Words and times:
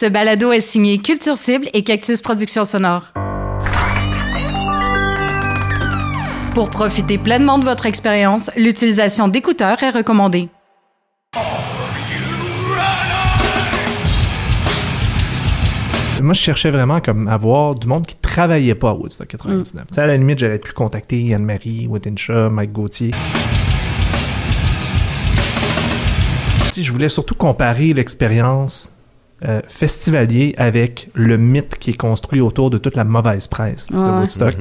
Ce 0.00 0.06
balado 0.06 0.52
est 0.52 0.60
signé 0.60 0.98
Culture 0.98 1.36
Cible 1.36 1.68
et 1.72 1.82
Cactus 1.82 2.22
Productions 2.22 2.64
Sonore. 2.64 3.12
Pour 6.54 6.70
profiter 6.70 7.18
pleinement 7.18 7.58
de 7.58 7.64
votre 7.64 7.84
expérience, 7.84 8.48
l'utilisation 8.56 9.26
d'écouteurs 9.26 9.82
est 9.82 9.90
recommandée. 9.90 10.50
Moi, 16.22 16.32
je 16.32 16.40
cherchais 16.42 16.70
vraiment 16.70 17.00
comme 17.00 17.26
avoir 17.26 17.74
du 17.74 17.88
monde 17.88 18.06
qui 18.06 18.14
travaillait 18.14 18.76
pas 18.76 18.90
à 18.90 18.94
Woodstock 18.94 19.26
99. 19.26 19.86
Tu 19.88 19.94
sais, 19.96 20.00
à 20.00 20.06
la 20.06 20.16
limite, 20.16 20.38
j'aurais 20.38 20.60
pu 20.60 20.74
contacter 20.74 21.34
Anne-Marie, 21.34 21.88
Wittenshaw, 21.88 22.50
Mike 22.50 22.70
Gauthier. 22.70 23.10
Je 26.80 26.92
voulais 26.92 27.08
surtout 27.08 27.34
comparer 27.34 27.92
l'expérience 27.92 28.92
euh, 29.46 29.60
festivalier 29.68 30.54
avec 30.58 31.10
le 31.14 31.36
mythe 31.36 31.76
qui 31.78 31.90
est 31.90 31.96
construit 31.96 32.40
autour 32.40 32.70
de 32.70 32.78
toute 32.78 32.96
la 32.96 33.04
mauvaise 33.04 33.46
presse 33.46 33.86
de. 33.88 33.96
Woodstock. 33.96 34.54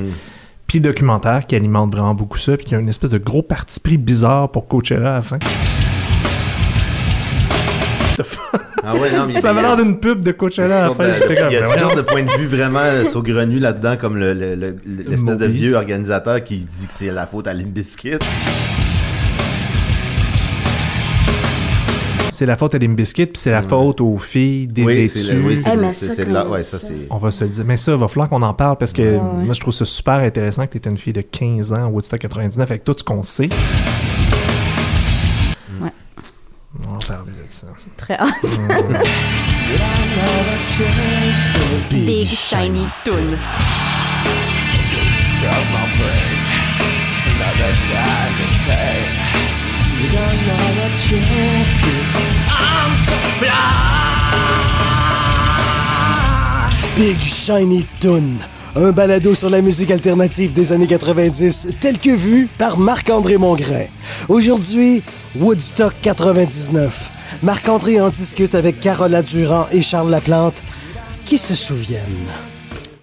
Puis 0.67 0.79
le 0.79 0.83
documentaire 0.89 1.45
qui 1.47 1.55
alimente 1.55 1.91
vraiment 1.93 2.13
beaucoup 2.13 2.37
ça, 2.37 2.57
puis 2.57 2.65
qui 2.65 2.75
a 2.75 2.79
une 2.79 2.89
espèce 2.89 3.11
de 3.11 3.17
gros 3.17 3.41
parti 3.41 3.79
pris 3.79 3.97
bizarre 3.97 4.51
pour 4.51 4.67
Coachella 4.67 5.11
à 5.11 5.15
la 5.15 5.21
fin. 5.21 5.39
Ah 8.83 8.95
ouais, 8.95 9.11
non, 9.11 9.25
mais 9.27 9.39
Ça 9.41 9.49
avait 9.49 9.61
l'air 9.61 9.75
d'une 9.75 9.99
pub 9.99 10.21
de 10.21 10.31
Coachella 10.31 10.85
à 10.85 10.87
la 10.87 10.93
fin. 10.95 11.07
de- 11.07 11.13
j'étais 11.13 11.35
comme, 11.35 11.47
Il 11.49 11.53
y 11.53 11.57
a 11.57 11.59
ben 11.61 11.65
voyons. 11.67 11.81
sortes 11.81 11.97
de 11.97 12.01
points 12.03 12.23
de 12.23 12.31
vue 12.39 12.45
vraiment 12.47 13.03
saugrenus 13.05 13.61
là-dedans, 13.61 13.95
comme 13.97 14.17
le- 14.17 14.33
le- 14.33 14.55
le- 14.55 14.75
l'espèce 14.85 15.37
de 15.37 15.45
vieux 15.45 15.75
organisateur 15.75 16.43
qui 16.43 16.57
dit 16.59 16.87
que 16.87 16.93
c'est 16.93 17.11
la 17.11 17.27
faute 17.27 17.47
à 17.47 17.53
Limp 17.53 17.73
C'est 22.37 22.45
la 22.45 22.55
faute 22.55 22.75
à 22.75 22.77
Limbiskit, 22.77 23.25
puis 23.25 23.41
c'est 23.41 23.49
la 23.49 23.63
faute 23.63 23.99
aux 23.99 24.19
filles 24.19 24.69
Oui, 24.77 25.09
c'est 25.09 25.33
le- 25.33 25.41
oui, 25.41 25.57
c'est 25.57 25.71
Eh, 25.71 25.75
le- 25.75 25.81
mais 25.81 25.91
c'est- 25.91 26.05
ça, 26.09 26.13
c'est 26.13 26.25
quand- 26.25 26.31
là, 26.33 26.47
ouais, 26.47 26.61
ça 26.61 26.77
c'est. 26.77 27.07
On 27.09 27.17
va 27.17 27.31
se 27.31 27.43
le 27.43 27.49
dire. 27.49 27.63
Mais 27.65 27.77
ça, 27.77 27.93
il 27.93 27.97
va 27.97 28.07
falloir 28.07 28.29
qu'on 28.29 28.43
en 28.43 28.53
parle 28.53 28.77
parce 28.77 28.93
que 28.93 29.01
Ouais, 29.01 29.07
ouais. 29.15 29.43
moi, 29.45 29.53
je 29.55 29.59
trouve 29.59 29.73
ça 29.73 29.85
super 29.85 30.13
intéressant 30.19 30.67
que 30.67 30.73
tu 30.73 30.77
étais 30.77 30.91
une 30.91 30.99
fille 30.99 31.13
de 31.13 31.21
15 31.21 31.73
ans 31.73 31.87
au 31.87 31.93
Woodstock 31.93 32.19
99 32.19 32.69
avec 32.69 32.83
tout 32.83 32.93
ce 32.95 33.03
qu'on 33.03 33.23
sait. 33.23 33.49
Ouais. 35.81 35.89
On 36.85 36.91
va 36.91 36.95
en 36.97 36.99
parler 36.99 37.31
de 37.31 37.49
ça. 37.49 37.65
Très 37.97 38.13
hâte. 38.19 38.29
Big 41.89 42.27
Shiny 42.27 42.85
Toon. 43.03 43.35
Big 56.95 57.17
Shiny 57.19 57.87
Toon, 57.99 58.23
un 58.75 58.91
balado 58.91 59.33
sur 59.33 59.49
la 59.49 59.61
musique 59.61 59.89
alternative 59.89 60.53
des 60.53 60.71
années 60.71 60.85
90, 60.85 61.75
tel 61.79 61.97
que 61.97 62.11
vu 62.11 62.47
par 62.59 62.77
Marc-André 62.77 63.37
Mongrain. 63.37 63.85
Aujourd'hui, 64.29 65.01
Woodstock 65.35 65.95
99. 66.03 67.11
Marc-André 67.41 67.99
en 67.99 68.09
discute 68.09 68.53
avec 68.53 68.79
Carola 68.79 69.23
Durand 69.23 69.65
et 69.71 69.81
Charles 69.81 70.11
Laplante, 70.11 70.61
qui 71.25 71.39
se 71.39 71.55
souviennent. 71.55 72.03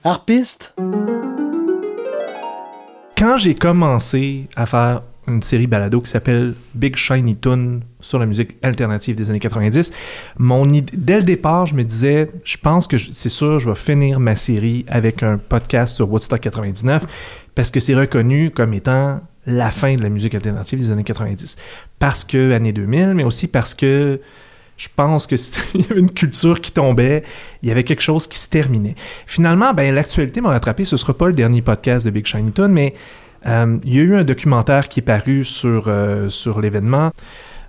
Harpiste? 0.04 0.74
Quand 3.18 3.36
j'ai 3.36 3.54
commencé 3.56 4.46
à 4.54 4.66
faire 4.66 5.02
une 5.26 5.42
série 5.42 5.66
balado 5.66 6.00
qui 6.00 6.10
s'appelle 6.10 6.54
Big 6.74 6.96
Shiny 6.96 7.36
Tune 7.36 7.80
sur 8.00 8.18
la 8.18 8.26
musique 8.26 8.56
alternative 8.62 9.16
des 9.16 9.30
années 9.30 9.40
90, 9.40 9.92
mon 10.38 10.66
dès 10.66 11.16
le 11.16 11.22
départ, 11.22 11.66
je 11.66 11.74
me 11.74 11.82
disais, 11.82 12.30
je 12.44 12.56
pense 12.56 12.86
que 12.86 12.98
c'est 12.98 13.28
sûr, 13.28 13.58
je 13.58 13.68
vais 13.70 13.74
finir 13.76 14.20
ma 14.20 14.36
série 14.36 14.84
avec 14.88 15.22
un 15.22 15.38
podcast 15.38 15.96
sur 15.96 16.10
Woodstock 16.10 16.40
99 16.40 17.06
parce 17.54 17.70
que 17.70 17.80
c'est 17.80 17.94
reconnu 17.94 18.50
comme 18.50 18.74
étant 18.74 19.20
la 19.46 19.70
fin 19.70 19.94
de 19.94 20.02
la 20.02 20.08
musique 20.08 20.34
alternative 20.34 20.78
des 20.78 20.90
années 20.90 21.04
90. 21.04 21.56
Parce 21.98 22.24
que 22.24 22.52
année 22.52 22.72
2000, 22.72 23.14
mais 23.14 23.24
aussi 23.24 23.46
parce 23.46 23.74
que 23.74 24.20
je 24.76 24.88
pense 24.94 25.26
que 25.26 25.36
c'était- 25.36 25.60
il 25.74 25.82
y 25.82 25.84
avait 25.90 26.00
une 26.00 26.10
culture 26.10 26.60
qui 26.60 26.72
tombait, 26.72 27.22
il 27.62 27.68
y 27.68 27.72
avait 27.72 27.84
quelque 27.84 28.02
chose 28.02 28.26
qui 28.26 28.38
se 28.38 28.48
terminait. 28.48 28.94
Finalement, 29.26 29.72
ben, 29.74 29.94
l'actualité 29.94 30.40
m'a 30.40 30.48
rattrapé. 30.50 30.84
Ce 30.84 30.96
sera 30.96 31.14
pas 31.14 31.26
le 31.26 31.34
dernier 31.34 31.62
podcast 31.62 32.04
de 32.06 32.10
Big 32.10 32.26
Shiny 32.26 32.52
Tune, 32.52 32.68
mais 32.68 32.94
euh, 33.46 33.78
il 33.84 33.94
y 33.94 34.00
a 34.00 34.02
eu 34.02 34.16
un 34.16 34.24
documentaire 34.24 34.88
qui 34.88 35.00
est 35.00 35.04
paru 35.04 35.44
sur, 35.44 35.84
euh, 35.88 36.28
sur 36.28 36.60
l'événement. 36.60 37.10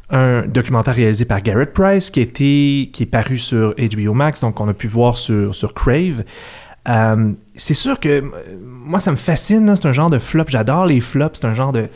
Un 0.10 0.44
documentaire 0.46 0.94
réalisé 0.96 1.26
par 1.26 1.42
Garrett 1.42 1.74
Price 1.74 2.10
qui, 2.12 2.22
été- 2.22 2.90
qui 2.94 3.04
est 3.04 3.08
paru 3.10 3.38
sur 3.40 3.74
HBO 3.76 4.14
Max, 4.14 4.42
donc 4.42 4.62
on 4.62 4.68
a 4.70 4.74
pu 4.74 4.88
voir 4.88 5.18
sur, 5.18 5.54
sur 5.56 5.74
Crave. 5.74 6.24
Euh, 6.88 7.32
c'est 7.56 7.74
sûr 7.74 8.00
que 8.00 8.24
moi, 8.64 9.00
ça 9.00 9.10
me 9.12 9.16
fascine. 9.18 9.76
C'est 9.76 9.88
un 9.88 9.92
genre 9.92 10.12
de 10.12 10.20
flop. 10.20 10.44
J'adore 10.48 10.86
les 10.86 11.02
flops. 11.02 11.40
C'est 11.40 11.48
un 11.48 11.56
genre 11.56 11.72
de. 11.72 11.88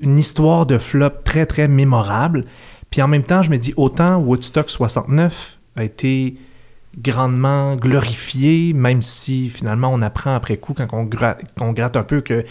Une 0.00 0.18
histoire 0.18 0.66
de 0.66 0.78
flop 0.78 1.10
très, 1.22 1.46
très 1.46 1.68
mémorable. 1.68 2.44
Puis 2.90 3.00
en 3.00 3.06
même 3.06 3.22
temps, 3.22 3.42
je 3.42 3.50
me 3.50 3.58
dis, 3.58 3.72
autant 3.76 4.16
Woodstock 4.18 4.68
69 4.68 5.58
a 5.76 5.84
été 5.84 6.34
grandement 7.00 7.76
glorifié, 7.76 8.72
même 8.72 9.02
si 9.02 9.50
finalement 9.50 9.90
on 9.92 10.02
apprend 10.02 10.34
après 10.34 10.56
coup, 10.56 10.74
quand 10.74 10.86
on, 10.92 11.08
qu'on 11.56 11.72
gratte 11.72 11.96
un 11.96 12.02
peu, 12.02 12.20
que 12.20 12.44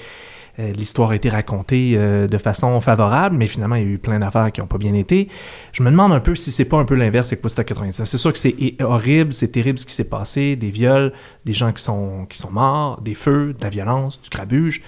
l'histoire 0.59 1.11
a 1.11 1.15
été 1.15 1.29
racontée 1.29 1.93
euh, 1.95 2.27
de 2.27 2.37
façon 2.37 2.79
favorable, 2.79 3.35
mais 3.35 3.47
finalement 3.47 3.75
il 3.75 3.83
y 3.83 3.85
a 3.85 3.89
eu 3.89 3.97
plein 3.97 4.19
d'affaires 4.19 4.51
qui 4.51 4.61
n'ont 4.61 4.67
pas 4.67 4.77
bien 4.77 4.93
été. 4.93 5.27
Je 5.71 5.81
me 5.81 5.89
demande 5.89 6.11
un 6.11 6.19
peu 6.19 6.35
si 6.35 6.51
c'est 6.51 6.65
pas 6.65 6.77
un 6.77 6.85
peu 6.85 6.95
l'inverse 6.95 7.27
avec 7.31 7.43
Woodstock 7.43 7.65
99. 7.65 8.07
C'est 8.07 8.17
sûr 8.17 8.31
que 8.31 8.37
c'est 8.37 8.55
horrible, 8.81 9.33
c'est 9.33 9.47
terrible 9.47 9.79
ce 9.79 9.85
qui 9.85 9.93
s'est 9.93 10.03
passé, 10.03 10.55
des 10.55 10.69
viols, 10.69 11.11
des 11.45 11.53
gens 11.53 11.71
qui 11.71 11.81
sont, 11.81 12.27
morts, 12.51 13.01
des 13.01 13.15
feux, 13.15 13.53
de 13.53 13.63
la 13.63 13.69
violence, 13.69 14.21
du 14.21 14.29
grabuge. 14.29 14.83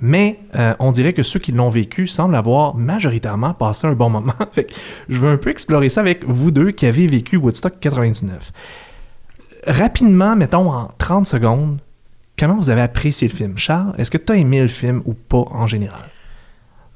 Mais 0.00 0.40
euh, 0.56 0.74
on 0.78 0.90
dirait 0.90 1.12
que 1.12 1.22
ceux 1.22 1.38
qui 1.38 1.52
l'ont 1.52 1.68
vécu 1.68 2.06
semblent 2.06 2.34
avoir 2.34 2.74
majoritairement 2.74 3.52
passé 3.52 3.86
un 3.86 3.92
bon 3.92 4.10
moment. 4.10 4.34
je 5.08 5.18
veux 5.18 5.30
un 5.30 5.36
peu 5.36 5.50
explorer 5.50 5.88
ça 5.90 6.00
avec 6.00 6.24
vous 6.24 6.50
deux 6.50 6.70
qui 6.70 6.86
avez 6.86 7.06
vécu 7.06 7.36
Woodstock 7.36 7.78
99. 7.78 8.52
Rapidement, 9.66 10.34
mettons 10.34 10.70
en 10.70 10.90
30 10.98 11.26
secondes, 11.26 11.78
comment 12.38 12.54
vous 12.56 12.70
avez 12.70 12.82
apprécié 12.82 13.28
le 13.28 13.34
film? 13.34 13.58
Charles, 13.58 13.94
est-ce 13.98 14.10
que 14.10 14.18
tu 14.18 14.32
as 14.32 14.36
aimé 14.36 14.60
le 14.60 14.68
film 14.68 15.02
ou 15.04 15.14
pas 15.14 15.44
en 15.50 15.66
général? 15.66 16.08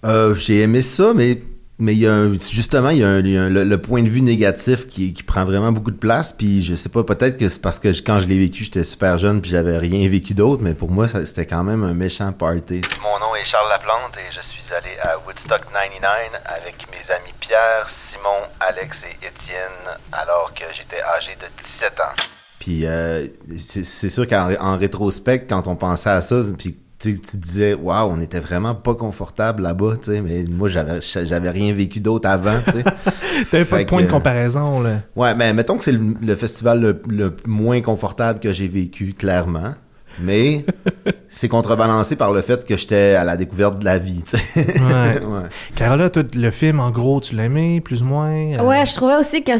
Euh, 0.04 0.34
j'ai 0.36 0.60
aimé 0.62 0.82
ça, 0.82 1.12
mais 1.14 1.38
mais 1.80 1.92
il 1.92 2.00
y 2.00 2.08
a 2.08 2.12
un- 2.12 2.32
justement 2.32 2.90
il 2.90 2.98
y 2.98 3.04
a, 3.04 3.08
un- 3.08 3.20
il 3.20 3.30
y 3.30 3.36
a 3.38 3.42
un- 3.44 3.48
le, 3.50 3.62
le 3.62 3.78
point 3.80 4.02
de 4.02 4.08
vue 4.08 4.20
négatif 4.20 4.88
qui, 4.88 5.12
qui 5.12 5.22
prend 5.22 5.44
vraiment 5.44 5.70
beaucoup 5.70 5.92
de 5.92 5.96
place. 5.96 6.32
Puis 6.32 6.64
je 6.64 6.74
sais 6.74 6.88
pas, 6.88 7.04
peut-être 7.04 7.36
que 7.36 7.48
c'est 7.48 7.62
parce 7.62 7.78
que 7.78 7.92
je- 7.92 8.02
quand 8.02 8.18
je 8.18 8.26
l'ai 8.26 8.36
vécu, 8.38 8.64
j'étais 8.64 8.82
super 8.82 9.16
jeune 9.18 9.40
puis 9.40 9.50
j'avais 9.52 9.78
rien 9.78 10.08
vécu 10.08 10.34
d'autre, 10.34 10.60
mais 10.62 10.74
pour 10.74 10.90
moi 10.90 11.06
ça- 11.06 11.24
c'était 11.24 11.46
quand 11.46 11.62
même 11.62 11.84
un 11.84 11.94
méchant 11.94 12.32
party. 12.32 12.80
Mon 13.02 13.18
nom 13.20 13.34
est 13.36 13.44
Charles 13.48 13.68
Laplante 13.70 14.12
et 14.16 14.26
je 14.34 14.40
suis 14.50 14.74
allé 14.74 14.90
à 15.02 15.18
Woodstock 15.24 15.62
99 15.72 16.32
avec 16.46 16.74
mes 16.90 17.14
amis 17.14 17.32
Pierre, 17.40 17.88
Simon, 18.12 18.42
Alex 18.60 18.96
et 19.04 19.14
Étienne 19.26 19.96
alors 20.12 20.52
que 20.54 20.64
j'étais 20.76 21.00
âgé 21.02 21.30
de 21.40 21.46
17 21.80 22.00
ans. 22.00 22.14
Puis 22.58 22.86
euh, 22.86 23.26
c'est 23.56 24.08
sûr 24.08 24.26
qu'en 24.26 24.50
en 24.60 24.76
rétrospect, 24.76 25.44
quand 25.48 25.68
on 25.68 25.76
pensait 25.76 26.10
à 26.10 26.20
ça, 26.22 26.42
puis 26.56 26.76
tu 26.98 27.14
sais, 27.14 27.18
tu 27.20 27.36
disais, 27.36 27.74
waouh, 27.74 28.10
on 28.10 28.20
était 28.20 28.40
vraiment 28.40 28.74
pas 28.74 28.96
confortable 28.96 29.62
là-bas, 29.62 29.98
tu 30.02 30.10
sais, 30.10 30.20
mais 30.20 30.42
moi 30.50 30.68
j'avais 30.68 30.98
j'avais 31.00 31.50
rien 31.50 31.72
vécu 31.72 32.00
d'autre 32.00 32.28
avant, 32.28 32.58
tu 32.64 32.72
sais. 32.72 32.84
T'avais 33.52 33.64
pas 33.64 33.78
de 33.84 33.88
point 33.88 34.02
de 34.02 34.10
comparaison, 34.10 34.80
là. 34.80 34.96
Ouais, 35.14 35.34
mais 35.36 35.54
mettons 35.54 35.76
que 35.76 35.84
c'est 35.84 35.92
le, 35.92 36.14
le 36.20 36.34
festival 36.34 36.80
le, 36.80 37.00
le 37.08 37.36
moins 37.46 37.80
confortable 37.80 38.40
que 38.40 38.52
j'ai 38.52 38.66
vécu, 38.66 39.14
clairement. 39.14 39.74
Mais 40.20 40.64
c'est 41.28 41.46
contrebalancé 41.46 42.16
par 42.16 42.32
le 42.32 42.40
fait 42.40 42.64
que 42.64 42.76
j'étais 42.76 43.14
à 43.14 43.22
la 43.22 43.36
découverte 43.36 43.78
de 43.78 43.84
la 43.84 43.98
vie, 43.98 44.24
tu 44.24 44.36
sais. 44.36 44.66
Ouais. 44.66 45.20
Ouais. 45.28 45.42
Carola, 45.76 46.10
toi, 46.10 46.24
le 46.34 46.50
film, 46.50 46.80
en 46.80 46.90
gros, 46.90 47.20
tu 47.20 47.38
aimé, 47.38 47.80
plus 47.80 48.02
ou 48.02 48.06
moins? 48.06 48.54
Euh, 48.58 48.64
Ouais, 48.64 48.84
je 48.84 48.94
trouvais 48.96 49.16
aussi 49.16 49.44
que 49.44 49.52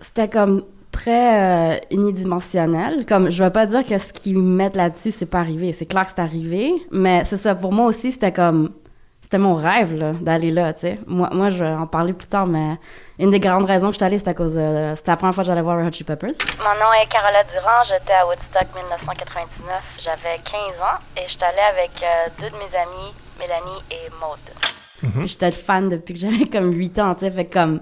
c'était 0.00 0.28
comme 0.28 0.64
très 0.98 1.76
euh, 1.76 1.78
unidimensionnel. 1.92 3.06
Comme, 3.06 3.30
je 3.30 3.44
veux 3.44 3.50
pas 3.50 3.66
dire 3.66 3.86
que 3.86 3.96
ce 3.98 4.12
qu'ils 4.12 4.38
mettent 4.38 4.76
là-dessus, 4.76 5.12
c'est 5.12 5.26
pas 5.26 5.38
arrivé. 5.38 5.72
C'est 5.72 5.86
clair 5.86 6.04
que 6.04 6.12
c'est 6.14 6.22
arrivé, 6.22 6.72
mais 6.90 7.24
c'est 7.24 7.36
ça. 7.36 7.54
Pour 7.54 7.72
moi 7.72 7.86
aussi, 7.86 8.12
c'était 8.12 8.32
comme... 8.32 8.70
C'était 9.20 9.38
mon 9.38 9.54
rêve, 9.54 9.94
là, 9.94 10.12
d'aller 10.12 10.50
là, 10.50 10.72
tu 10.72 10.80
sais. 10.80 10.98
Moi, 11.06 11.28
moi, 11.32 11.50
je 11.50 11.62
vais 11.62 11.70
en 11.70 11.86
parler 11.86 12.14
plus 12.14 12.28
tard, 12.28 12.46
mais 12.46 12.78
une 13.18 13.30
des 13.30 13.40
grandes 13.40 13.66
raisons 13.66 13.88
que 13.88 13.92
je 13.92 13.98
suis 13.98 14.04
allée, 14.04 14.16
c'était 14.16 14.30
à 14.30 14.34
cause 14.34 14.54
de... 14.54 14.94
C'était 14.96 15.10
la 15.10 15.16
première 15.16 15.34
fois 15.34 15.44
que 15.44 15.48
j'allais 15.48 15.60
voir 15.60 15.76
Red 15.76 15.88
Hot 15.88 15.92
Chili 15.92 16.04
Peppers. 16.04 16.32
Mon 16.58 16.74
nom 16.80 16.90
est 17.02 17.06
Carola 17.12 17.44
Durand, 17.44 17.84
j'étais 17.86 18.14
à 18.14 18.26
Woodstock 18.26 18.74
1999, 18.74 20.00
j'avais 20.02 20.36
15 20.36 20.54
ans 20.80 20.98
et 21.16 21.28
j'étais 21.28 21.44
allée 21.44 21.68
avec 21.70 21.90
euh, 22.02 22.28
deux 22.40 22.48
de 22.48 22.56
mes 22.56 22.74
amies, 22.74 23.12
Mélanie 23.38 23.82
et 23.90 24.08
Maude. 24.18 25.12
Puis 25.18 25.28
j'étais 25.28 25.50
fan 25.50 25.90
depuis 25.90 26.14
que 26.14 26.20
j'avais 26.20 26.46
comme 26.46 26.72
8 26.72 26.98
ans, 26.98 27.14
tu 27.14 27.26
sais. 27.26 27.30
Fait 27.30 27.44
que 27.44 27.52
comme... 27.52 27.80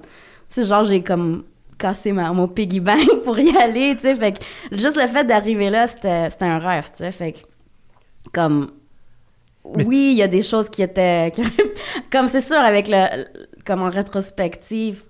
Tu 0.49 0.63
sais, 0.63 0.65
genre, 0.67 0.83
j'ai 0.85 1.03
comme 1.03 1.45
cassé 1.79 2.13
ma, 2.13 2.33
mon 2.33 2.49
piggy 2.49 2.81
bank 2.81 3.23
pour 3.25 3.39
y 3.39 3.57
aller, 3.57 3.95
tu 3.97 4.03
sais. 4.03 4.15
Fait 4.15 4.33
que 4.33 4.41
juste 4.73 4.97
le 5.01 5.07
fait 5.07 5.25
d'arriver 5.25 5.71
là, 5.71 5.87
c'était 5.87 6.31
c'était 6.31 6.47
un 6.47 6.59
rêve, 6.59 6.91
tu 6.91 6.99
sais. 6.99 7.13
Fait 7.13 7.33
que, 7.33 7.39
comme... 8.33 8.73
Mais 9.75 9.85
oui, 9.85 10.11
il 10.13 10.17
y 10.19 10.23
a 10.23 10.29
des 10.29 10.43
choses 10.43 10.69
qui 10.69 10.83
étaient... 10.83 11.31
qui- 11.35 11.43
comme 12.13 12.29
c'est 12.29 12.41
sûr, 12.41 12.57
avec 12.59 12.89
le... 12.89 13.27
Comme 13.65 13.83
en 13.83 13.91
rétrospective, 13.91 15.03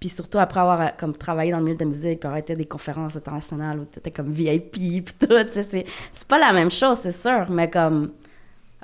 Puis 0.00 0.08
surtout 0.08 0.38
après 0.38 0.60
avoir 0.60 0.96
comme 0.96 1.16
travaillé 1.16 1.52
dans 1.52 1.58
le 1.58 1.64
milieu 1.64 1.76
de 1.76 1.84
la 1.84 1.90
musique, 1.90 2.20
puis 2.20 2.26
avoir 2.26 2.38
été 2.38 2.54
à 2.54 2.56
des 2.56 2.66
conférences 2.66 3.16
internationales 3.16 3.80
où 3.80 3.84
t'étais 3.84 4.10
comme 4.10 4.32
VIP, 4.32 4.72
puis 4.72 5.04
tout, 5.20 5.28
tu 5.44 5.52
sais, 5.52 5.62
c'est, 5.62 5.86
c'est 6.12 6.28
pas 6.28 6.38
la 6.38 6.52
même 6.52 6.70
chose, 6.70 6.98
c'est 7.02 7.12
sûr, 7.12 7.46
mais 7.50 7.70
comme... 7.70 8.12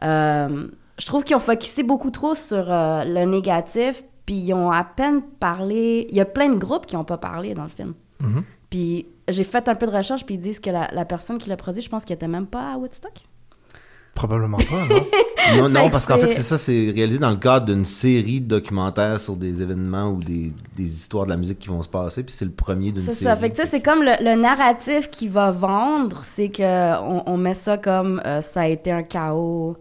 euh, 0.05 0.69
je 0.99 1.07
trouve 1.07 1.25
qu'ils 1.25 1.37
ont 1.37 1.41
focusé 1.41 1.83
beaucoup 1.83 2.11
trop 2.11 2.35
sur 2.35 2.73
euh, 2.73 3.05
le 3.05 3.25
négatif, 3.27 4.03
puis 4.27 4.35
ils 4.35 4.53
ont 4.53 4.71
à 4.71 4.85
peine 4.85 5.23
parlé... 5.23 6.07
Il 6.11 6.17
y 6.17 6.21
a 6.21 6.25
plein 6.27 6.49
de 6.51 6.59
groupes 6.59 6.85
qui 6.87 6.97
ont 6.97 7.05
pas 7.05 7.17
parlé 7.19 7.55
dans 7.55 7.63
le 7.63 7.69
film. 7.71 7.95
Mhm. 8.21 8.43
Puis 8.69 9.07
j'ai 9.29 9.45
fait 9.45 9.69
un 9.69 9.75
peu 9.75 9.87
de 9.87 9.93
recherche, 9.93 10.27
puis 10.27 10.35
ils 10.35 10.41
disent 10.41 10.61
que 10.61 10.71
la, 10.71 10.89
la 10.93 11.05
personne 11.05 11.39
qui 11.39 11.49
l'a 11.49 11.57
produit, 11.57 11.81
je 11.83 11.89
pense 11.89 12.05
qu'elle 12.05 12.17
était 12.17 12.29
même 12.29 12.47
pas 12.47 12.73
à 12.73 12.77
Woodstock. 12.77 13.13
Probablement 14.15 14.57
pas, 14.59 14.87
non? 14.89 15.69
Non, 15.69 15.87
que 15.87 15.93
parce 15.93 16.07
qu'en 16.07 16.17
fait, 16.19 16.27
c'est- 16.33 16.39
c'est 16.39 16.43
ça, 16.43 16.59
c'est 16.59 16.91
réalisé 16.91 17.21
dans 17.21 17.31
le 17.31 17.37
cadre 17.37 17.67
d'une 17.67 17.85
série 17.85 18.41
de 18.41 18.49
documentaires 18.49 19.21
sur 19.21 19.37
des 19.37 19.63
événements 19.63 20.09
ou 20.11 20.21
des, 20.25 20.53
des 20.75 20.93
histoires 20.93 21.25
de 21.25 21.31
la 21.31 21.37
musique 21.37 21.61
qui 21.61 21.69
vont 21.69 21.83
se 21.83 21.89
passer, 21.89 22.25
puis 22.25 22.35
c'est 22.35 22.45
le 22.47 22.51
premier 22.51 22.91
d'une 22.91 23.01
C'est 23.03 23.13
série. 23.13 23.25
ça. 23.27 23.37
Fait 23.37 23.51
que 23.51 23.55
tu 23.57 23.63
sais, 23.63 23.69
c'est 23.69 23.81
comme 23.83 24.03
le, 24.03 24.13
le 24.25 24.35
narratif 24.41 25.09
qui 25.09 25.29
va 25.29 25.53
vendre, 25.53 26.23
c'est 26.25 26.49
que 26.49 26.99
on, 27.01 27.23
on 27.27 27.37
met 27.37 27.55
ça 27.55 27.79
comme 27.79 28.21
euh, 28.27 28.41
ça 28.41 28.63
a 28.63 28.67
été 28.67 28.91
un 28.91 29.05
chaos, 29.05 29.77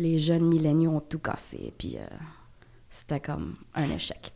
les 0.00 0.18
jeunes 0.18 0.46
milléniaux 0.46 0.90
ont 0.96 1.00
tout 1.08 1.20
cassé, 1.20 1.72
puis 1.78 1.96
euh, 1.96 2.04
c'était 3.06 3.20
comme 3.20 3.54
un 3.74 3.84
échec. 3.94 4.32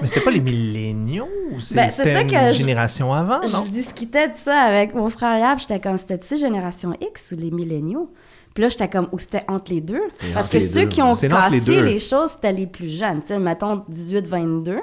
Mais 0.00 0.06
c'était 0.06 0.20
pas 0.20 0.30
les 0.30 0.40
milléniaux 0.40 1.28
ou 1.52 1.58
c'est- 1.60 1.74
Ben, 1.74 1.90
une 1.90 2.52
je- 2.52 2.58
génération 2.58 3.12
avant, 3.12 3.40
non? 3.40 3.62
Je 3.64 3.70
discutais 3.70 4.28
de 4.28 4.36
ça 4.36 4.60
avec 4.62 4.94
mon 4.94 5.08
frère 5.08 5.36
hier, 5.38 5.56
puis 5.56 5.66
j'étais 5.68 5.80
comme, 5.80 5.98
c'était-tu 5.98 6.36
Génération 6.38 6.94
X 7.00 7.32
ou 7.36 7.40
les 7.40 7.50
milléniaux? 7.50 8.12
Puis 8.54 8.62
là, 8.62 8.68
j'étais 8.68 8.88
comme, 8.88 9.08
ou 9.12 9.18
c'était 9.18 9.42
entre 9.48 9.72
les 9.72 9.80
deux? 9.80 10.00
Parce 10.32 10.50
que 10.50 10.60
ceux 10.60 10.82
deux. 10.82 10.88
qui 10.88 11.02
ont 11.02 11.12
les 11.12 11.28
cassé 11.28 11.82
les 11.82 11.98
choses, 11.98 12.30
c'était 12.32 12.52
les 12.52 12.66
plus 12.66 12.88
jeunes. 12.88 13.20
Tu 13.22 13.28
sais, 13.28 13.38
mettons 13.38 13.84
18-22, 13.90 14.78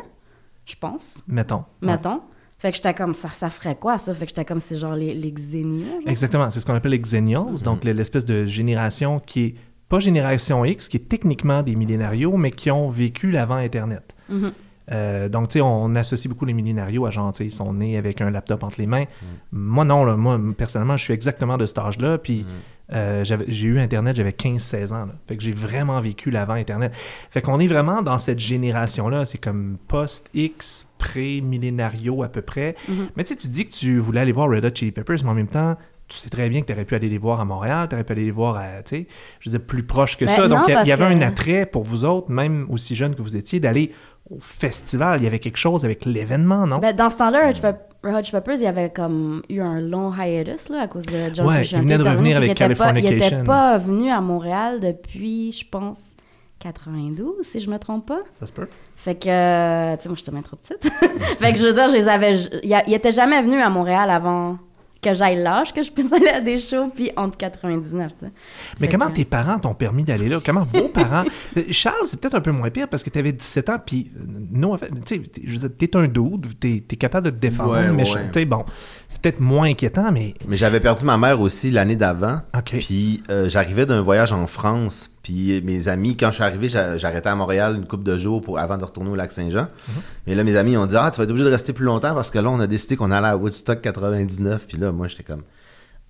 je 0.66 0.76
pense. 0.80 1.22
Mettons. 1.28 1.64
Ouais. 1.82 1.88
Mettons. 1.94 2.22
Fait 2.58 2.72
que 2.72 2.78
j'étais 2.78 2.94
comme, 2.94 3.14
ça, 3.14 3.30
ça 3.34 3.50
ferait 3.50 3.76
quoi, 3.76 3.98
ça? 3.98 4.14
Fait 4.14 4.26
que 4.26 4.30
j'étais 4.30 4.46
comme, 4.46 4.62
c'est 4.62 4.78
genre 4.78 4.96
les, 4.96 5.14
les 5.14 5.32
xéniaux. 5.32 6.00
Exactement, 6.06 6.50
c'est 6.52 6.60
ce 6.60 6.66
qu'on 6.66 6.74
appelle 6.76 6.92
les 6.92 7.00
Xennials, 7.00 7.62
donc 7.64 7.84
l'espèce 7.84 8.24
de 8.26 8.46
génération 8.46 9.20
qui 9.20 9.44
est 9.46 9.56
pas 9.90 10.00
génération 10.00 10.66
X, 10.66 10.88
qui 10.88 10.98
est 10.98 11.08
techniquement 11.08 11.62
des 11.64 11.76
millénarios, 11.76 12.38
mais 12.38 12.52
qui 12.52 12.72
ont 12.72 12.90
vécu 12.90 13.32
l'avant 13.32 13.56
Internet. 13.56 14.16
Mhm. 14.30 14.52
Euh, 14.92 15.30
donc, 15.30 15.48
tu 15.48 15.54
sais, 15.54 15.62
on 15.62 15.96
associe 15.96 16.30
beaucoup 16.32 16.46
les 16.46 16.54
millénarios 16.54 17.08
à 17.08 17.10
genre, 17.10 17.32
tu 17.34 17.38
sais, 17.40 17.46
ils 17.46 17.52
sont 17.52 17.74
nés 17.74 17.98
avec 17.98 18.22
un 18.22 18.30
laptop 18.30 18.62
entre 18.64 18.80
les 18.80 18.86
mains. 18.86 19.06
Moi, 19.52 19.84
non, 19.84 20.06
là, 20.06 20.16
moi, 20.16 20.40
personnellement, 20.56 20.96
je 20.96 21.04
suis 21.06 21.14
exactement 21.14 21.58
de 21.58 21.66
cet 21.66 21.80
âge-là. 21.80 22.20
Puis, 22.20 22.46
euh, 22.94 23.24
j'avais- 23.24 23.46
j'ai 23.48 23.68
eu 23.68 23.80
Internet, 23.80 24.16
j'avais 24.16 24.32
15-16 24.32 24.94
ans. 24.94 25.06
là. 25.08 25.14
Fait 25.28 25.38
que 25.38 25.44
j'ai 25.44 25.54
vraiment 25.54 26.00
vécu 26.00 26.30
l'avant 26.30 26.54
Internet. 26.54 26.94
Fait 27.32 27.42
qu'on 27.42 27.60
est 27.60 27.66
vraiment 27.66 28.04
dans 28.04 28.20
cette 28.20 28.38
génération-là. 28.38 29.26
C'est 29.26 29.40
comme 29.40 29.78
post-X, 29.88 30.88
pré-millénario 31.00 32.22
à 32.24 32.30
peu 32.30 32.42
près. 32.44 32.76
Mhm. 32.88 33.08
Mais 33.16 33.24
tu 33.24 33.30
sais, 33.30 33.36
tu 33.40 33.48
dis 33.48 33.66
que 33.66 33.72
tu 33.72 33.98
voulais 33.98 34.20
aller 34.22 34.32
voir 34.32 34.50
Red 34.50 34.66
Hot 34.66 34.70
Chili 34.76 34.92
Peppers, 34.92 35.18
mais 35.24 35.30
en 35.30 35.34
même 35.34 35.48
temps, 35.48 35.78
tu 36.08 36.18
sais 36.18 36.30
très 36.30 36.50
bien 36.50 36.62
que 36.62 36.68
tu 36.68 36.74
aurais 36.74 36.86
pu 36.86 36.94
aller 36.96 37.10
les 37.10 37.18
voir 37.18 37.40
à 37.40 37.46
Montréal, 37.46 37.88
tu 37.90 37.96
aurais 37.96 38.04
pu 38.04 38.12
aller 38.14 38.26
les 38.26 38.32
voir 38.32 38.58
à, 38.58 38.84
tu 38.84 38.96
sais, 38.98 39.08
je 39.40 39.50
veux 39.50 39.58
dire, 39.58 39.66
plus 39.66 39.84
proche 39.84 40.18
que 40.18 40.26
Ben 40.26 40.32
ça. 40.32 40.48
non, 40.48 40.58
Donc, 40.58 40.68
il 40.68 40.88
y 40.88 40.92
avait 40.92 41.16
que- 41.16 41.20
un 41.20 41.22
attrait 41.22 41.66
pour 41.66 41.84
vous 41.84 42.06
autres, 42.06 42.32
même 42.32 42.68
aussi 42.70 42.94
jeunes 42.96 43.16
que 43.16 43.22
vous 43.22 43.36
étiez, 43.36 43.60
d'aller 43.60 43.92
au 44.30 44.38
festival. 44.40 45.20
Il 45.20 45.24
y 45.24 45.28
avait 45.28 45.40
quelque 45.40 45.58
chose 45.58 45.84
avec 45.86 46.06
l'événement, 46.06 46.66
non? 46.68 46.80
Ben, 46.80 46.96
dans 46.96 47.10
ce 47.10 47.18
temps-là, 47.18 47.50
Hot 47.50 48.22
Peppers, 48.32 48.56
il 48.58 48.64
y 48.64 48.68
avait 48.68 48.90
comme 48.92 49.42
eu 49.50 49.62
un 49.62 49.80
long 49.82 50.12
hiatus 50.14 50.70
là, 50.70 50.82
à 50.82 50.88
cause 50.88 51.06
de 51.08 51.34
John 51.34 51.48
Ouais, 51.48 51.56
Frusciante 51.58 51.82
il 51.82 51.88
venait 51.90 51.98
de 52.04 52.08
revenir 52.10 52.38
avec 52.38 52.50
pas- 52.50 52.54
Il 52.54 52.58
Californication. 52.58 53.38
était 53.40 53.46
pas 53.46 53.78
venu 53.78 54.10
à 54.12 54.22
Montréal 54.22 54.80
depuis, 54.80 55.52
je 55.52 55.66
pense, 55.70 56.16
92, 56.60 57.44
si 57.44 57.60
je 57.60 57.70
me 57.70 57.78
trompe 57.78 58.08
pas. 58.08 58.22
Ça 58.40 58.46
se 58.48 58.54
peut. 58.54 58.68
Fait 58.96 59.16
que, 59.16 59.96
tu 59.98 60.02
sais, 60.04 60.10
moi, 60.10 60.16
j'étais 60.18 60.32
bien 60.32 60.42
trop 60.42 60.56
petite. 60.58 60.84
fait 61.40 61.52
que, 61.54 61.60
je 61.60 61.64
veux 61.68 61.74
dire, 61.74 61.90
je 61.90 61.94
les 61.94 62.08
avais... 62.08 62.36
Il, 62.64 62.84
il 62.88 62.94
était 62.94 63.12
jamais 63.12 63.42
venu 63.42 63.62
à 63.62 63.70
Montréal 63.70 64.10
avant 64.10 64.58
que 65.02 65.14
j'aille 65.14 65.42
l'âge 65.42 65.74
que 65.74 65.84
je 65.84 65.92
puisse 65.92 66.12
aller 66.12 66.30
à 66.30 66.42
des 66.42 66.58
shows, 66.58 66.92
puis 66.96 67.12
entre 67.16 67.38
99, 67.38 68.12
tu 68.18 68.26
sais. 68.26 68.32
Mais 68.80 68.88
Fait 68.88 68.92
comment 68.94 69.08
que- 69.08 69.14
tes 69.16 69.26
parents 69.26 69.60
t'ont 69.60 69.74
permis 69.76 70.04
d'aller 70.04 70.30
là? 70.30 70.40
Comment 70.44 70.64
vos 70.64 70.90
parents... 70.90 71.24
Euh, 71.58 71.62
Charles, 71.72 71.96
c'est 72.06 72.20
peut-être 72.20 72.36
un 72.36 72.42
peu 72.42 72.52
moins 72.52 72.70
pire 72.70 72.88
parce 72.90 73.02
que 73.04 73.10
tu 73.10 73.18
avais 73.20 73.32
17 73.32 73.70
ans, 73.70 73.78
puis 73.86 74.12
euh, 74.18 74.24
non, 74.52 74.74
en 74.74 74.78
fait, 74.78 74.90
tu 74.90 74.96
sais, 75.06 75.20
t'es- 75.20 75.42
je 75.46 75.58
veux 75.58 75.70
dire, 75.70 75.78
t'es 75.78 75.96
un 75.96 76.08
dude, 76.08 76.60
t'es 76.60 76.84
es 76.90 76.96
capable 76.98 77.26
de 77.28 77.30
te 77.32 77.36
défendre, 77.38 77.72
Ouais, 77.74 77.92
mais 77.92 78.04
ouais. 78.04 78.28
tu 78.34 78.40
sais, 78.40 78.46
bon, 78.46 78.66
c'est 79.08 79.22
peut-être 79.22 79.40
moins 79.40 79.68
inquiétant, 79.70 80.12
mais... 80.12 80.34
Mais 80.48 80.58
j'avais 80.58 80.80
perdu 80.82 81.06
ma 81.06 81.18
mère 81.18 81.40
aussi 81.40 81.72
l'année 81.72 81.96
d'avant. 81.96 82.40
OK. 82.58 82.76
Puis 82.80 83.22
euh, 83.30 83.48
j'arrivais 83.50 83.86
d'un 83.86 84.02
voyage 84.02 84.34
en 84.34 84.48
France. 84.48 85.12
Puis 85.24 85.60
mes 85.64 85.88
amis, 85.88 86.16
quand 86.18 86.28
je 86.30 86.36
suis 86.36 86.44
arrivé, 86.44 86.68
j'a- 86.70 86.98
j'arrêtais 86.98 87.30
à 87.30 87.36
Montréal 87.36 87.76
une 87.78 87.88
couple 87.88 88.04
de 88.04 88.16
jours 88.18 88.42
pour, 88.42 88.60
avant 88.60 88.78
de 88.78 88.84
retourner 88.84 89.10
au 89.10 89.16
lac 89.16 89.32
Saint-Jean. 89.32 89.62
Mhm. 89.88 89.94
Mais 90.28 90.36
là, 90.36 90.44
mes 90.44 90.56
amis 90.56 90.78
ont 90.78 90.86
dit 90.86 90.96
Ah, 90.98 91.10
tu 91.12 91.18
vas 91.18 91.24
être 91.24 91.32
obligé 91.32 91.46
de 91.46 91.52
rester 91.52 91.74
plus 91.74 91.86
longtemps 91.86 92.14
parce 92.14 92.30
que 92.30 92.38
là, 92.38 92.50
on 92.52 92.60
a 92.60 92.68
décidé 92.68 92.96
qu'on 92.96 93.10
allait 93.12 93.28
à 93.30 93.36
Woodstock 93.38 93.82
99. 93.82 94.68
Puis 94.68 94.78
là, 94.78 94.92
moi, 94.96 95.08
j'étais 95.08 95.24
comme 95.24 95.44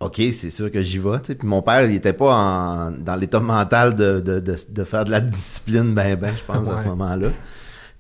OK, 0.02 0.22
c'est 0.34 0.50
sûr 0.50 0.70
que 0.72 0.82
j'y 0.82 1.00
vais. 1.00 1.20
Puis 1.20 1.38
mon 1.48 1.62
père, 1.62 1.90
il 1.90 1.96
était 1.96 2.14
pas 2.14 2.36
en- 2.36 2.92
dans 2.92 3.16
l'état 3.16 3.40
mental 3.40 3.96
de, 3.96 4.20
de, 4.20 4.40
de, 4.40 4.56
de 4.70 4.84
faire 4.84 5.06
de 5.06 5.12
la 5.12 5.22
discipline, 5.22 5.94
ben, 5.94 6.16
ben, 6.16 6.34
je 6.38 6.44
pense, 6.44 6.68
à 6.70 6.78
ce 6.78 6.84
moment-là. 6.86 7.30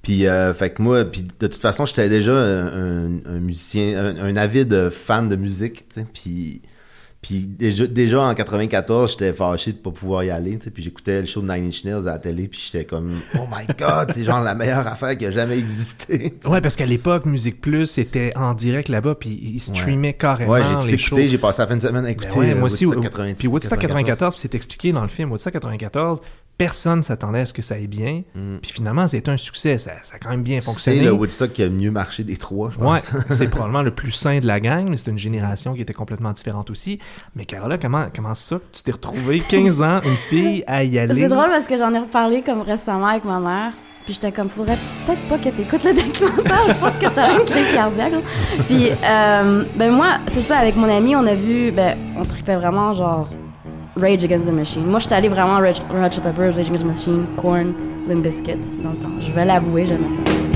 Puis, 0.02 0.28
euh, 0.28 0.54
fait 0.54 0.70
que 0.72 0.82
moi, 0.82 1.04
puis 1.06 1.24
de 1.24 1.48
toute 1.48 1.62
façon, 1.62 1.86
j'étais 1.86 2.10
déjà 2.10 2.34
un, 2.34 2.68
un- 2.68 3.20
un 3.26 3.40
musicien, 3.40 3.98
un, 3.98 4.18
un 4.18 4.36
avide 4.36 4.90
fan 4.92 5.30
de 5.30 5.36
musique, 5.36 5.88
tu 5.90 6.02
sais. 6.02 6.08
Puis, 6.14 6.62
puis 7.28 7.48
déjà, 7.48 7.88
déjà 7.88 8.22
en 8.22 8.36
94, 8.36 9.12
j'étais 9.12 9.34
fâché 9.34 9.72
de 9.72 9.78
pas 9.78 9.90
pouvoir 9.90 10.24
y 10.24 10.30
aller. 10.30 10.58
Puis 10.58 10.84
j'écoutais 10.84 11.22
le 11.22 11.26
show 11.26 11.42
de 11.42 11.52
Nine 11.52 11.66
Inch 11.70 11.84
Nails 11.84 12.08
à 12.08 12.12
la 12.12 12.20
télé, 12.20 12.48
puis 12.48 12.62
j'étais 12.72 12.86
comme, 12.86 13.14
oh 13.36 13.48
my 13.52 13.66
god, 13.80 14.12
c'est 14.14 14.24
genre 14.24 14.44
la 14.44 14.54
meilleure 14.54 14.86
affaire 14.86 15.18
qui 15.18 15.26
a 15.26 15.32
jamais 15.32 15.58
existé. 15.58 16.36
Ouais, 16.46 16.62
parce 16.62 16.76
qu'à 16.76 16.86
l'époque, 16.86 17.26
Musique 17.26 17.62
Plus 17.62 17.98
était 17.98 18.32
en 18.36 18.54
direct 18.54 18.90
là-bas, 18.90 19.16
puis 19.16 19.30
ils 19.56 19.60
streamaient 19.60 20.14
carrément 20.14 20.52
Ouais, 20.52 20.62
j'ai 20.64 20.88
tout 20.88 21.02
écouté, 21.02 21.28
j'ai 21.28 21.38
passé 21.40 21.64
la 21.64 21.68
fin 21.68 21.76
de 21.78 21.82
semaine 21.82 22.06
à 22.06 22.10
Ben 22.10 22.12
écouter 22.12 22.38
ouais, 22.40 22.52
euh, 22.52 22.56
moi 22.56 22.66
aussi. 22.66 22.86
Woodstock 22.86 23.04
au- 23.06 23.10
90, 23.10 23.34
puis 23.40 23.48
Woodstock 23.48 23.80
94, 23.80 24.36
puis 24.36 24.42
c'est 24.42 24.54
expliqué 24.56 24.92
dans 24.92 25.02
le 25.02 25.08
film. 25.08 25.32
Woodstock 25.32 25.54
94, 25.54 26.22
personne 26.58 27.04
s'attendait 27.04 27.40
à 27.42 27.46
ce 27.46 27.54
que 27.54 27.62
ça 27.62 27.76
aille 27.76 27.88
bien. 27.88 28.24
Puis 28.62 28.72
finalement, 28.72 29.08
c'était 29.08 29.30
un 29.32 29.38
succès. 29.38 29.78
Ça, 29.78 29.92
ça 30.04 30.16
a 30.16 30.20
quand 30.20 30.30
même 30.30 30.44
bien 30.44 30.58
Mm. 30.58 30.62
C'est 30.62 30.66
fonctionné. 30.72 31.02
le 31.02 31.12
Woodstock 31.12 31.52
qui 31.54 31.64
a 31.64 31.70
mieux 31.70 31.92
marché 31.92 32.24
des 32.24 32.38
trois, 32.38 32.72
je 32.72 32.78
Ouais, 32.80 33.00
pense. 33.00 33.12
c'est 33.32 33.50
probablement 33.50 33.82
le 33.84 33.92
plus 33.92 34.12
sain 34.12 34.40
de 34.40 34.48
la 34.48 34.60
gang, 34.60 34.88
mais 34.90 34.98
c'est 34.98 35.12
une 35.12 35.18
génération 35.18 35.74
qui 35.74 35.82
était 35.82 35.94
complètement 35.94 36.32
différente 36.32 36.70
aussi. 36.70 37.00
Mais 37.36 37.46
Carola, 37.46 37.78
comment, 37.78 38.08
comment 38.16 38.34
ça 38.34 38.58
que 38.58 38.64
tu 38.72 38.84
t'es 38.84 38.92
retrouvée 38.92 39.40
15 39.42 39.82
ans, 39.82 40.00
une 40.06 40.16
fille, 40.16 40.64
à 40.68 40.84
y 40.84 40.98
aller? 40.98 41.14
C'est 41.14 41.28
drôle 41.28 41.50
parce 41.50 41.68
que 41.68 41.78
j'en 41.78 41.94
ai 41.94 42.00
reparlé 42.00 42.42
comme 42.42 42.62
récemment 42.62 43.08
avec 43.08 43.26
ma 43.26 43.40
mère. 43.40 43.74
Puis 44.06 44.14
j'étais 44.14 44.32
comme, 44.32 44.50
faudrait 44.50 44.78
peut-être 45.08 45.22
pas 45.28 45.38
que 45.40 45.50
t'écoutes 45.50 45.84
le 45.84 45.94
documentaire. 45.96 46.60
Je 46.68 46.74
pense 46.76 46.98
que 46.98 47.08
t'as 47.16 47.40
une 47.40 47.46
crise 47.46 47.74
cardiaque. 47.74 48.14
Puis, 48.68 48.90
euh, 49.04 49.64
ben 49.76 49.92
moi, 49.92 50.20
c'est 50.28 50.42
ça, 50.42 50.60
avec 50.60 50.76
mon 50.76 50.88
ami, 50.96 51.16
on 51.16 51.26
a 51.26 51.34
vu, 51.34 51.72
ben, 51.72 51.98
on 52.16 52.24
tripait 52.24 52.56
vraiment 52.56 52.94
genre 52.94 53.28
Rage 53.96 54.26
Against 54.26 54.46
the 54.46 54.52
Machine. 54.52 54.86
Moi, 54.86 55.00
j'étais 55.00 55.16
allée 55.16 55.30
vraiment 55.30 55.60
Rage, 55.60 55.82
Chili 56.12 56.22
Peppers, 56.22 56.54
Rage 56.56 56.68
Against 56.70 56.84
the 56.84 56.88
Machine, 56.88 57.26
Korn, 57.38 57.74
Limp 58.08 58.22
Bizkit 58.24 58.58
dans 58.84 58.92
le 58.92 58.98
temps. 58.98 59.10
Je 59.22 59.32
vais 59.32 59.46
l'avouer, 59.46 59.86
j'aimais 59.88 60.10
ça. 60.10 60.55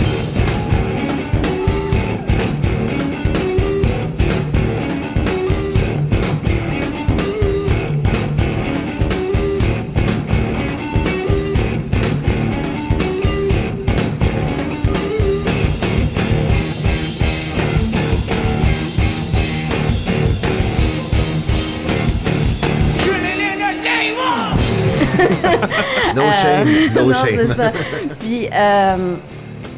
No 26.16 26.22
Euh, 26.24 26.32
shame, 26.34 26.94
no 26.96 27.06
non, 27.10 27.14
shame. 27.14 27.54
ça. 27.56 27.72
Puis, 28.20 28.48
euh, 28.54 29.16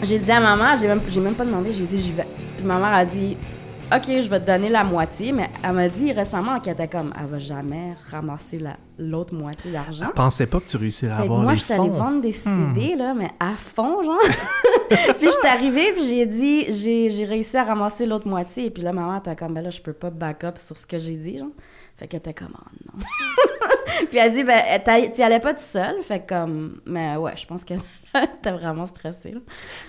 j'ai 0.04 0.20
dit 0.20 0.32
à 0.32 0.40
maman, 0.40 0.78
j'ai 0.80 0.88
même, 0.88 1.02
j'ai 1.08 1.20
même 1.20 1.34
pas 1.36 1.46
demandé, 1.46 1.72
j'ai 1.74 1.86
dit 1.86 1.98
j'y 2.02 2.12
vais. 2.12 2.26
Puis 2.58 2.66
ma 2.66 2.76
mère 2.78 2.94
a 2.94 3.06
dit, 3.06 3.38
OK, 3.94 4.06
je 4.08 4.30
vais 4.30 4.40
te 4.40 4.46
donner 4.48 4.70
la 4.70 4.84
moitié, 4.86 5.34
mais 5.34 5.50
elle 5.64 5.74
m'a 5.74 5.90
dit 5.90 6.14
récemment 6.14 6.60
qu'elle 6.62 6.74
était 6.74 6.88
comme, 6.88 7.14
elle 7.20 7.28
va 7.28 7.40
jamais 7.40 7.94
ramasser 8.10 8.58
la, 8.58 8.78
l'autre 8.98 9.34
moitié 9.34 9.72
d'argent. 9.72 10.06
Je 10.08 10.12
pensais 10.12 10.46
pas 10.46 10.60
que 10.62 10.66
tu 10.70 10.78
réussirais 10.78 11.12
à 11.12 11.18
Fait 11.18 11.24
avoir 11.24 11.42
moi, 11.42 11.52
les 11.52 11.58
je 11.58 11.66
suis 11.66 11.74
allée 11.74 11.90
vendre 11.90 12.22
des 12.22 12.32
CD, 12.32 12.96
là, 12.96 13.14
mais 13.14 13.30
à 13.40 13.52
fond, 13.58 14.02
genre. 14.02 14.18
puis 14.90 15.28
je 15.28 15.30
suis 15.30 15.48
arrivée, 15.48 15.92
puis 15.94 16.06
j'ai 16.08 16.26
dit, 16.26 16.66
j'ai, 16.72 17.10
j'ai 17.10 17.26
réussi 17.26 17.58
à 17.58 17.66
ramasser 17.66 18.06
l'autre 18.06 18.28
moitié. 18.30 18.68
Et 18.68 18.70
puis 18.70 18.82
là, 18.82 18.94
maman 18.94 19.18
était 19.18 19.36
comme, 19.36 19.54
ben 19.54 19.62
là, 19.62 19.70
je 19.70 19.82
peux 19.82 19.94
pas 19.94 20.10
back 20.10 20.46
up 20.46 20.58
sur 20.58 20.78
ce 20.78 20.86
que 20.88 20.98
j'ai 20.98 21.16
dit, 21.18 21.38
genre. 21.40 21.50
Fait 22.02 22.08
qu'elle 22.08 22.18
était 22.18 22.34
comme, 22.34 22.56
oh 22.58 22.98
non? 22.98 23.04
puis 24.10 24.18
elle 24.18 24.34
dit, 24.34 24.44
ben, 24.44 24.60
t'y 25.12 25.22
allais 25.22 25.40
pas 25.40 25.54
tout 25.54 25.60
seul. 25.60 26.02
Fait 26.02 26.26
comme, 26.26 26.82
mais 26.88 27.16
ouais, 27.16 27.38
je 27.38 27.46
pense 27.46 27.64
que 27.64 27.76
t'es 28.42 28.52
vraiment 28.52 28.88
stressée. 28.88 29.32
là. 29.32 29.40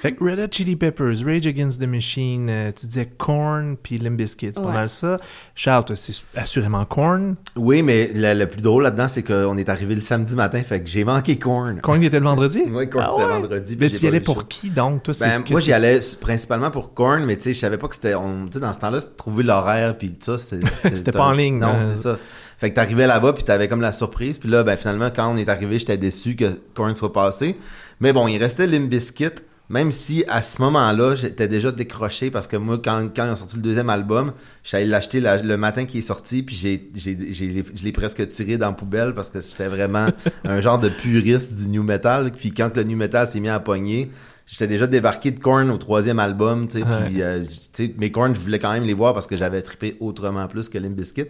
Fait 0.01 0.13
que 0.13 0.23
Red 0.25 0.39
Hot 0.39 0.49
Chili 0.51 0.77
Peppers, 0.77 1.25
Rage 1.25 1.47
Against 1.47 1.81
the 1.81 1.87
Machine, 1.87 2.49
euh, 2.51 2.71
tu 2.73 2.87
disais 2.87 3.07
Korn 3.19 3.77
puis 3.83 3.99
Limp 3.99 4.17
Bizkit, 4.17 4.51
c'est 4.55 4.61
pas 4.61 4.69
Ouais. 4.69 4.73
mal 4.75 4.89
ça. 4.89 5.19
Charles, 5.55 5.85
c'est 5.97 6.15
assurément 6.37 6.85
Korn. 6.85 7.37
Oui, 7.57 7.83
mais 7.83 8.11
le, 8.15 8.35
le 8.39 8.47
plus 8.47 8.61
drôle 8.63 8.83
là-dedans, 8.85 9.09
c'est 9.09 9.23
qu'on 9.23 9.57
est 9.57 9.69
arrivé 9.69 9.95
le 9.95 10.01
samedi 10.01 10.35
matin, 10.37 10.63
fait 10.63 10.83
que 10.83 10.89
j'ai 10.89 11.05
manqué 11.05 11.37
Korn. 11.39 11.81
Korn 11.81 12.01
il 12.01 12.07
était 12.07 12.19
le 12.21 12.25
vendredi? 12.25 12.63
Oui, 12.71 12.89
Korn, 12.89 13.05
Ah 13.07 13.11
c'était 13.13 13.25
ouais? 13.25 13.31
vendredi. 13.31 13.77
Mais 13.79 13.91
tu 13.91 14.05
y 14.05 14.09
allais 14.09 14.19
le 14.19 14.25
pour 14.25 14.49
qui 14.49 14.71
donc? 14.71 15.03
Toi, 15.03 15.15
Ben, 15.21 15.43
moi, 15.51 15.61
j'y 15.61 15.73
allais 15.73 16.01
principalement 16.21 16.71
pour 16.71 16.95
Korn, 16.95 17.25
mais 17.25 17.37
tu 17.37 17.43
sais, 17.45 17.55
je 17.55 17.61
savais 17.61 17.79
pas 17.79 17.89
que 17.89 17.95
c'était. 17.95 18.15
on- 18.15 18.47
Tu 18.47 18.55
sais, 18.55 18.61
dans 18.61 18.73
ce 18.73 18.79
temps-là, 18.79 19.01
c'était 19.01 19.15
trouver 19.17 19.43
l'horaire, 19.45 19.97
puis 19.99 20.11
tout 20.13 20.37
ça. 20.37 20.39
C'était 20.39 20.97
C'était 20.97 21.13
pas 21.13 21.25
en 21.27 21.33
ligne, 21.33 21.59
Non, 21.59 21.69
hein. 21.69 21.81
c'est 21.83 21.97
ça. 22.01 22.19
Fait 22.59 22.71
que 22.71 22.77
t'arrivais 22.77 23.07
là-bas, 23.09 23.33
puis 23.33 23.43
t'avais 23.43 23.67
comme 23.67 23.81
la 23.81 23.91
surprise. 23.93 24.39
Puis 24.39 24.49
là, 24.49 24.63
ben, 24.63 24.77
finalement, 24.77 25.11
quand 25.15 25.33
on 25.33 25.37
est 25.37 25.49
arrivé, 25.49 25.79
j'étais 25.81 25.97
déçu 25.97 26.37
que 26.37 26.61
Korn 26.75 26.95
soit 26.95 27.13
passé. 27.13 27.57
Mais 28.03 28.13
bon, 28.13 28.27
il 28.27 28.37
restait 28.39 28.67
Limp 28.67 28.89
Bizkit. 28.91 29.31
Même 29.69 29.91
si 29.93 30.23
à 30.29 30.43
ce 30.43 30.61
moment-là, 30.61 31.15
j'étais 31.15 31.47
déjà 31.49 31.71
décroché 31.73 32.31
parce 32.31 32.47
que 32.49 32.57
moi, 32.57 32.79
quand, 32.85 33.09
quand 33.15 33.25
ils 33.25 33.31
ont 33.31 33.37
sorti 33.37 33.57
le 33.57 33.63
deuxième 33.63 33.89
album, 33.89 34.33
j'allais 34.65 34.85
l'acheter 34.87 35.19
la- 35.21 35.41
le 35.41 35.57
matin 35.57 35.87
qui 35.87 35.99
est 35.99 36.03
sorti, 36.03 36.43
puis 36.43 36.55
j'ai, 36.57 36.91
j'ai, 36.95 37.17
j'ai- 37.33 37.65
je 37.75 37.83
l'ai 37.85 37.93
presque 37.93 38.29
tiré 38.29 38.59
dans 38.59 38.67
la 38.67 38.73
poubelle 38.73 39.15
parce 39.15 39.31
que 39.31 39.41
j'étais 39.41 39.69
vraiment 39.69 40.09
un 40.45 40.61
genre 40.61 40.79
de 40.79 40.89
puriste 40.91 41.55
du 41.55 41.69
new 41.69 41.83
metal. 41.85 42.33
Puis 42.33 42.51
quand 42.53 42.77
le 42.77 42.83
new 42.83 42.97
metal 42.99 43.27
s'est 43.29 43.41
mis 43.41 43.49
à 43.49 43.61
pogner, 43.61 44.11
j'étais 44.47 44.67
déjà 44.67 44.87
débarqué 44.89 45.31
de 45.31 45.39
Korn 45.41 45.71
au 45.71 45.79
troisième 45.79 46.19
album, 46.19 46.67
tu 46.67 46.79
sais, 46.81 46.85
Ouais. 46.85 47.07
puis 47.07 47.23
euh, 47.23 47.41
tu 47.45 47.57
sais, 47.85 47.95
mais 47.97 48.11
Korn, 48.11 48.35
je 48.35 48.41
voulais 48.41 48.59
quand 48.59 48.73
même 48.73 48.85
les 48.85 48.95
voir 48.95 49.15
parce 49.15 49.29
que 49.29 49.37
j'avais 49.39 49.63
trippé 49.63 49.97
autrement 50.01 50.47
plus 50.49 50.69
que 50.69 50.77
Limp 50.77 50.97
Bizkit. 50.97 51.27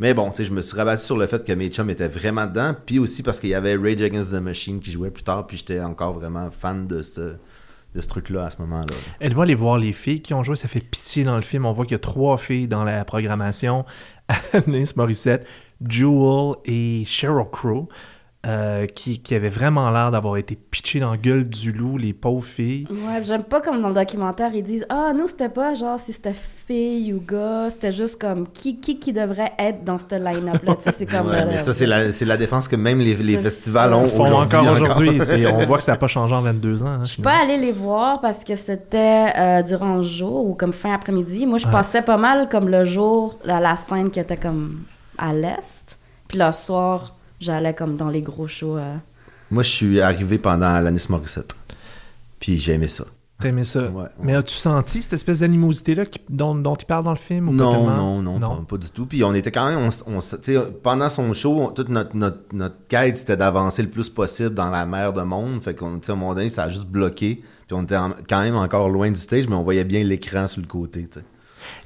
Mais 0.00 0.14
bon, 0.14 0.30
tu 0.30 0.46
je 0.46 0.50
me 0.50 0.62
suis 0.62 0.74
rabattu 0.74 1.04
sur 1.04 1.18
le 1.18 1.26
fait 1.26 1.44
que 1.44 1.52
mes 1.52 1.68
chums 1.68 1.90
étaient 1.90 2.08
vraiment 2.08 2.46
dedans, 2.46 2.74
puis 2.86 2.98
aussi 2.98 3.22
parce 3.22 3.38
qu'il 3.38 3.50
y 3.50 3.54
avait 3.54 3.76
Rage 3.76 4.00
Against 4.00 4.30
the 4.30 4.40
Machine 4.40 4.80
qui 4.80 4.90
jouait 4.90 5.10
plus 5.10 5.22
tard, 5.22 5.46
puis 5.46 5.58
j'étais 5.58 5.78
encore 5.80 6.14
vraiment 6.14 6.50
fan 6.50 6.86
de 6.86 7.02
ce, 7.02 7.36
truc-là 8.08 8.46
à 8.46 8.50
ce 8.50 8.62
moment-là. 8.62 8.94
Êtes-vous 9.20 9.42
allé 9.42 9.54
voir 9.54 9.76
les 9.76 9.92
filles 9.92 10.22
qui 10.22 10.32
ont 10.32 10.42
joué? 10.42 10.56
Ça 10.56 10.68
fait 10.68 10.80
pitié 10.80 11.22
dans 11.22 11.36
le 11.36 11.42
film. 11.42 11.66
On 11.66 11.72
voit 11.72 11.84
qu'il 11.84 11.92
y 11.92 11.96
a 11.96 11.98
trois 11.98 12.38
filles 12.38 12.66
dans 12.66 12.82
la 12.82 13.04
programmation. 13.04 13.84
Alanis 14.54 14.92
Morissette, 14.96 15.46
Jewel 15.86 16.54
et 16.64 17.04
Sheryl 17.04 17.44
Crow, 17.52 17.90
euh, 18.46 18.86
qui, 18.86 19.18
qui 19.20 19.34
avaient 19.34 19.50
vraiment 19.50 19.90
l'air 19.90 20.10
d'avoir 20.10 20.38
été 20.38 20.56
pitchées 20.56 20.98
dans 20.98 21.10
la 21.10 21.18
gueule 21.18 21.46
du 21.46 21.72
loup, 21.72 21.98
les 21.98 22.14
pauvres 22.14 22.42
filles. 22.46 22.86
Ouais, 22.90 23.22
j'aime 23.22 23.42
pas 23.42 23.60
comme 23.60 23.82
dans 23.82 23.88
le 23.88 23.94
documentaire, 23.94 24.50
ils 24.54 24.62
disent 24.62 24.86
Ah, 24.88 25.12
nous, 25.14 25.28
c'était 25.28 25.50
pas 25.50 25.74
genre 25.74 26.00
si 26.00 26.14
c'était 26.14 26.32
fille 26.32 27.12
ou 27.12 27.20
gars, 27.20 27.68
c'était 27.68 27.92
juste 27.92 28.18
comme 28.18 28.48
qui, 28.50 28.80
qui, 28.80 28.98
qui 28.98 29.12
devrait 29.12 29.52
être 29.58 29.84
dans 29.84 29.98
ce 29.98 30.06
line-up-là. 30.14 30.76
Tu 30.76 30.84
sais, 30.84 30.92
c'est 30.92 31.04
comme. 31.10 31.26
Ouais, 31.28 31.42
euh, 31.42 31.46
mais 31.48 31.62
ça, 31.62 31.74
c'est 31.74 31.84
la, 31.84 32.10
c'est 32.12 32.24
la 32.24 32.38
défense 32.38 32.66
que 32.66 32.76
même 32.76 32.98
les, 33.00 33.14
les 33.14 33.36
festivals 33.36 33.92
ont 33.92 34.08
Font 34.08 34.24
aujourd'hui. 34.24 34.56
encore 34.56 34.72
aujourd'hui. 34.72 35.20
C'est- 35.22 35.46
On 35.52 35.64
voit 35.66 35.76
que 35.76 35.84
ça 35.84 35.92
n'a 35.92 35.98
pas 35.98 36.08
changé 36.08 36.34
en 36.34 36.40
22 36.40 36.82
ans. 36.82 36.86
hein, 36.86 37.00
Je 37.02 37.10
suis 37.10 37.22
pas 37.22 37.42
allée 37.42 37.58
les 37.58 37.72
voir 37.72 38.22
parce 38.22 38.42
que 38.42 38.56
c'était 38.56 39.32
euh, 39.36 39.62
durant 39.62 39.96
le 39.96 40.02
jour 40.02 40.46
ou 40.46 40.54
comme 40.54 40.72
fin 40.72 40.94
après-midi. 40.94 41.44
Moi, 41.44 41.58
je 41.58 41.66
Ouais. 41.66 41.72
passais 41.72 42.00
pas 42.00 42.16
mal 42.16 42.48
comme 42.48 42.70
le 42.70 42.86
jour 42.86 43.38
à 43.46 43.60
la 43.60 43.76
scène 43.76 44.10
qui 44.10 44.18
était 44.18 44.38
comme 44.38 44.80
à 45.18 45.34
l'est. 45.34 45.98
Puis 46.26 46.38
le 46.38 46.50
soir, 46.52 47.14
j'allais 47.40 47.74
comme 47.74 47.96
dans 47.96 48.08
les 48.10 48.22
gros 48.22 48.46
shows. 48.48 48.76
euh. 48.78 48.96
Moi, 49.50 49.62
je 49.64 49.70
suis 49.70 50.00
arrivé 50.00 50.38
pendant 50.38 50.66
Alanis 50.66 51.06
Morissette. 51.08 51.54
Puis 52.38 52.58
j'ai 52.58 52.72
aimé 52.74 52.88
ça. 52.88 53.04
T'aimais 53.40 53.64
ça. 53.64 53.84
Ouais, 53.88 54.02
ouais. 54.02 54.08
Mais 54.22 54.34
as-tu 54.36 54.54
senti 54.54 55.00
cette 55.00 55.14
espèce 55.14 55.40
d'animosité-là 55.40 56.04
dont, 56.28 56.54
dont 56.54 56.74
il 56.74 56.84
parle 56.84 57.04
dans 57.04 57.10
le 57.12 57.16
film? 57.16 57.48
ou 57.48 57.52
Non, 57.52 58.20
non, 58.22 58.38
non, 58.38 58.38
Pas, 58.38 58.64
pas 58.68 58.76
du 58.76 58.90
tout. 58.90 59.06
Puis 59.06 59.24
on 59.24 59.32
était 59.32 59.50
quand 59.50 59.66
même, 59.66 59.78
on, 60.06 60.14
on 60.14 60.20
pendant 60.82 61.08
son 61.08 61.32
show, 61.32 61.58
on- 61.58 61.68
toute 61.68 61.88
notre, 61.88 62.14
notre, 62.14 62.38
notre 62.52 62.74
quête, 62.88 63.16
c'était 63.16 63.38
d'avancer 63.38 63.82
le 63.82 63.88
plus 63.88 64.10
possible 64.10 64.54
dans 64.54 64.68
la 64.68 64.84
mer 64.84 65.14
de 65.14 65.22
monde. 65.22 65.62
Fait 65.62 65.74
qu'on, 65.74 65.94
à 66.06 66.12
un 66.12 66.14
moment 66.14 66.34
donné, 66.34 66.50
ça 66.50 66.64
a 66.64 66.68
juste 66.68 66.86
bloqué. 66.86 67.36
Puis 67.66 67.74
on 67.74 67.82
était 67.84 67.96
en- 67.96 68.12
quand 68.28 68.42
même 68.42 68.56
encore 68.56 68.90
loin 68.90 69.10
du 69.10 69.16
stage, 69.20 69.48
mais 69.48 69.54
on 69.56 69.62
voyait 69.62 69.84
bien 69.84 70.04
l'écran 70.04 70.46
sur 70.46 70.60
le 70.60 70.66
côté. 70.66 71.08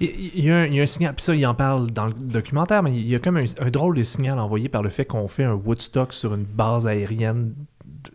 Il 0.00 0.44
y, 0.44 0.50
a 0.50 0.56
un, 0.58 0.64
il 0.66 0.74
y 0.74 0.80
a 0.80 0.82
un 0.82 0.86
signal, 0.86 1.14
puis 1.14 1.24
ça, 1.24 1.34
il 1.34 1.46
en 1.46 1.54
parle 1.54 1.90
dans 1.90 2.06
le 2.06 2.12
documentaire, 2.12 2.82
mais 2.82 2.90
il 2.92 3.06
y 3.08 3.14
a 3.14 3.18
comme 3.18 3.36
un, 3.36 3.44
un 3.60 3.70
drôle 3.70 3.96
de 3.96 4.02
signal 4.02 4.38
envoyé 4.38 4.68
par 4.68 4.82
le 4.82 4.90
fait 4.90 5.04
qu'on 5.04 5.28
fait 5.28 5.44
un 5.44 5.54
Woodstock 5.54 6.12
sur 6.12 6.34
une 6.34 6.44
base 6.44 6.86
aérienne. 6.86 7.54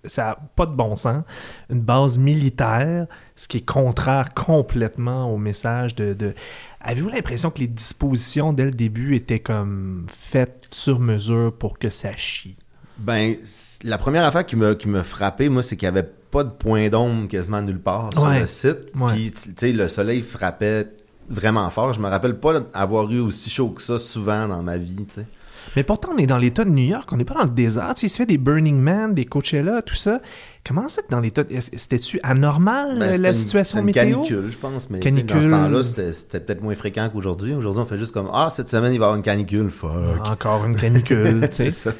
Ça 0.06 0.24
n'a 0.24 0.36
pas 0.56 0.66
de 0.68 0.74
bon 0.76 0.96
sens. 0.96 1.24
Une 1.70 1.82
base 1.82 2.18
militaire, 2.18 3.08
ce 3.36 3.48
qui 3.48 3.58
est 3.58 3.66
contraire 3.66 4.34
complètement 4.36 5.34
au 5.34 5.38
message 5.38 5.96
de. 5.96 6.14
de... 6.14 6.34
Avez-vous 6.82 7.10
l'impression 7.10 7.50
que 7.50 7.60
les 7.60 7.68
dispositions 7.68 8.54
dès 8.54 8.66
le 8.66 8.72
début 8.72 9.16
étaient 9.16 9.40
comme 9.40 10.06
faites 10.08 10.68
sur 10.72 11.00
mesure 11.00 11.54
pour 11.58 11.80
que 11.80 11.90
ça 11.90 12.16
chie? 12.16 12.56
Ben, 13.00 13.36
la 13.84 13.98
première 13.98 14.26
affaire 14.26 14.46
qui 14.46 14.56
m'a 14.56 14.76
qui 14.76 14.88
m'a 14.90 15.04
frappé, 15.04 15.50
moi, 15.50 15.64
c'est 15.64 15.76
qu'il 15.76 15.86
y 15.86 15.90
avait 15.90 16.04
pas 16.32 16.44
de 16.44 16.50
point 16.50 16.90
d'ombre 16.90 17.28
quasiment 17.28 17.62
nulle 17.62 17.80
part 17.80 18.12
sur 18.14 18.24
Ouais. 18.28 18.42
le 18.42 18.48
site. 18.48 18.92
Puis, 19.08 19.32
tu 19.32 19.54
sais, 19.58 19.72
le 19.72 19.88
soleil 19.88 20.22
frappait 20.22 20.88
vraiment 21.30 21.70
fort. 21.70 21.94
Je 21.94 22.00
me 22.00 22.08
rappelle 22.08 22.40
pas 22.40 22.62
avoir 22.74 23.12
eu 23.12 23.20
aussi 23.20 23.50
chaud 23.50 23.70
que 23.70 23.82
ça 23.82 23.98
souvent 24.00 24.48
dans 24.48 24.64
ma 24.64 24.78
vie, 24.78 25.06
tu 25.08 25.16
sais. 25.22 25.28
Mais 25.76 25.84
pourtant, 25.84 26.14
on 26.16 26.18
est 26.18 26.26
dans 26.26 26.38
l'État 26.38 26.64
de 26.64 26.70
New 26.70 26.86
York, 26.88 27.08
on 27.12 27.18
n'est 27.18 27.26
pas 27.26 27.36
dans 27.36 27.44
le 27.44 27.50
désert. 27.50 27.94
Tu 27.94 28.02
sais, 28.02 28.08
il 28.08 28.10
se 28.10 28.16
fait 28.16 28.26
des 28.26 28.40
Burning 28.40 28.80
Man, 28.80 29.14
des 29.14 29.26
Coachella, 29.26 29.82
tout 29.84 29.94
ça. 29.94 30.20
Comment 30.66 30.88
ça 30.90 31.02
que 31.04 31.10
dans 31.10 31.20
l'État... 31.20 31.44
C'était-tu 31.76 32.20
anormal, 32.24 32.98
Ben, 32.98 33.22
la 33.22 33.30
une- 33.30 33.36
situation 33.36 33.78
c'était 33.86 34.02
une 34.02 34.08
météo? 34.08 34.22
canicule, 34.24 34.52
je 34.52 34.58
pense. 34.58 34.90
Mais 34.90 35.00
dans 35.00 35.42
ce 35.42 35.48
temps-là, 35.48 35.84
c'était 35.84 36.40
peut-être 36.40 36.64
moins 36.64 36.74
fréquent 36.76 37.08
qu'aujourd'hui. 37.14 37.54
Aujourd'hui, 37.54 37.82
on 37.84 37.86
fait 37.86 38.00
juste 38.00 38.14
comme 38.14 38.30
Ah, 38.34 38.50
cette 38.50 38.70
semaine, 38.70 38.94
il 38.94 39.00
va 39.00 39.04
y 39.04 39.08
avoir 39.08 39.18
une 39.18 39.22
canicule. 39.22 39.70
Fuck. 39.70 39.92
Encore 40.32 40.66
une 40.66 40.76
canicule, 40.76 41.42
tu 41.52 41.56
sais. 41.56 41.70
c'est 41.70 41.72
ça. 41.72 41.92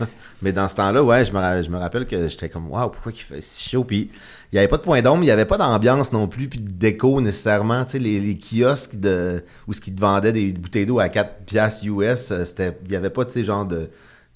Mais 0.42 0.52
dans 0.52 0.68
ce 0.68 0.76
temps-là, 0.76 1.04
ouais, 1.04 1.26
je 1.26 1.34
me, 1.34 1.62
je 1.62 1.70
me 1.70 1.78
rappelle 1.78 2.08
que 2.08 2.28
j'étais 2.28 2.50
comme 2.50 2.72
Waouh, 2.72 2.90
pourquoi 2.90 3.12
il 3.12 3.20
fait 3.22 3.42
si 3.42 3.70
chaud? 3.70 3.84
Puis 3.84 4.10
il 4.52 4.56
n'y 4.56 4.60
avait 4.60 4.68
pas 4.68 4.78
de 4.78 4.82
point 4.82 5.02
d'ombre, 5.02 5.22
il 5.24 5.28
n'y 5.28 5.32
avait 5.32 5.46
pas 5.46 5.58
d'ambiance 5.58 6.12
non 6.12 6.28
plus, 6.28 6.48
puis 6.50 6.60
de 6.60 6.72
déco 6.72 7.22
nécessairement. 7.22 7.86
Tu 7.86 7.92
sais, 7.92 8.00
les, 8.00 8.20
les 8.20 8.38
kiosques 8.38 9.00
de, 9.00 9.44
où 9.68 9.74
ce 9.74 9.82
qui 9.82 9.94
te 9.94 10.02
vendaient 10.02 10.32
des 10.32 10.54
bouteilles 10.54 10.88
d'eau 10.88 11.00
à 11.00 11.10
4 11.10 11.46
piastres 11.46 11.86
US, 11.86 12.32
euh, 12.32 12.44
il 12.58 12.90
n'y 12.90 12.96
avait 12.96 13.12
pas, 13.12 13.26
tu 13.26 13.34
sais, 13.34 13.44
genre 13.44 13.66
de, 13.66 13.90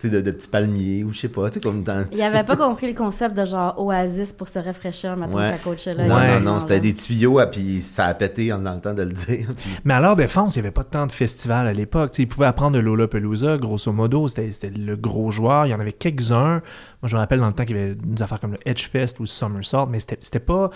de, 0.09 0.21
de 0.21 0.31
petits 0.31 0.47
palmiers 0.47 1.03
ou 1.03 1.11
je 1.13 1.19
sais 1.19 1.27
pas, 1.29 1.49
tu 1.49 1.55
sais, 1.55 1.59
comme 1.59 1.83
dans. 1.83 2.05
Il 2.11 2.21
avait 2.21 2.43
pas 2.43 2.55
compris 2.55 2.87
le 2.87 2.93
concept 2.93 3.35
de 3.37 3.45
genre 3.45 3.73
oasis 3.79 4.33
pour 4.33 4.47
se 4.47 4.59
rafraîchir 4.59 5.15
maintenant 5.17 5.37
Ouais. 5.37 5.55
qu'à. 5.63 5.93
Non, 5.95 6.01
y 6.01 6.01
a 6.01 6.07
non, 6.07 6.07
non, 6.07 6.15
vraiment, 6.17 6.59
c'était 6.59 6.73
là. 6.75 6.79
des 6.79 6.93
tuyaux, 6.93 7.39
ah, 7.39 7.47
puis 7.47 7.81
ça 7.81 8.05
a 8.07 8.13
pété 8.13 8.51
en 8.53 8.59
dans 8.59 8.73
le 8.75 8.81
temps 8.81 8.93
de 8.93 9.03
le 9.03 9.11
dire. 9.13 9.47
puis- 9.57 9.69
Mais 9.85 9.93
à 9.93 9.99
leur 10.01 10.15
défense, 10.15 10.55
il 10.55 10.59
n'y 10.59 10.65
avait 10.67 10.71
pas 10.73 10.83
tant 10.83 11.07
de 11.07 11.11
festivals 11.11 11.67
à 11.67 11.73
l'époque. 11.73 12.11
Tu 12.11 12.17
sais, 12.17 12.23
ils 12.23 12.27
pouvaient 12.27 12.47
apprendre 12.47 12.73
de 12.75 12.79
Lollapalooza, 12.79 13.57
grosso 13.57 13.91
modo. 13.91 14.27
C'était 14.27 14.51
c'était 14.51 14.69
le 14.69 14.95
gros 14.95 15.31
joueur. 15.31 15.65
Il 15.65 15.69
y 15.69 15.73
en 15.73 15.79
avait 15.79 15.91
quelques-uns. 15.91 16.61
Moi, 17.01 17.09
je 17.09 17.15
me 17.15 17.19
rappelle 17.19 17.39
dans 17.39 17.47
le 17.47 17.53
temps 17.53 17.65
qu'il 17.65 17.75
y 17.75 17.79
avait 17.79 17.95
des 17.95 18.21
affaires 18.23 18.39
comme 18.39 18.51
le 18.53 18.59
Edgefest 18.65 19.19
ou 19.19 19.23
le 19.23 19.27
Summersault, 19.27 19.87
mais 19.87 19.99
c'était 19.99 20.17
c'était 20.21 20.39
pas... 20.39 20.69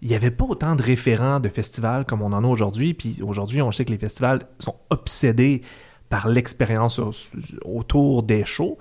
Il 0.00 0.08
n'y 0.08 0.14
avait 0.16 0.32
pas 0.32 0.44
autant 0.46 0.74
de 0.74 0.82
référents 0.82 1.38
de 1.38 1.48
festivals 1.48 2.04
comme 2.04 2.22
on 2.22 2.32
en 2.32 2.42
a 2.42 2.46
aujourd'hui. 2.48 2.92
Puis 2.92 3.20
aujourd'hui, 3.24 3.62
on 3.62 3.70
sait 3.70 3.84
que 3.84 3.92
les 3.92 3.98
festivals 3.98 4.40
sont 4.58 4.74
obsédés 4.90 5.62
par 6.12 6.28
l'expérience 6.28 6.98
au- 6.98 7.12
autour 7.64 8.22
des 8.22 8.44
shows. 8.44 8.76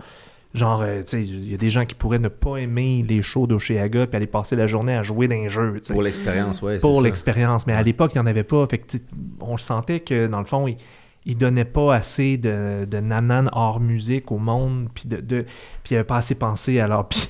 Genre, 0.54 0.82
euh, 0.82 0.98
tu 1.00 1.04
sais, 1.08 1.22
il 1.22 1.50
y 1.50 1.54
a 1.54 1.58
des 1.58 1.70
gens 1.70 1.86
qui 1.86 1.96
pourraient 1.96 2.20
ne 2.20 2.28
pas 2.28 2.58
aimer 2.58 3.06
les 3.08 3.22
shows 3.22 3.48
d'Oceaga 3.48 4.06
puis 4.08 4.18
aller 4.18 4.28
passer 4.28 4.58
la 4.58 4.68
journée 4.68 4.94
à 4.98 5.02
jouer 5.02 5.30
dans 5.30 5.36
un 5.36 5.48
jeu. 5.48 5.76
tu 5.80 5.86
sais 5.88 5.94
Pour 5.94 6.02
l'expérience, 6.02 6.62
ouais. 6.62 6.78
pour 6.80 7.02
l'expérience. 7.02 7.66
Mais 7.68 7.74
à 7.74 7.82
l'époque, 7.84 8.12
il 8.14 8.18
n'y 8.18 8.24
en 8.24 8.26
avait 8.26 8.44
pas. 8.44 8.68
Fait 8.70 8.80
que, 8.80 8.88
tu 8.98 9.00
on 9.40 9.56
sentait 9.56 10.02
que, 10.02 10.28
dans 10.28 10.40
le 10.40 10.46
fond, 10.46 10.68
il, 10.68 10.76
il 11.26 11.38
donnait 11.38 11.64
pas 11.64 11.96
assez 11.96 12.36
de, 12.38 12.84
de 12.84 12.98
nanan 13.00 13.50
hors 13.54 13.80
musique 13.80 14.30
au 14.34 14.40
monde, 14.40 14.90
puis 14.94 15.06
de, 15.08 15.18
de- 15.22 15.46
puis 15.84 15.92
il 15.92 15.96
avait 15.96 16.04
pas 16.04 16.18
assez 16.18 16.36
pensé 16.36 16.82
à 16.82 16.88
leur 16.88 17.08
pied. 17.08 17.30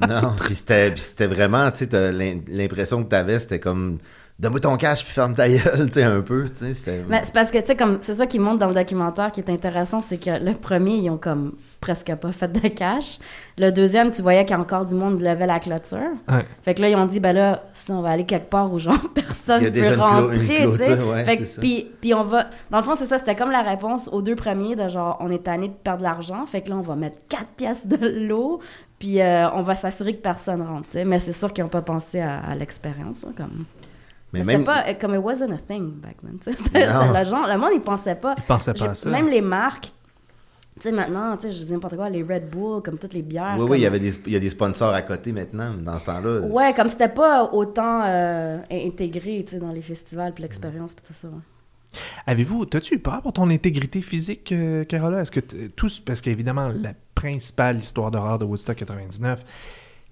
Non, 0.00 0.32
puis 0.42 0.54
c'était, 0.54 1.26
vraiment, 1.26 1.70
tu 1.72 1.84
sais, 1.84 2.12
l'impression 2.48 3.04
que 3.04 3.08
t'avais, 3.10 3.38
c'était 3.38 3.60
comme, 3.60 3.98
donne-moi 4.42 4.60
ton 4.60 4.76
cash 4.76 5.04
puis 5.04 5.12
ferme 5.14 5.34
ta 5.34 5.48
gueule, 5.48 5.60
tu 5.86 5.92
sais, 5.92 6.02
un 6.02 6.20
peu, 6.20 6.48
tu 6.50 6.56
sais, 6.56 6.74
c'était... 6.74 7.04
Mais 7.08 7.20
c'est 7.24 7.32
parce 7.32 7.50
que, 7.50 7.58
tu 7.58 7.66
sais, 7.66 7.76
comme, 7.76 7.98
c'est 8.02 8.14
ça 8.16 8.26
qui 8.26 8.38
montre 8.40 8.58
dans 8.58 8.66
le 8.66 8.74
documentaire 8.74 9.30
qui 9.30 9.40
est 9.40 9.48
intéressant, 9.48 10.00
c'est 10.02 10.18
que 10.18 10.30
le 10.44 10.52
premier, 10.54 10.96
ils 10.96 11.10
ont 11.10 11.16
comme 11.16 11.52
presque 11.80 12.12
pas 12.16 12.32
fait 12.32 12.50
de 12.52 12.68
cash. 12.68 13.18
Le 13.56 13.70
deuxième, 13.70 14.10
tu 14.10 14.20
voyais 14.22 14.44
qu'il 14.44 14.54
y 14.56 14.58
a 14.58 14.60
encore 14.60 14.84
du 14.84 14.94
monde 14.94 15.18
qui 15.18 15.24
levait 15.24 15.46
la 15.46 15.58
clôture. 15.60 15.98
Ouais. 16.28 16.44
Fait 16.62 16.74
que 16.74 16.80
là, 16.82 16.88
ils 16.88 16.96
ont 16.96 17.06
dit, 17.06 17.18
ben 17.20 17.32
là, 17.32 17.62
si 17.72 17.90
on 17.92 18.02
va 18.02 18.10
aller 18.10 18.24
quelque 18.24 18.50
part 18.50 18.72
où 18.72 18.78
genre 18.78 18.98
personne 19.14 19.60
Il 19.60 19.64
y 19.64 19.66
a 19.66 19.70
peut 19.70 19.74
déjà 19.80 19.94
une 19.94 19.96
clo- 20.00 20.06
rentrer, 20.06 20.62
une 20.64 20.76
clôture, 20.76 21.08
ouais, 21.08 21.24
Fait 21.24 21.30
c'est 21.36 21.38
que, 21.38 21.44
ça. 21.44 21.60
puis, 21.60 21.90
puis 22.00 22.14
on 22.14 22.22
va... 22.24 22.46
Dans 22.70 22.78
le 22.78 22.84
fond, 22.84 22.94
c'est 22.96 23.06
ça, 23.06 23.18
c'était 23.18 23.36
comme 23.36 23.50
la 23.52 23.62
réponse 23.62 24.08
aux 24.12 24.22
deux 24.22 24.36
premiers 24.36 24.74
de 24.76 24.88
genre, 24.88 25.16
on 25.20 25.30
est 25.30 25.44
tanné 25.44 25.68
de 25.68 25.72
perdre 25.74 25.98
de 25.98 26.04
l'argent, 26.04 26.46
fait 26.46 26.62
que 26.62 26.70
là, 26.70 26.76
on 26.76 26.82
va 26.82 26.96
mettre 26.96 27.18
quatre 27.28 27.48
pièces 27.56 27.86
de 27.86 28.26
l'eau, 28.28 28.60
puis 28.98 29.20
euh, 29.20 29.48
on 29.52 29.62
va 29.62 29.74
s'assurer 29.76 30.14
que 30.16 30.22
personne 30.22 30.62
rentre. 30.62 30.88
Mais 31.06 31.20
c'est 31.20 31.32
sûr 31.32 31.52
qu'ils 31.52 31.62
n'ont 31.64 31.70
pas 31.70 31.82
pensé 31.82 32.20
à, 32.20 32.38
à 32.40 32.54
l'expérience, 32.56 33.24
hein, 33.24 33.32
comme... 33.36 33.64
mais 34.32 34.44
même, 34.44 34.64
pas 34.64 34.84
euh, 34.88 34.94
comme 35.00 35.14
it 35.14 35.20
wasn't 35.22 35.52
a 35.52 35.58
thing 35.58 35.90
back 36.00 36.16
then. 36.22 36.38
c'était 36.42 36.86
le, 36.86 37.24
genre, 37.24 37.46
le 37.48 37.58
monde, 37.58 37.70
il 37.74 37.80
pensait 37.80 38.14
pas. 38.14 38.34
Ils 38.38 38.42
pensaient 38.44 38.74
pas 38.74 38.90
à 38.90 38.94
ça. 38.94 39.10
Même 39.10 39.28
les 39.28 39.40
marques, 39.40 39.92
tu 40.80 40.88
sais, 40.88 40.92
maintenant, 40.92 41.36
tu 41.36 41.42
sais, 41.48 41.52
je 41.52 41.64
dis 41.64 41.72
n'importe 41.72 41.96
quoi, 41.96 42.08
les 42.08 42.22
Red 42.22 42.48
Bull, 42.50 42.82
comme 42.82 42.98
toutes 42.98 43.12
les 43.12 43.22
bières. 43.22 43.52
oui, 43.54 43.60
comme- 43.60 43.70
oui, 43.70 43.78
il 43.78 43.82
y 43.82 43.86
avait 43.86 44.00
des, 44.00 44.16
il 44.26 44.32
y 44.32 44.36
a 44.36 44.40
des 44.40 44.50
sponsors 44.50 44.94
à 44.94 45.02
côté 45.02 45.32
maintenant, 45.32 45.74
dans 45.74 45.98
ce 45.98 46.04
temps-là. 46.06 46.40
Ouais, 46.40 46.72
comme 46.74 46.88
c'était 46.88 47.08
pas 47.08 47.44
autant 47.52 48.02
euh, 48.04 48.58
intégré, 48.70 49.44
tu 49.46 49.52
sais, 49.54 49.58
dans 49.58 49.70
les 49.72 49.82
festivals, 49.82 50.32
puis 50.32 50.42
l'expérience, 50.42 50.94
puis 50.94 51.04
tout 51.06 51.12
ça. 51.14 51.28
ouais. 51.28 51.34
Avez-vous, 52.26 52.64
t'as-tu 52.64 52.94
eu 52.94 52.98
peur 52.98 53.20
pour 53.20 53.34
ton 53.34 53.50
intégrité 53.50 54.00
physique, 54.00 54.50
euh, 54.52 54.84
Carola? 54.84 55.20
Est-ce 55.20 55.30
que 55.30 55.40
tous, 55.40 56.00
parce 56.00 56.22
qu'évidemment, 56.22 56.68
la 56.68 56.92
principale 57.14 57.78
histoire 57.78 58.10
d'horreur 58.10 58.38
de 58.38 58.46
Woodstock 58.46 58.76
99, 58.78 59.44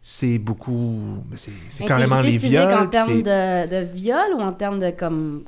c'est 0.03 0.39
beaucoup. 0.39 0.99
C'est 1.35 1.85
carrément 1.85 2.21
les 2.21 2.37
viols. 2.39 2.73
en 2.75 2.87
termes 2.87 3.23
de, 3.23 3.69
de 3.69 3.85
viol 3.93 4.35
ou 4.37 4.41
en 4.41 4.53
termes 4.53 4.79
de 4.79 4.91
comme 4.91 5.45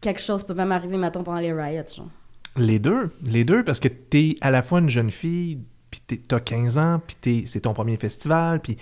quelque 0.00 0.20
chose 0.20 0.42
peut 0.44 0.54
même 0.54 0.72
arriver 0.72 0.96
mettons 0.96 1.22
pendant 1.22 1.38
les 1.40 1.52
riots 1.52 1.82
genre? 1.96 2.08
Les 2.56 2.78
deux. 2.78 3.08
Les 3.24 3.44
deux, 3.44 3.62
parce 3.64 3.78
que 3.80 3.88
t'es 3.88 4.34
à 4.40 4.50
la 4.50 4.62
fois 4.62 4.80
une 4.80 4.88
jeune 4.88 5.10
fille, 5.10 5.60
puis 5.90 6.00
t'as 6.18 6.40
15 6.40 6.78
ans, 6.78 7.00
puis 7.06 7.16
t'es- 7.20 7.44
c'est 7.46 7.60
ton 7.60 7.72
premier 7.74 7.96
festival, 7.96 8.60
puis. 8.60 8.76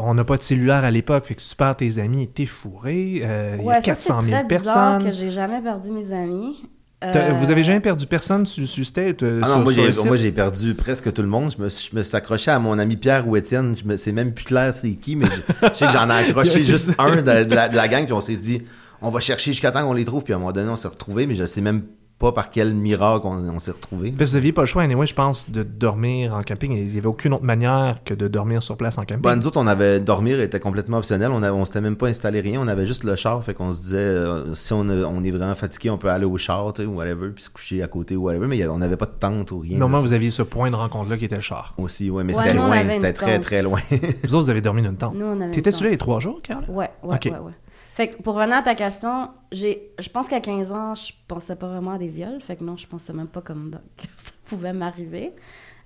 On 0.00 0.14
n'a 0.14 0.24
pas 0.24 0.38
de 0.38 0.42
cellulaire 0.42 0.82
à 0.82 0.90
l'époque, 0.90 1.26
fait 1.26 1.34
que 1.34 1.42
tu 1.42 1.54
perds 1.54 1.76
tes 1.76 1.98
amis, 1.98 2.26
t'es 2.26 2.46
fourré, 2.46 3.20
euh, 3.22 3.56
il 3.58 3.64
y 3.64 3.64
a 3.64 3.68
Ouais, 3.68 3.74
ça 3.74 3.80
c'est 3.82 4.08
400 4.08 4.20
000 4.22 4.32
très 4.32 4.48
personnes. 4.48 5.04
que 5.04 5.12
j'ai 5.12 5.30
jamais 5.30 5.60
perdu 5.60 5.90
mes 5.90 6.10
amis. 6.10 6.64
Euh, 7.04 7.32
Vous 7.38 7.50
avez 7.52 7.62
jamais 7.62 7.78
perdu 7.80 8.06
personne 8.06 8.44
sur, 8.44 8.66
sur 8.66 8.84
stage? 8.84 9.14
euh, 9.22 9.40
Ah 9.44 9.46
sur- 9.48 9.58
non, 9.58 9.62
moi 9.64 9.72
j'ai, 9.72 9.92
site? 9.92 10.04
moi 10.06 10.16
j'ai 10.16 10.32
perdu 10.32 10.74
presque 10.74 11.12
tout 11.12 11.22
le 11.22 11.28
monde. 11.28 11.52
Je 11.56 11.62
me 11.62 11.68
suis, 11.68 11.90
je 11.92 11.96
me 11.96 12.02
suis 12.02 12.16
accroché 12.16 12.50
à 12.50 12.58
mon 12.58 12.76
ami 12.78 12.96
Pierre 12.96 13.28
ou 13.28 13.36
Étienne. 13.36 13.76
Je 13.80 13.84
me, 13.84 13.96
c'est 13.96 14.10
même 14.12 14.34
plus 14.34 14.44
clair 14.44 14.74
c'est 14.74 14.90
qui, 14.92 15.14
mais 15.14 15.26
je, 15.26 15.68
je 15.68 15.74
sais 15.74 15.86
que 15.86 15.92
j'en 15.92 16.10
ai 16.10 16.14
accroché 16.28 16.64
juste 16.64 16.92
un 16.98 17.16
de, 17.16 17.44
de 17.44 17.54
la, 17.54 17.68
de 17.68 17.76
la 17.76 17.86
gang. 17.88 18.04
Puis 18.04 18.12
on 18.12 18.20
s'est 18.20 18.34
dit, 18.36 18.62
on 19.00 19.10
va 19.10 19.20
chercher 19.20 19.52
jusqu'à 19.52 19.70
temps 19.70 19.84
qu'on 19.86 19.92
les 19.92 20.04
trouve. 20.04 20.24
Puis 20.24 20.32
à 20.32 20.36
un 20.36 20.38
moment 20.40 20.50
donné, 20.50 20.68
on 20.70 20.76
s'est 20.76 20.88
retrouvés, 20.88 21.28
mais 21.28 21.36
je 21.36 21.44
sais 21.44 21.60
même 21.60 21.82
pas 22.18 22.32
par 22.32 22.50
quel 22.50 22.74
miracle 22.74 23.26
on, 23.28 23.48
on 23.48 23.58
s'est. 23.60 23.70
Parce 23.72 23.86
que 23.90 24.24
vous 24.24 24.34
n'aviez 24.34 24.52
pas 24.52 24.62
le 24.62 24.66
choix, 24.66 24.82
anyway, 24.82 25.06
je 25.06 25.14
pense, 25.14 25.48
de 25.50 25.62
dormir 25.62 26.34
en 26.34 26.42
camping. 26.42 26.72
Il 26.72 26.86
n'y 26.86 26.98
avait 26.98 27.06
aucune 27.06 27.32
autre 27.32 27.44
manière 27.44 28.02
que 28.04 28.12
de 28.12 28.26
dormir 28.26 28.60
sur 28.62 28.76
place 28.76 28.98
en 28.98 29.02
camping. 29.02 29.20
Bah, 29.22 29.36
nous 29.36 29.46
autres, 29.46 29.60
on 29.60 29.66
avait 29.68 30.00
dormir 30.00 30.40
était 30.40 30.58
complètement 30.58 30.98
optionnel. 30.98 31.30
On, 31.30 31.42
on 31.42 31.64
s'était 31.64 31.80
même 31.80 31.94
pas 31.96 32.08
installé 32.08 32.40
rien. 32.40 32.60
On 32.60 32.66
avait 32.66 32.86
juste 32.86 33.04
le 33.04 33.14
char. 33.14 33.42
Fait 33.44 33.54
qu'on 33.54 33.72
se 33.72 33.80
disait, 33.80 33.98
euh, 33.98 34.52
si 34.54 34.72
on, 34.72 34.88
a- 34.88 35.04
on 35.06 35.22
est 35.22 35.30
vraiment 35.30 35.54
fatigué, 35.54 35.90
on 35.90 35.98
peut 35.98 36.08
aller 36.10 36.24
au 36.24 36.36
char, 36.38 36.72
tu 36.72 36.82
sais, 36.82 36.88
ou 36.88 36.96
whatever, 36.96 37.28
puis 37.28 37.44
se 37.44 37.50
coucher 37.50 37.82
à 37.82 37.86
côté 37.86 38.16
ou 38.16 38.24
whatever. 38.24 38.48
Mais 38.48 38.56
il 38.56 38.60
y 38.60 38.62
avait- 38.64 38.72
on 38.72 38.78
n'avait 38.78 38.96
pas 38.96 39.06
de 39.06 39.14
tente 39.18 39.52
ou 39.52 39.60
rien. 39.60 39.78
Normalement, 39.78 40.04
vous 40.04 40.12
aviez 40.12 40.30
ce 40.30 40.42
point 40.42 40.70
de 40.72 40.76
rencontre-là 40.76 41.16
qui 41.18 41.26
était 41.26 41.36
le 41.36 41.40
char. 41.40 41.74
Aussi, 41.78 42.10
ouais, 42.10 42.24
mais 42.24 42.36
Ouais, 42.36 42.42
c'était 42.42 42.56
loin. 42.56 42.82
C'était 42.90 43.12
très, 43.12 43.34
tente. 43.36 43.42
très 43.44 43.62
loin. 43.62 43.78
Vous 44.24 44.34
autres, 44.34 44.44
vous 44.44 44.50
avez 44.50 44.60
dormi 44.60 44.82
dans 44.82 44.90
une 44.90 44.96
tente. 44.96 45.14
Nous, 45.14 45.24
on 45.24 45.36
avait 45.36 45.44
une 45.44 45.50
T'étais-tu 45.52 45.84
là 45.84 45.90
les 45.90 45.98
trois 45.98 46.18
jours, 46.18 46.40
Carl? 46.42 46.64
Ouais, 46.68 46.90
ouais, 47.04 47.14
Ok. 47.14 47.24
ouais, 47.26 47.30
ouais. 47.30 47.52
Fait 47.98 48.10
que 48.10 48.22
pour 48.22 48.34
revenir 48.36 48.58
à 48.58 48.62
ta 48.62 48.76
question, 48.76 49.30
j'ai, 49.50 49.90
je 49.98 50.08
pense 50.08 50.28
qu'à 50.28 50.38
15 50.38 50.70
ans, 50.70 50.94
je 50.94 51.10
pensais 51.26 51.56
pas 51.56 51.66
vraiment 51.66 51.90
à 51.94 51.98
des 51.98 52.06
viols. 52.06 52.40
Fait 52.40 52.54
que 52.54 52.62
non, 52.62 52.76
je 52.76 52.86
pensais 52.86 53.12
même 53.12 53.26
pas 53.26 53.40
comme 53.40 53.72
que 53.96 54.04
ça 54.22 54.30
pouvait 54.46 54.72
m'arriver. 54.72 55.32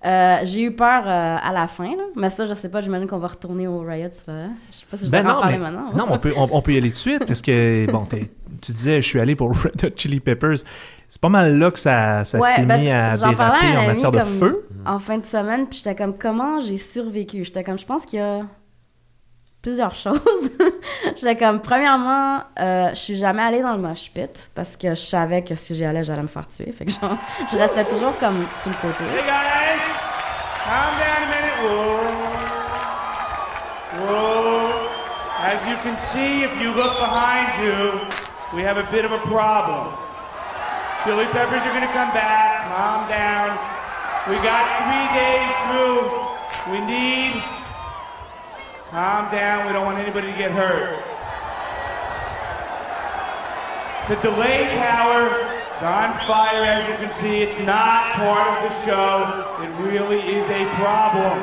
Euh, 0.05 0.41
j'ai 0.45 0.65
eu 0.65 0.77
peur 0.77 1.05
euh, 1.07 1.37
à 1.43 1.53
la 1.55 1.67
fin, 1.69 1.89
là. 1.97 2.03
mais 2.15 2.29
ça, 2.29 2.45
je 2.45 2.53
sais 2.53 2.69
pas, 2.69 2.83
j'imagine 2.83 3.07
qu'on 3.09 3.17
va 3.17 3.29
retourner 3.29 3.67
au 3.67 3.79
Riot. 3.79 4.11
fait- 4.11 4.51
Je 4.73 4.77
sais 4.77 4.85
pas 4.91 4.97
si 4.99 5.07
je 5.07 5.11
Ben 5.11 5.23
dois 5.23 5.33
en 5.33 5.35
non, 5.37 5.41
parler 5.41 5.57
mais, 5.57 5.71
maintenant. 5.71 5.91
non, 5.97 6.07
mais 6.07 6.13
on 6.13 6.19
peut, 6.19 6.33
on, 6.37 6.49
on 6.53 6.61
peut 6.61 6.75
y 6.75 6.77
aller 6.77 6.89
tout 6.91 6.95
de 6.95 6.99
suite 6.99 7.25
parce 7.25 7.41
que, 7.41 7.87
bon, 7.91 8.07
tu 8.61 8.73
disais, 8.73 9.01
je 9.01 9.09
suis 9.09 9.19
allé 9.19 9.35
pour 9.35 9.51
Red 9.63 9.83
Hot 9.83 9.97
Chili 9.97 10.21
Peppers. 10.21 10.59
C'est 11.09 11.21
pas 11.21 11.31
mal 11.31 11.57
là 11.57 11.71
que 11.71 11.79
ça, 11.79 12.25
ça 12.25 12.39
Ouais, 12.39 12.49
s'est 12.51 12.67
ben, 12.67 12.79
mis 12.79 12.91
à 12.91 13.17
déraper 13.17 13.67
en 13.75 13.79
ami 13.79 13.87
matière 13.87 14.13
de 14.13 14.21
feu. 14.21 14.69
En 14.85 14.99
fin 14.99 15.17
de 15.17 15.25
semaine, 15.25 15.67
puis 15.67 15.79
j'étais 15.79 15.95
comme, 15.95 16.19
comment 16.19 16.61
j'ai 16.61 16.77
survécu? 16.79 17.45
J'étais 17.45 17.65
comme, 17.65 17.79
je 17.79 17.87
pense 17.87 18.05
qu'il 18.05 18.19
y 18.19 18.23
a 18.23 18.43
plusieurs 19.63 19.95
choses. 20.05 20.51
j'étais 21.17 21.37
comme, 21.37 21.61
premièrement, 21.61 22.43
euh, 22.59 22.91
je 22.91 22.97
suis 22.97 23.17
jamais 23.17 23.43
allée 23.43 23.63
dans 23.63 23.73
le 23.73 23.79
mosh 23.79 24.11
pit 24.13 24.51
parce 24.55 24.77
que 24.77 24.91
je 24.91 25.01
savais 25.01 25.43
que 25.43 25.55
si 25.55 25.75
j'y 25.77 25.85
allais, 25.85 26.03
j'allais 26.03 26.23
me 26.23 26.27
faire 26.29 26.47
tuer. 26.49 26.73
Fait 26.73 26.85
que 26.85 26.91
genre, 26.91 27.17
je 27.53 27.57
restais 27.57 27.85
toujours 27.85 28.19
comme 28.19 28.45
sur 28.61 28.71
le 28.71 28.77
côté. 28.77 29.05
Hey 29.05 29.23
guys, 29.25 29.87
calm 30.65 30.93
down 30.99 31.23
a 31.23 31.29
minute. 31.31 31.59
Whoa. 31.63 32.33
Whoa. 34.09 34.89
As 35.45 35.59
you 35.69 35.77
can 35.83 35.97
see, 35.97 36.43
if 36.45 36.53
you 36.61 36.73
look 36.75 36.99
behind 36.99 37.49
you, 37.63 38.01
we 38.55 38.63
have 38.63 38.79
a 38.79 38.87
bit 38.91 39.05
of 39.05 39.13
a 39.13 39.19
problem. 39.19 39.93
Chili 41.05 41.27
peppers 41.33 41.63
are 41.63 41.75
going 41.75 41.87
to 41.87 41.93
come 41.93 42.13
back. 42.15 42.63
Calm 42.71 43.09
down. 43.09 43.59
We 44.31 44.37
got 44.37 44.63
three 44.87 45.09
days 45.19 45.53
through. 45.67 46.73
We 46.73 46.79
need. 46.87 47.62
Calm 48.93 49.33
down. 49.33 49.65
We 49.65 49.73
don't 49.73 49.89
want 49.89 49.97
anybody 49.97 50.29
to 50.29 50.37
get 50.37 50.53
hurt. 50.53 51.01
To 54.05 54.15
delay 54.21 54.69
tower. 54.77 55.33
It's 55.33 55.81
on 55.81 56.13
fire, 56.29 56.61
as 56.61 56.85
you 56.85 57.01
can 57.01 57.09
see. 57.09 57.41
It's 57.41 57.57
not 57.65 58.21
part 58.21 58.45
of 58.53 58.69
the 58.69 58.75
show. 58.85 59.49
It 59.65 59.73
really 59.81 60.21
is 60.21 60.45
a 60.45 60.69
problem. 60.77 61.41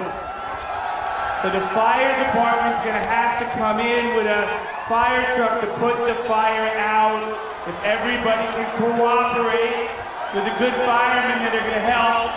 So 1.41 1.50
the 1.50 1.65
fire 1.74 2.13
department's 2.22 2.86
gonna 2.86 3.01
have 3.10 3.41
to 3.41 3.46
come 3.58 3.82
in 3.82 4.13
with 4.13 4.29
a 4.29 4.46
fire 4.86 5.25
truck 5.34 5.58
to 5.65 5.74
put 5.82 5.98
the 6.06 6.13
fire 6.29 6.70
out. 6.77 7.34
If 7.65 7.74
everybody 7.82 8.46
can 8.62 8.70
cooperate 8.77 9.89
with 10.38 10.46
the 10.46 10.53
good 10.62 10.77
firemen 10.86 11.41
that 11.41 11.58
are 11.58 11.65
gonna 11.65 11.82
help, 11.82 12.29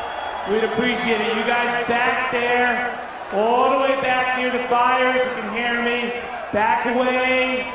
we'd 0.48 0.64
appreciate 0.64 1.20
it. 1.20 1.36
You 1.36 1.44
guys 1.44 1.68
back 1.84 2.32
there, 2.32 2.96
all 3.34 3.70
the 3.70 3.78
way 3.78 3.94
back 4.02 4.38
near 4.38 4.50
the 4.50 4.64
fire, 4.68 5.08
if 5.16 5.24
you 5.24 5.42
can 5.42 5.52
hear 5.54 5.82
me, 5.82 6.12
back 6.52 6.86
away. 6.86 7.66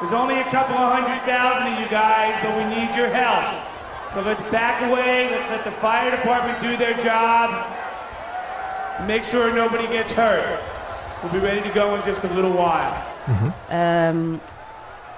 There's 0.00 0.12
only 0.12 0.40
a 0.40 0.44
couple 0.44 0.76
of 0.76 0.92
hundred 0.92 1.20
thousand 1.26 1.72
of 1.72 1.80
you 1.80 1.88
guys, 1.88 2.34
but 2.42 2.56
we 2.56 2.64
need 2.74 2.94
your 2.96 3.08
help. 3.08 3.44
So 4.14 4.22
let's 4.22 4.42
back 4.50 4.82
away, 4.82 5.30
let's 5.30 5.48
let 5.50 5.64
the 5.64 5.72
fire 5.72 6.10
department 6.10 6.60
do 6.62 6.76
their 6.76 6.96
job. 7.04 7.50
Make 9.06 9.24
sure 9.24 9.52
nobody 9.54 9.86
gets 9.88 10.12
hurt. 10.12 10.60
We'll 11.22 11.32
be 11.32 11.38
ready 11.38 11.60
to 11.62 11.74
go 11.74 11.94
in 11.94 12.02
just 12.04 12.24
a 12.24 12.28
little 12.34 12.52
while. 12.52 12.94
Euh, 13.70 14.36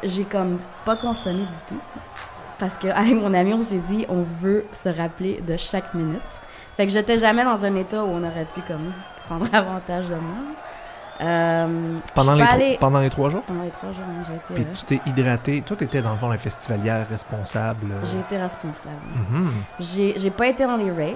j'ai 0.03 0.25
comme 0.25 0.59
pas 0.85 0.97
consommé 0.97 1.45
du 1.45 1.61
tout. 1.67 1.81
Parce 2.59 2.77
que 2.77 2.89
avec 2.95 3.15
mon 3.15 3.33
ami, 3.35 3.55
on 3.55 3.63
s'est 3.63 3.83
dit, 3.89 4.05
on 4.09 4.23
veut 4.23 4.65
se 4.73 4.89
rappeler 4.89 5.41
de 5.41 5.57
chaque 5.57 5.95
minute. 5.95 6.21
Fait 6.77 6.87
que 6.87 6.93
j'étais 6.93 7.19
jamais 7.19 7.45
dans 7.45 7.65
un 7.65 7.77
état 7.77 8.03
où 8.05 8.09
on 8.09 8.23
aurait 8.23 8.47
pu 8.55 8.61
comme 8.63 8.93
prendre 9.39 9.49
avantage 9.55 10.07
de 10.09 10.15
moi. 10.15 10.37
Euh, 11.21 11.99
Pendant 12.15 12.35
les, 12.35 12.43
allée- 12.43 12.77
pendant 12.81 12.99
les 13.01 13.11
trois 13.11 13.29
jours? 13.31 13.43
Pendant 13.43 13.63
les 13.63 13.71
trois 13.71 13.91
jours, 13.93 14.03
hein, 14.09 14.25
j'ai 14.27 14.35
été, 14.35 14.55
Puis 14.55 14.65
euh, 14.65 14.73
tu 14.75 14.85
t'es 14.85 15.01
hydraté. 15.09 15.63
Toi, 15.63 15.77
t'étais 15.77 16.03
dans 16.03 16.13
le 16.13 16.17
fond 16.17 16.29
la 16.29 16.39
festivalière 16.39 17.07
responsable. 17.09 17.87
euh, 17.93 18.05
j'ai 18.05 18.19
été 18.19 18.39
responsable. 18.39 18.97
mhm. 19.31 19.53
J'ai 19.79 20.15
j'ai 20.19 20.31
pas 20.31 20.49
été 20.49 20.65
dans 20.67 20.77
les 20.77 20.91
raves. 20.91 21.15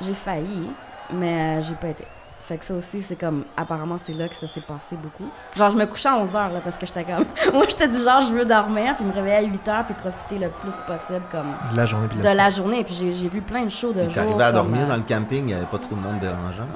J'ai 0.00 0.14
failli, 0.14 0.68
mais 1.12 1.58
euh, 1.58 1.62
j'ai 1.62 1.74
pas 1.74 1.88
été. 1.88 2.04
Fait 2.42 2.58
que 2.58 2.64
ça 2.66 2.74
aussi, 2.74 3.02
c'est 3.02 3.16
comme, 3.16 3.44
apparemment, 3.56 3.96
c'est 3.98 4.12
là 4.12 4.28
que 4.28 4.34
ça 4.34 4.46
s'est 4.46 4.60
passé 4.60 4.96
beaucoup. 5.02 5.24
Genre, 5.56 5.70
je 5.70 5.78
me 5.78 5.86
couchais 5.86 6.10
à 6.10 6.18
11h, 6.22 6.52
là, 6.52 6.60
parce 6.62 6.76
que 6.76 6.84
j'étais 6.84 7.04
comme, 7.04 7.24
moi, 7.54 7.64
j'étais 7.70 7.88
du 7.88 7.96
genre, 7.96 8.20
je 8.20 8.32
veux 8.34 8.44
dormir, 8.44 8.94
puis 8.96 9.04
me 9.06 9.12
réveiller 9.14 9.36
à 9.36 9.42
8h, 9.42 9.84
puis 9.86 9.94
profiter 9.94 10.38
le 10.38 10.50
plus 10.50 10.74
possible, 10.86 11.22
comme, 11.32 11.46
De 11.72 11.76
la 11.76 11.86
journée. 11.86 12.06
puis 12.08 12.18
de 12.18 12.22
la 12.28 12.50
journée. 12.50 12.84
Puis 12.84 12.94
j'ai 13.00 13.14
j'ai 13.14 13.28
vu 13.28 13.40
plein 13.40 13.62
de 13.62 13.70
shows 13.70 13.92
de 13.94 14.02
T'es 14.04 14.10
jour. 14.10 14.22
arrivé 14.24 14.44
à 14.44 14.52
dormir 14.52 14.82
euh, 14.82 14.88
dans 14.88 14.96
le 14.96 15.02
camping, 15.08 15.38
il 15.40 15.46
n'y 15.46 15.54
avait 15.54 15.64
pas 15.64 15.78
trop 15.78 15.94
de 15.96 16.00
monde 16.00 16.18
dérangeant. 16.18 16.66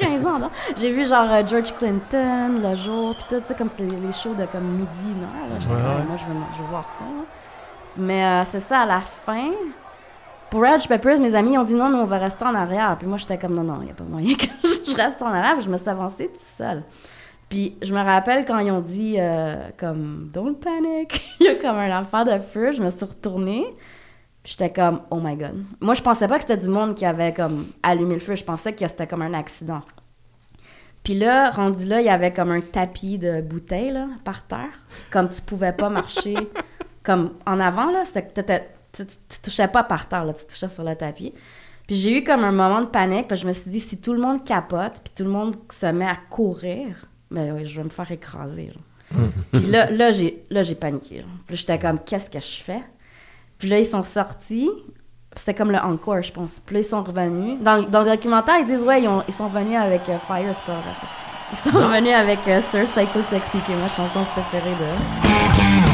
15 0.00 0.26
ans, 0.26 0.38
non? 0.38 0.50
J'ai 0.78 0.90
vu 0.92 1.06
genre 1.06 1.28
euh, 1.30 1.42
George 1.46 1.72
Clinton 1.78 2.60
le 2.62 2.74
jour, 2.74 3.14
puis 3.14 3.24
tout, 3.30 3.40
tu 3.40 3.46
sais, 3.48 3.54
comme 3.54 3.68
c'est 3.74 3.84
les 3.84 4.12
shows 4.12 4.34
de 4.34 4.46
comme 4.46 4.64
midi, 4.64 5.20
là. 5.20 5.56
J'étais 5.58 5.72
Ouais, 5.74 5.80
comme, 5.80 6.06
moi, 6.08 6.16
je 6.16 6.24
veux, 6.24 6.40
je 6.56 6.62
veux 6.62 6.68
voir 6.68 6.88
ça. 6.88 7.04
là. 7.04 7.24
Mais 7.98 8.24
euh, 8.24 8.44
c'est 8.44 8.60
ça, 8.60 8.80
à 8.80 8.86
la 8.86 9.00
fin, 9.00 9.50
pour 10.50 10.60
Hot 10.60 10.86
Peppers, 10.88 11.18
mes 11.20 11.34
amis 11.34 11.56
ont 11.58 11.64
dit 11.64 11.74
non, 11.74 11.88
nous, 11.88 11.98
on 11.98 12.04
va 12.04 12.18
rester 12.18 12.44
en 12.44 12.54
arrière. 12.54 12.94
Puis 12.98 13.06
moi, 13.08 13.16
j'étais 13.18 13.38
comme 13.38 13.54
non, 13.54 13.62
non, 13.64 13.78
il 13.80 13.86
n'y 13.86 13.90
a 13.90 13.94
pas 13.94 14.04
moyen 14.04 14.34
que 14.34 14.44
je 14.64 14.94
reste 14.96 15.20
en 15.22 15.26
arrière. 15.28 15.54
Puis 15.54 15.64
je 15.64 15.70
me 15.70 15.76
suis 15.76 15.88
avancée 15.88 16.28
toute 16.28 16.40
seule. 16.40 16.82
Puis 17.48 17.76
je 17.80 17.94
me 17.94 18.02
rappelle 18.02 18.44
quand 18.44 18.58
ils 18.58 18.70
ont 18.72 18.80
dit 18.80 19.16
euh, 19.18 19.68
comme 19.78 20.28
Don't 20.32 20.54
panic, 20.56 21.22
il 21.40 21.46
y 21.46 21.48
a 21.50 21.54
comme 21.54 21.76
un 21.78 21.90
affaire 21.96 22.24
de 22.24 22.38
feu, 22.40 22.72
je 22.72 22.82
me 22.82 22.90
suis 22.90 23.04
retournée. 23.06 23.64
J'étais 24.46 24.70
comme 24.72 25.00
Oh 25.10 25.18
my 25.20 25.34
god. 25.36 25.64
Moi, 25.80 25.94
je 25.94 26.02
pensais 26.02 26.28
pas 26.28 26.36
que 26.36 26.42
c'était 26.42 26.56
du 26.56 26.68
monde 26.68 26.94
qui 26.94 27.04
avait 27.04 27.34
comme 27.34 27.66
allumé 27.82 28.14
le 28.14 28.20
feu, 28.20 28.36
je 28.36 28.44
pensais 28.44 28.72
que 28.72 28.86
c'était 28.86 29.06
comme 29.06 29.22
un 29.22 29.34
accident. 29.34 29.82
Puis 31.02 31.14
là, 31.14 31.50
rendu 31.50 31.84
là, 31.84 32.00
il 32.00 32.06
y 32.06 32.10
avait 32.10 32.32
comme 32.32 32.50
un 32.50 32.60
tapis 32.60 33.18
de 33.18 33.40
bouteilles 33.40 33.92
là, 33.92 34.06
par 34.24 34.46
terre. 34.46 34.72
Comme 35.10 35.28
tu 35.28 35.40
pouvais 35.42 35.72
pas 35.72 35.88
marcher 35.88 36.36
comme 37.02 37.34
en 37.44 37.60
avant, 37.60 37.90
là, 37.90 38.04
c'était 38.04 38.22
que 38.24 38.32
t'étais- 38.32 38.68
tu, 38.92 39.04
tu- 39.06 39.40
touchais 39.42 39.68
pas 39.68 39.82
par 39.84 40.08
terre, 40.08 40.24
là, 40.24 40.32
tu 40.32 40.46
touchais 40.46 40.68
sur 40.68 40.82
le 40.84 40.94
tapis. 40.96 41.32
Puis 41.86 41.96
j'ai 41.96 42.18
eu 42.18 42.24
comme 42.24 42.42
un 42.44 42.50
moment 42.52 42.80
de 42.80 42.86
panique, 42.86 43.28
puis 43.28 43.36
je 43.36 43.46
me 43.46 43.52
suis 43.52 43.70
dit, 43.70 43.80
si 43.80 43.98
tout 43.98 44.12
le 44.12 44.20
monde 44.20 44.44
capote, 44.44 44.94
puis 45.04 45.12
tout 45.16 45.22
le 45.24 45.30
monde 45.30 45.54
se 45.72 45.86
met 45.86 46.06
à 46.06 46.16
courir, 46.30 47.04
ben 47.30 47.52
oui, 47.52 47.66
je 47.66 47.76
vais 47.76 47.84
me 47.84 47.88
faire 47.88 48.10
écraser. 48.10 48.72
genre. 48.72 49.20
puis 49.52 49.66
là, 49.66 49.90
là 49.90 50.10
j'ai, 50.10 50.44
là, 50.50 50.62
j'ai 50.64 50.74
paniqué. 50.74 51.18
genre. 51.20 51.30
Puis 51.46 51.56
j'étais 51.56 51.78
comme, 51.78 52.00
qu'est-ce 52.00 52.28
que 52.30 52.40
je 52.40 52.62
fais? 52.62 52.82
Puis 53.58 53.68
là, 53.68 53.78
ils 53.78 53.86
sont 53.86 54.02
sortis. 54.02 54.70
C'était 55.34 55.54
comme 55.54 55.70
le 55.70 55.78
encore, 55.78 56.22
je 56.22 56.32
pense. 56.32 56.60
Puis 56.64 56.74
là, 56.76 56.80
ils 56.80 56.84
sont 56.84 57.02
revenus. 57.02 57.60
Dans, 57.60 57.76
le- 57.76 57.84
dans 57.84 58.00
le 58.02 58.10
documentaire, 58.10 58.56
ils 58.60 58.66
disent, 58.66 58.82
ouais, 58.82 59.02
ils, 59.02 59.08
ont- 59.08 59.22
ils 59.28 59.34
sont 59.34 59.48
venus 59.48 59.76
avec 59.78 60.08
euh, 60.08 60.18
Fire, 60.26 60.54
ça. 60.54 60.72
Ils 61.52 61.58
sont 61.70 61.76
revenus 61.78 62.14
avec 62.14 62.38
euh, 62.48 62.60
Sir 62.70 62.84
Psycho 62.84 63.20
Sexy, 63.30 63.58
qui 63.66 63.72
est 63.72 63.76
ma 63.76 63.88
chanson 63.88 64.24
préférée 64.34 64.70
de. 64.70 65.85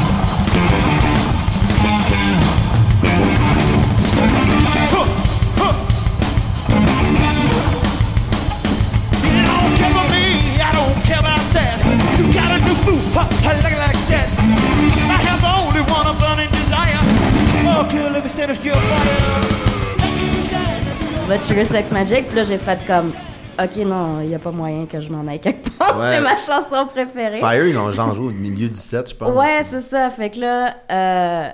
Va 21.32 21.38
Trigger 21.38 21.64
Sex 21.64 21.92
Magic. 21.92 22.26
Puis 22.26 22.36
là, 22.36 22.44
j'ai 22.44 22.58
fait 22.58 22.78
comme, 22.86 23.12
ok, 23.58 23.76
non, 23.86 24.20
il 24.20 24.28
n'y 24.28 24.34
a 24.34 24.38
pas 24.38 24.50
moyen 24.50 24.86
que 24.86 25.00
je 25.00 25.10
m'en 25.10 25.26
aille 25.26 25.40
quelque 25.40 25.70
part. 25.70 25.82
Ouais. 25.98 26.12
C'est 26.12 26.20
ma 26.20 26.36
chanson 26.36 26.86
préférée. 26.86 27.38
Fire, 27.38 27.66
ils 27.66 27.74
l'ont 27.74 27.90
genre 27.90 28.14
joué 28.14 28.28
au 28.28 28.30
milieu 28.30 28.68
du 28.68 28.76
set, 28.76 29.10
je 29.10 29.14
pense. 29.14 29.30
Ouais, 29.36 29.62
c'est 29.64 29.82
ça. 29.82 30.08
Fait 30.10 30.30
que 30.30 30.38
là, 30.40 30.74
euh, 30.90 31.50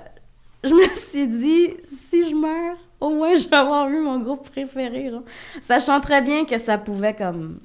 je 0.63 0.69
me 0.69 0.83
suis 0.95 1.27
dit, 1.27 1.75
si 2.09 2.29
je 2.29 2.35
meurs, 2.35 2.77
au 3.01 3.09
moins 3.09 3.35
je 3.35 3.47
vais 3.47 3.55
avoir 3.57 3.89
eu 3.89 3.99
mon 3.99 4.19
groupe 4.19 4.49
préféré. 4.49 5.09
Genre. 5.09 5.23
Sachant 5.61 5.99
très 5.99 6.21
bien 6.21 6.45
que 6.45 6.57
ça 6.57 6.77
pouvait 6.77 7.15
comme 7.15 7.59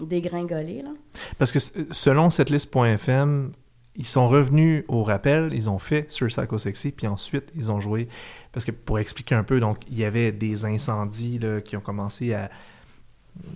dégringoler. 0.00 0.82
Là. 0.82 0.90
Parce 1.38 1.52
que 1.52 1.58
selon 1.92 2.30
cette 2.30 2.50
liste.fm, 2.50 3.52
ils 3.96 4.06
sont 4.06 4.28
revenus 4.28 4.84
au 4.88 5.02
rappel, 5.04 5.50
ils 5.52 5.70
ont 5.70 5.78
fait 5.78 6.10
sur 6.10 6.26
Psycho 6.26 6.58
Sexy, 6.58 6.90
puis 6.92 7.06
ensuite 7.06 7.52
ils 7.54 7.70
ont 7.70 7.78
joué. 7.80 8.08
Parce 8.52 8.64
que 8.64 8.70
pour 8.72 8.98
expliquer 8.98 9.34
un 9.36 9.44
peu, 9.44 9.60
donc 9.60 9.78
il 9.90 9.98
y 9.98 10.04
avait 10.04 10.32
des 10.32 10.64
incendies 10.64 11.38
là, 11.38 11.60
qui 11.60 11.76
ont 11.76 11.80
commencé 11.80 12.34
à, 12.34 12.50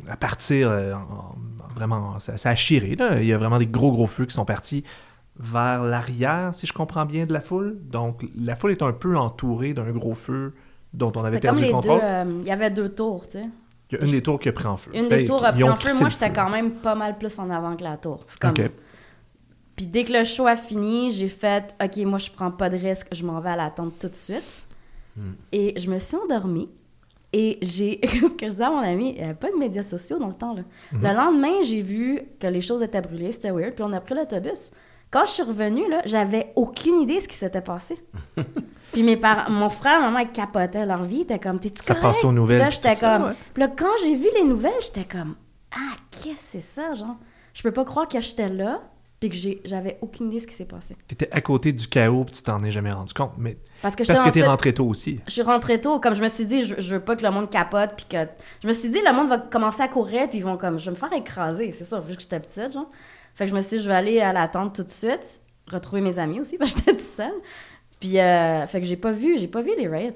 à 0.08 0.16
partir 0.16 0.68
euh, 0.70 0.92
en- 0.92 0.96
en- 0.96 1.74
vraiment, 1.74 2.18
ça, 2.20 2.36
ça 2.36 2.50
a 2.50 2.54
chiré. 2.54 2.94
Là. 2.96 3.20
Il 3.20 3.26
y 3.26 3.32
a 3.32 3.38
vraiment 3.38 3.58
des 3.58 3.66
gros 3.66 3.90
gros 3.92 4.06
feux 4.06 4.26
qui 4.26 4.34
sont 4.34 4.44
partis 4.44 4.84
vers 5.40 5.82
l'arrière, 5.84 6.50
si 6.52 6.66
je 6.66 6.72
comprends 6.72 7.04
bien, 7.04 7.26
de 7.26 7.32
la 7.32 7.40
foule. 7.40 7.76
Donc 7.82 8.24
la 8.40 8.56
foule 8.56 8.72
est 8.72 8.82
un 8.82 8.92
peu 8.92 9.16
entourée 9.16 9.74
d'un 9.74 9.90
gros 9.90 10.14
feu 10.14 10.54
dont 10.94 11.12
on 11.16 11.24
avait 11.24 11.36
comme 11.40 11.56
perdu 11.56 11.64
le 11.66 11.70
contrôle. 11.72 12.00
deux. 12.00 12.06
euh, 12.06 12.24
Il 12.42 12.46
y 12.46 12.50
avait 12.50 12.70
deux 12.70 12.88
tours, 12.88 13.26
tu 13.28 13.38
sais. 13.38 13.44
Il 13.90 13.98
y 13.98 14.00
a 14.02 14.04
une 14.04 14.10
des 14.10 14.22
tours 14.22 14.38
qui 14.38 14.48
a 14.48 14.52
pris 14.52 14.66
en 14.66 14.76
feu. 14.76 14.90
Une 14.94 15.08
Ben, 15.08 15.18
des 15.20 15.24
tours 15.24 15.44
a 15.44 15.52
pris 15.52 15.62
en 15.62 15.74
feu. 15.76 15.88
Moi, 16.00 16.08
j'étais 16.10 16.30
quand 16.32 16.50
même 16.50 16.72
pas 16.72 16.94
mal 16.94 17.16
plus 17.16 17.38
en 17.38 17.48
avant 17.48 17.74
que 17.74 17.82
la 17.84 17.96
tour. 17.96 18.26
Comme-. 18.40 18.52
Puis 19.78 19.86
dès 19.86 20.02
que 20.02 20.12
le 20.12 20.24
show 20.24 20.48
a 20.48 20.56
fini, 20.56 21.12
j'ai 21.12 21.28
fait 21.28 21.72
OK, 21.80 21.96
moi 21.98 22.18
je 22.18 22.32
prends 22.32 22.50
pas 22.50 22.68
de 22.68 22.76
risque, 22.76 23.06
je 23.12 23.24
m'en 23.24 23.38
vais 23.38 23.50
à 23.50 23.56
l'attente 23.56 23.94
tout 24.00 24.08
de 24.08 24.16
suite. 24.16 24.62
Et 25.52 25.78
je 25.78 25.88
me 25.88 26.00
suis 26.00 26.16
endormie. 26.16 26.68
Et 27.32 27.58
j'ai. 27.62 28.00
Ce 28.08 28.34
que 28.34 28.46
je 28.46 28.50
disais 28.50 28.64
à 28.64 28.70
mon 28.70 28.78
ami, 28.78 29.10
il 29.10 29.14
n'y 29.18 29.22
avait 29.22 29.34
pas 29.34 29.50
de 29.50 29.56
médias 29.56 29.84
sociaux 29.84 30.18
dans 30.18 30.26
le 30.26 30.34
temps. 30.34 30.54
Là. 30.54 30.62
Mhm. 30.92 31.02
Le 31.02 31.14
lendemain, 31.14 31.62
j'ai 31.62 31.80
vu 31.80 32.22
que 32.40 32.48
les 32.48 32.60
choses 32.60 32.82
étaient 32.82 33.00
brûlées, 33.00 33.30
c'était 33.30 33.52
weird, 33.52 33.74
puis 33.74 33.84
on 33.86 33.92
a 33.92 34.00
pris 34.00 34.14
l'autobus. 34.14 34.70
Quand 35.10 35.24
je 35.26 35.30
suis 35.30 35.42
revenue, 35.42 35.88
là, 35.88 36.02
j'avais 36.06 36.52
aucune 36.56 37.00
idée 37.00 37.18
de 37.18 37.22
ce 37.22 37.28
qui 37.28 37.36
s'était 37.36 37.60
passé. 37.60 37.98
puis 38.92 39.02
mes 39.04 39.16
parents, 39.16 39.50
mon 39.50 39.70
frère, 39.70 40.00
maman, 40.00 40.18
ils 40.18 40.30
capotaient 40.32 40.86
leur 40.86 41.04
vie, 41.04 41.24
t'es 41.24 41.38
comme, 41.38 41.60
t'es-tu 41.60 41.82
Ça 41.84 41.94
passe 41.94 42.24
aux 42.24 42.32
nouvelles, 42.32 42.58
Puis 42.58 42.64
là, 42.64 42.70
j'étais 42.70 42.94
ça, 42.94 43.18
comme. 43.18 43.28
ouais. 43.28 43.34
Puis 43.54 43.62
là, 43.62 43.68
quand 43.68 43.96
j'ai 44.02 44.16
vu 44.16 44.26
les 44.34 44.44
nouvelles, 44.44 44.72
j'étais 44.82 45.04
comme, 45.04 45.36
ah, 45.72 45.96
qu'est-ce 46.10 46.26
que 46.26 46.36
c'est 46.40 46.60
ça, 46.60 46.94
genre? 46.94 47.16
Je 47.54 47.62
peux 47.62 47.72
pas 47.72 47.84
croire 47.84 48.08
que 48.08 48.20
j'étais 48.20 48.48
là, 48.48 48.82
puis 49.20 49.30
que 49.30 49.36
j'avais 49.64 49.98
aucune 50.00 50.28
idée 50.28 50.36
de 50.36 50.42
ce 50.42 50.46
qui 50.46 50.54
s'est 50.54 50.64
passé. 50.64 50.96
T'étais 51.08 51.28
à 51.32 51.40
côté 51.40 51.72
du 51.72 51.88
chaos, 51.88 52.24
puis 52.24 52.34
tu 52.34 52.42
t'en 52.42 52.62
es 52.62 52.70
jamais 52.70 52.92
rendu 52.92 53.12
compte. 53.12 53.32
Mais 53.36 53.56
Parce 53.82 53.96
que, 53.96 54.04
parce 54.04 54.22
que 54.22 54.30
t'es 54.30 54.46
rentré 54.46 54.72
tôt 54.72 54.86
aussi. 54.86 55.20
Je 55.26 55.32
suis 55.32 55.42
rentrée 55.42 55.80
tôt, 55.80 55.98
comme 55.98 56.14
je 56.14 56.22
me 56.22 56.28
suis 56.28 56.46
dit, 56.46 56.62
je, 56.62 56.80
je 56.80 56.94
veux 56.94 57.00
pas 57.00 57.16
que 57.16 57.24
le 57.24 57.30
monde 57.30 57.50
capote, 57.50 57.90
puis 57.96 58.06
que... 58.08 58.28
Je 58.62 58.68
me 58.68 58.72
suis 58.72 58.90
dit, 58.90 59.00
le 59.04 59.12
monde 59.12 59.28
va 59.28 59.38
commencer 59.38 59.82
à 59.82 59.88
courir, 59.88 60.28
puis 60.28 60.38
ils 60.38 60.44
vont 60.44 60.56
comme... 60.56 60.78
Je 60.78 60.84
vais 60.84 60.92
me 60.92 60.96
faire 60.96 61.12
écraser, 61.12 61.72
c'est 61.72 61.84
ça, 61.84 61.98
vu 61.98 62.14
que 62.14 62.22
j'étais 62.22 62.38
petite, 62.38 62.72
genre. 62.72 62.90
Fait 63.34 63.44
que 63.44 63.50
je 63.50 63.56
me 63.56 63.60
suis 63.60 63.78
dit, 63.78 63.82
je 63.82 63.88
vais 63.88 63.94
aller 63.96 64.20
à 64.20 64.32
l'attente 64.32 64.76
tout 64.76 64.84
de 64.84 64.90
suite, 64.90 65.40
retrouver 65.66 66.00
mes 66.00 66.18
amis 66.18 66.40
aussi, 66.40 66.56
parce 66.58 66.72
que 66.72 66.78
j'étais 66.78 66.92
toute 66.92 67.00
seule. 67.00 67.34
Puis, 67.98 68.20
euh, 68.20 68.66
fait 68.68 68.80
que 68.80 68.86
j'ai 68.86 68.96
pas 68.96 69.10
vu, 69.10 69.36
j'ai 69.36 69.48
pas 69.48 69.62
vu 69.62 69.72
les 69.76 69.88
riots. 69.88 70.12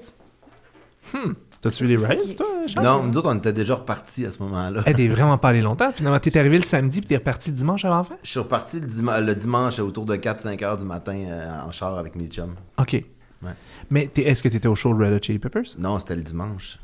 T'as-tu 1.63 1.83
vu 1.85 1.89
les 1.89 1.97
riots, 1.97 2.21
toi? 2.37 2.45
Charles? 2.67 2.85
Non, 2.85 3.03
nous 3.03 3.17
autres, 3.17 3.29
on 3.31 3.35
était 3.37 3.53
déjà 3.53 3.75
repartis 3.75 4.25
à 4.25 4.31
ce 4.31 4.37
moment-là. 4.43 4.83
Eh, 4.85 4.93
t'es 4.93 5.07
vraiment 5.07 5.37
pas 5.37 5.49
allé 5.49 5.61
longtemps. 5.61 5.91
Finalement, 5.93 6.19
t'es 6.19 6.37
arrivé 6.37 6.57
le 6.57 6.63
samedi, 6.63 6.99
puis 6.99 7.07
t'es 7.07 7.15
reparti 7.17 7.51
dimanche 7.51 7.85
avant 7.85 8.03
fin? 8.03 8.15
Je 8.21 8.29
suis 8.29 8.39
reparti 8.39 8.79
le, 8.81 9.25
le 9.25 9.35
dimanche 9.35 9.79
autour 9.79 10.05
de 10.05 10.15
4-5 10.15 10.63
heures 10.63 10.77
du 10.77 10.85
matin 10.85 11.15
euh, 11.15 11.61
en 11.65 11.71
char 11.71 11.97
avec 11.97 12.15
mes 12.15 12.27
chums. 12.27 12.55
OK. 12.79 12.93
Ouais. 12.93 13.51
Mais 13.89 14.07
t'es- 14.07 14.23
est-ce 14.23 14.43
que 14.43 14.49
t'étais 14.49 14.67
au 14.67 14.75
show 14.75 14.93
de 14.93 15.03
Red 15.03 15.13
Hot 15.13 15.19
Chili 15.21 15.39
Peppers? 15.39 15.63
Non, 15.79 15.97
c'était 15.99 16.15
le 16.15 16.21
dimanche. 16.23 16.77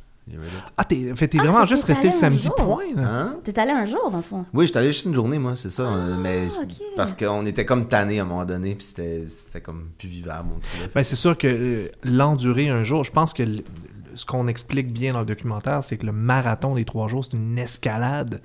Ah, 0.77 0.83
t'es, 0.83 1.11
fait, 1.15 1.27
t'es 1.27 1.39
Ah, 1.41 1.43
vraiment 1.45 1.65
juste 1.65 1.87
t'es 1.87 1.93
resté 1.93 2.07
le 2.09 2.13
samedi 2.13 2.43
jour. 2.45 2.55
point, 2.55 2.83
là. 2.95 3.01
Hein? 3.03 3.35
T'es 3.43 3.57
allé 3.59 3.71
un 3.71 3.85
jour, 3.85 4.11
dans 4.11 4.17
le 4.17 4.23
fond. 4.23 4.45
Oui, 4.53 4.67
j'étais 4.67 4.77
allé 4.77 4.89
juste 4.91 5.05
une 5.05 5.15
journée, 5.15 5.39
moi, 5.39 5.55
c'est 5.55 5.71
ça. 5.71 5.81
euh, 5.83 6.15
mais 6.19 6.45
Ah, 6.55 6.61
ok. 6.61 6.75
parce 6.95 7.13
qu'on 7.13 7.45
était 7.47 7.65
comme 7.65 7.87
tannés 7.87 8.19
à 8.19 8.21
un 8.21 8.25
moment 8.25 8.45
donné, 8.45 8.75
puis 8.75 8.85
c'était, 8.85 9.25
c'était 9.27 9.61
comme 9.61 9.89
plus 9.97 10.07
vivable. 10.07 10.49
Ben, 10.93 11.03
c'est 11.03 11.15
sûr 11.15 11.35
que 11.35 11.47
euh, 11.47 11.87
l'endurer 12.03 12.69
un 12.69 12.83
jour, 12.83 13.03
je 13.03 13.11
pense 13.11 13.33
que 13.33 13.41
ce 14.19 14.25
qu'on 14.25 14.47
explique 14.47 14.91
bien 14.91 15.13
dans 15.13 15.21
le 15.21 15.25
documentaire, 15.25 15.81
c'est 15.81 15.97
que 15.97 16.05
le 16.05 16.11
marathon 16.11 16.75
des 16.75 16.83
trois 16.83 17.07
jours, 17.07 17.23
c'est 17.23 17.37
une 17.37 17.57
escalade 17.57 18.41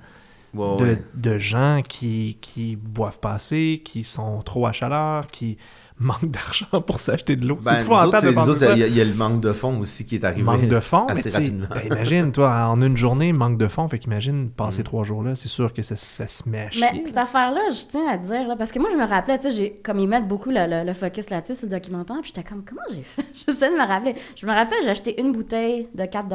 de, 0.53 0.59
ouais. 0.59 1.03
de 1.13 1.37
gens 1.37 1.81
qui, 1.87 2.37
qui 2.39 2.77
boivent 2.77 3.19
pas 3.19 3.33
assez, 3.33 3.81
qui 3.83 4.05
sont 4.05 4.41
trop 4.41 4.67
à 4.67 4.71
chaleur, 4.71 5.27
qui 5.27 5.57
manquent 5.99 6.29
d'argent 6.29 6.81
pour 6.85 6.99
s'acheter 6.99 7.35
de 7.37 7.47
l'eau. 7.47 7.55
Ben, 7.63 7.71
c'est 7.75 7.81
épouvantable 7.83 8.13
de 8.15 8.19
c'est- 8.19 8.27
nous 8.27 8.33
penser 8.35 8.49
autres, 8.49 8.59
ça. 8.59 8.73
il 8.73 8.79
y, 8.79 8.83
a- 8.83 8.87
il 8.87 8.95
y 8.97 9.01
a 9.01 9.05
le 9.05 9.13
manque 9.13 9.39
de 9.39 9.53
fond 9.53 9.79
aussi 9.79 10.05
qui 10.05 10.15
est 10.15 10.25
arrivé 10.25 10.43
Manque 10.43 10.67
de 10.67 10.79
fond, 10.81 11.05
mais 11.07 11.19
assez 11.19 11.29
rapidement. 11.31 11.67
ben, 11.69 11.81
imagine, 11.85 12.31
toi, 12.33 12.65
en 12.67 12.81
une 12.81 12.97
journée, 12.97 13.31
manque 13.31 13.57
de 13.57 13.67
fond, 13.69 13.87
fait 13.87 13.97
qu'imagine 13.99 14.49
passer 14.49 14.81
Mm. 14.81 14.83
trois 14.83 15.03
jours 15.03 15.23
là, 15.23 15.35
c'est 15.35 15.47
sûr 15.47 15.71
que 15.73 15.81
ça, 15.81 15.95
ça 15.95 16.27
se 16.27 16.49
met 16.49 16.61
à 16.63 16.69
chier. 16.71 16.85
Mais 16.91 17.03
cette 17.05 17.17
affaire-là, 17.17 17.61
je 17.69 17.85
tiens 17.87 18.07
à 18.09 18.17
dire, 18.17 18.45
là, 18.47 18.55
parce 18.57 18.71
que 18.73 18.79
moi, 18.79 18.89
je 18.91 18.97
me 18.97 19.05
rappelais, 19.07 19.37
tu 19.39 19.49
sais, 19.49 19.55
j'ai- 19.55 19.81
comme 19.83 19.99
ils 19.99 20.07
mettent 20.07 20.27
beaucoup 20.27 20.49
le, 20.49 20.67
le- 20.67 20.83
le 20.85 20.93
focus 20.93 21.29
là-dessus 21.29 21.55
sur 21.55 21.67
le 21.69 21.71
documentaire, 21.79 22.17
puis 22.21 22.33
j'étais 22.35 22.47
comme, 22.47 22.65
comment 22.65 22.81
j'ai 22.93 23.03
fait? 23.03 23.23
J'essaie 23.33 23.69
de 23.71 23.75
me 23.77 23.87
rappeler. 23.87 24.15
Je 24.35 24.45
me 24.45 24.51
rappelle, 24.51 24.79
j'ai 24.83 24.89
acheté 24.89 25.21
une 25.21 25.31
bouteille 25.31 25.87
de 25.95 26.03
4 26.05 26.27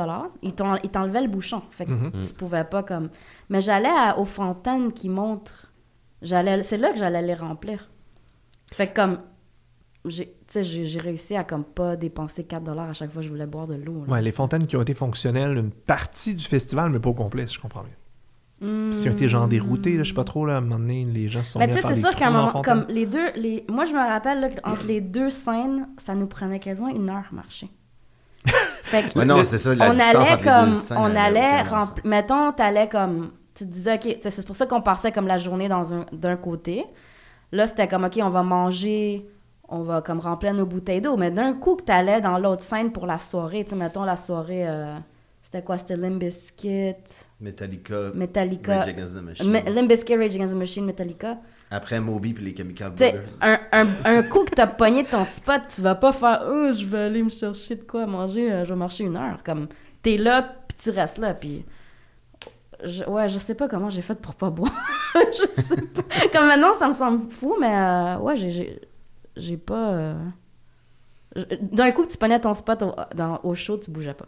Ils 0.42 0.54
t'en- 0.54 0.76
ils 0.82 0.90
t'enlevaient 0.90 1.20
le 1.22 1.28
bouchon. 1.28 1.62
Fait 1.70 1.84
que 1.84 1.90
Mhm. 1.90 2.12
tu 2.26 2.32
pouvais 2.32 2.64
pas 2.64 2.82
comme. 2.82 3.10
Mais 3.50 3.60
j'allais 3.60 3.88
aux 4.16 4.24
fontaines 4.24 4.92
qui 4.92 5.08
montrent. 5.10 5.66
J'allais, 6.22 6.62
c'est 6.62 6.78
là 6.78 6.92
que 6.92 6.98
j'allais 6.98 7.20
les 7.22 7.34
remplir. 7.34 7.90
Fait 8.72 8.86
que 8.86 8.94
comme. 8.94 9.18
J'ai, 10.06 10.26
tu 10.26 10.32
sais, 10.48 10.64
j'ai, 10.64 10.86
j'ai 10.86 10.98
réussi 10.98 11.36
à 11.36 11.44
comme 11.44 11.64
pas 11.64 11.94
dépenser 11.94 12.44
4 12.44 12.68
à 12.78 12.92
chaque 12.94 13.10
fois 13.12 13.20
que 13.20 13.26
je 13.26 13.32
voulais 13.32 13.46
boire 13.46 13.66
de 13.66 13.74
l'eau. 13.74 14.04
là. 14.06 14.14
Ouais, 14.14 14.22
les 14.22 14.32
fontaines 14.32 14.66
qui 14.66 14.76
ont 14.76 14.82
été 14.82 14.94
fonctionnelles, 14.94 15.56
une 15.58 15.70
partie 15.70 16.34
du 16.34 16.44
festival, 16.44 16.90
mais 16.90 16.98
pas 16.98 17.10
au 17.10 17.14
complet, 17.14 17.46
si 17.46 17.56
je 17.56 17.60
comprends 17.60 17.82
bien. 17.82 17.92
Parce 18.60 19.00
qu'ils 19.00 19.10
ont 19.10 19.14
été 19.14 19.26
genre 19.28 19.48
déroutés, 19.48 19.96
là, 19.96 20.02
je 20.02 20.08
sais 20.10 20.14
pas 20.14 20.24
trop, 20.24 20.44
là, 20.44 20.54
à 20.54 20.58
un 20.58 20.60
moment 20.60 20.78
donné, 20.78 21.06
les 21.06 21.28
gens 21.28 21.42
se 21.42 21.52
sont 21.52 21.58
Mais 21.58 21.66
mis 21.66 21.72
tu 21.72 21.78
à 21.78 21.80
sais, 21.80 21.86
faire 21.88 21.96
c'est 21.96 22.02
des 22.02 22.08
sûr 22.08 22.14
qu'à 22.14 22.30
moment, 22.30 22.60
comme 22.62 22.84
les 22.90 23.06
deux, 23.06 23.32
les... 23.36 23.64
moi 23.70 23.84
je 23.84 23.92
me 23.92 23.98
rappelle, 23.98 24.40
là, 24.40 24.48
entre 24.64 24.86
les 24.86 25.00
deux 25.00 25.30
scènes, 25.30 25.88
ça 25.96 26.14
nous 26.14 26.26
prenait 26.26 26.60
quasiment 26.60 26.88
une 26.88 27.08
heure 27.08 27.28
marcher. 27.32 27.70
fait 28.46 29.02
que 29.10 29.18
Ouais, 29.18 29.24
non, 29.24 29.42
c'est 29.44 29.56
ça, 29.56 29.74
la 29.74 29.90
on 29.90 29.94
distance 29.94 30.14
allait 30.16 30.30
entre 30.32 30.44
les 30.44 30.50
comme, 30.50 30.68
deux 30.68 30.74
scènes, 30.74 30.98
on 30.98 31.16
allait, 31.16 31.62
rempli- 31.62 32.06
mettons, 32.06 32.52
t'allais 32.52 32.88
comme, 32.88 33.30
tu 33.54 33.64
te 33.64 33.70
disais, 33.70 33.94
ok, 33.94 34.18
c'est 34.20 34.46
pour 34.46 34.56
ça 34.56 34.66
qu'on 34.66 34.82
passait 34.82 35.12
comme 35.12 35.26
la 35.26 35.38
journée 35.38 35.68
dans 35.68 35.94
un, 35.94 36.04
d'un 36.12 36.36
côté. 36.36 36.84
Là, 37.52 37.66
c'était 37.66 37.88
comme, 37.88 38.04
ok, 38.04 38.18
on 38.22 38.28
va 38.28 38.42
manger, 38.42 39.26
on 39.70 39.82
va 39.82 40.02
comme 40.02 40.20
remplir 40.20 40.52
nos 40.54 40.66
bouteilles 40.66 41.00
d'eau. 41.00 41.16
Mais 41.16 41.30
d'un 41.30 41.52
coup 41.54 41.76
que 41.76 41.84
t'allais 41.84 42.20
dans 42.20 42.38
l'autre 42.38 42.62
scène 42.62 42.92
pour 42.92 43.06
la 43.06 43.18
soirée, 43.18 43.64
tu 43.64 43.70
sais, 43.70 43.76
mettons 43.76 44.02
la 44.04 44.16
soirée, 44.16 44.68
euh, 44.68 44.96
c'était 45.42 45.62
quoi, 45.62 45.78
c'était 45.78 45.96
Limp 45.96 46.18
Bizkit, 46.18 46.94
Metallica, 47.40 48.10
Metallica, 48.14 48.78
Rage 48.80 48.88
Against 48.88 49.16
the 49.16 49.22
Machine. 49.22 49.50
Me- 49.50 49.70
Limp 49.70 49.88
Bizkit, 49.88 50.16
Rage 50.16 50.34
Against 50.34 50.52
the 50.52 50.56
Machine, 50.58 50.84
Metallica. 50.86 51.38
Après 51.72 52.00
Moby 52.00 52.34
puis 52.34 52.44
les 52.44 52.56
Chemical 52.56 52.90
Brothers. 52.90 53.20
un, 53.40 53.58
un, 53.72 53.86
un 54.04 54.22
coup 54.24 54.44
que 54.44 54.50
t'as 54.56 54.66
pogné 54.66 55.04
ton 55.04 55.24
spot, 55.24 55.62
tu 55.72 55.80
vas 55.82 55.94
pas 55.94 56.12
faire 56.12 56.44
Oh, 56.48 56.72
je 56.76 56.84
vais 56.84 56.98
aller 57.02 57.22
me 57.22 57.30
chercher 57.30 57.76
de 57.76 57.82
quoi 57.84 58.06
manger, 58.06 58.50
euh, 58.52 58.64
je 58.64 58.70
vais 58.72 58.78
marcher 58.78 59.04
une 59.04 59.16
heure. 59.16 59.38
Comme, 59.44 59.68
t'es 60.02 60.16
là, 60.16 60.42
puis 60.66 60.76
tu 60.82 60.90
restes 60.90 61.18
là, 61.18 61.32
puis. 61.34 61.64
Je, 62.82 63.04
ouais, 63.04 63.28
je 63.28 63.38
sais 63.38 63.54
pas 63.54 63.68
comment 63.68 63.90
j'ai 63.90 64.00
fait 64.02 64.14
pour 64.14 64.34
pas 64.34 64.48
boire. 64.50 64.72
je 65.14 65.62
sais 65.62 65.76
pas. 65.76 66.02
Comme 66.32 66.48
maintenant, 66.48 66.72
ça 66.78 66.88
me 66.88 66.94
semble 66.94 67.30
fou, 67.30 67.54
mais 67.60 67.72
euh, 67.72 68.16
ouais, 68.18 68.36
j'ai- 68.36 68.80
j'ai 69.40 69.56
pas. 69.56 69.90
euh, 69.92 70.14
D'un 71.60 71.90
coup 71.92 72.04
que 72.04 72.10
tu 72.10 72.18
prenais 72.18 72.40
ton 72.40 72.54
spot 72.54 72.82
au, 72.82 72.94
dans, 73.14 73.40
au 73.44 73.54
show, 73.54 73.78
tu 73.78 73.90
bougeais 73.90 74.14
pas. 74.14 74.26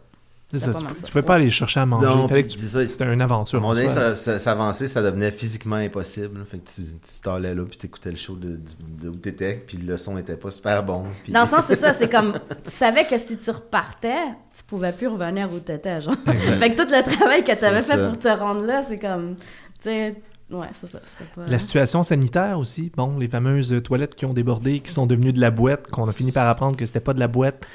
C'est 0.49 0.59
ça, 0.59 0.71
pas 0.71 0.79
tu, 1.03 1.11
pouvais 1.11 1.23
pas 1.23 1.35
aller 1.35 1.49
chercher 1.49 1.79
à 1.79 1.85
manger. 1.87 2.05
Non, 2.05 2.27
tu-. 2.27 2.67
C'était 2.87 3.11
une 3.11 3.21
aventure. 3.21 3.57
À 3.57 3.59
un 3.59 3.61
moment 3.61 3.71
en 3.73 3.75
donné, 3.75 3.89
ça, 3.89 4.13
ça, 4.13 4.37
ça 4.37 4.51
avançait, 4.51 4.87
ça 4.87 5.01
devenait 5.01 5.31
physiquement 5.31 5.77
impossible. 5.77 6.37
là. 6.39 6.45
Fait 6.45 6.59
que 6.59 6.69
tu 6.69 6.83
tu 6.83 7.21
t'allais 7.23 7.55
là, 7.55 7.63
puis 7.65 7.75
t'écoutais 7.77 8.11
le 8.11 8.17
show 8.17 8.35
de, 8.35 8.49
de, 8.49 8.59
de 9.01 9.09
où 9.09 9.15
t'étais, 9.15 9.63
puis 9.65 9.77
le 9.77 9.97
son 9.97 10.15
était 10.17 10.37
pas 10.37 10.51
super 10.51 10.83
bon. 10.83 11.05
puis- 11.23 11.33
Dans 11.33 11.41
le 11.41 11.47
sens, 11.47 11.65
c'est 11.67 11.75
ça, 11.75 11.93
c'est 11.99 12.07
comme, 12.09 12.33
tu 12.63 12.69
savais 12.71 13.03
que 13.05 13.17
si 13.17 13.35
tu 13.37 13.49
repartais, 13.49 14.21
tu 14.55 14.63
pouvais 14.63 14.91
plus 14.93 15.07
revenir 15.07 15.51
où 15.51 15.59
t'étais, 15.59 16.01
genre. 16.01 16.13
Fait 16.23 16.69
que 16.69 16.75
tout 16.75 16.87
le 16.89 17.01
travail 17.17 17.43
que 17.43 17.59
t'avais 17.59 17.81
fait 17.81 17.97
ça. 17.97 18.09
pour 18.09 18.19
te 18.19 18.27
rendre 18.27 18.63
là, 18.63 18.83
c'est 18.87 18.99
comme, 18.99 19.35
tu 19.37 19.89
sais, 19.89 20.15
ouais, 20.53 20.67
c'est 20.79 20.89
ça, 20.89 20.99
pas... 21.35 21.45
La 21.47 21.59
situation 21.59 22.03
sanitaire 22.03 22.57
aussi, 22.59 22.91
bon, 22.95 23.17
les 23.17 23.27
fameuses 23.27 23.81
toilettes 23.83 24.15
qui 24.15 24.25
ont 24.25 24.33
débordé, 24.33 24.79
qui 24.79 24.91
sont 24.91 25.05
devenues 25.05 25.33
de 25.33 25.41
la 25.41 25.51
boîte, 25.51 25.87
qu'on 25.89 26.07
a 26.07 26.11
fini 26.11 26.31
par 26.31 26.47
apprendre 26.47 26.77
que 26.77 26.85
c'était 26.85 26.99
pas 26.99 27.13
de 27.13 27.19
la 27.19 27.27
boîte. 27.27 27.65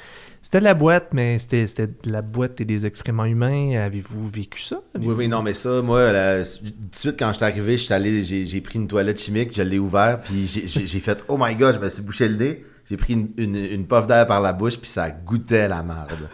C'était 0.41 0.59
de 0.59 0.63
la 0.63 0.73
boîte, 0.73 1.09
mais 1.11 1.37
c'était 1.37 1.67
c'était 1.67 1.87
de 1.87 2.11
la 2.11 2.21
boîte 2.21 2.61
et 2.61 2.65
des 2.65 2.85
excréments 2.85 3.25
humains. 3.25 3.77
Avez-vous 3.77 4.29
vécu 4.29 4.61
ça? 4.61 4.81
Oui, 4.97 5.13
oui, 5.17 5.27
non, 5.27 5.41
mais 5.41 5.53
ça, 5.53 5.81
moi, 5.81 6.11
tout 6.43 6.89
de 6.89 6.95
suite, 6.95 7.19
quand 7.19 7.33
j'étais 7.33 7.45
arrivé, 7.45 7.77
j'étais 7.77 7.93
allé, 7.93 8.23
j'ai, 8.23 8.61
pris 8.61 8.79
une 8.79 8.87
toilette 8.87 9.19
chimique, 9.19 9.53
je 9.53 9.61
l'ai 9.61 9.79
ouvert, 9.79 10.21
puis 10.21 10.47
j'ai, 10.47 10.99
fait, 10.99 11.23
oh 11.27 11.37
my 11.39 11.55
god, 11.55 11.75
je 11.75 11.79
me 11.79 11.89
suis 11.89 12.01
bouché 12.01 12.27
le 12.27 12.37
nez. 12.37 12.65
J'ai 12.89 12.97
pris 12.97 13.13
une, 13.13 13.29
une, 13.37 13.55
une 13.55 13.85
puff 13.85 14.07
d'air 14.07 14.25
par 14.25 14.41
la 14.41 14.53
bouche, 14.53 14.77
puis 14.77 14.89
ça 14.89 15.11
goûtait 15.11 15.67
la 15.67 15.83
merde. 15.83 16.29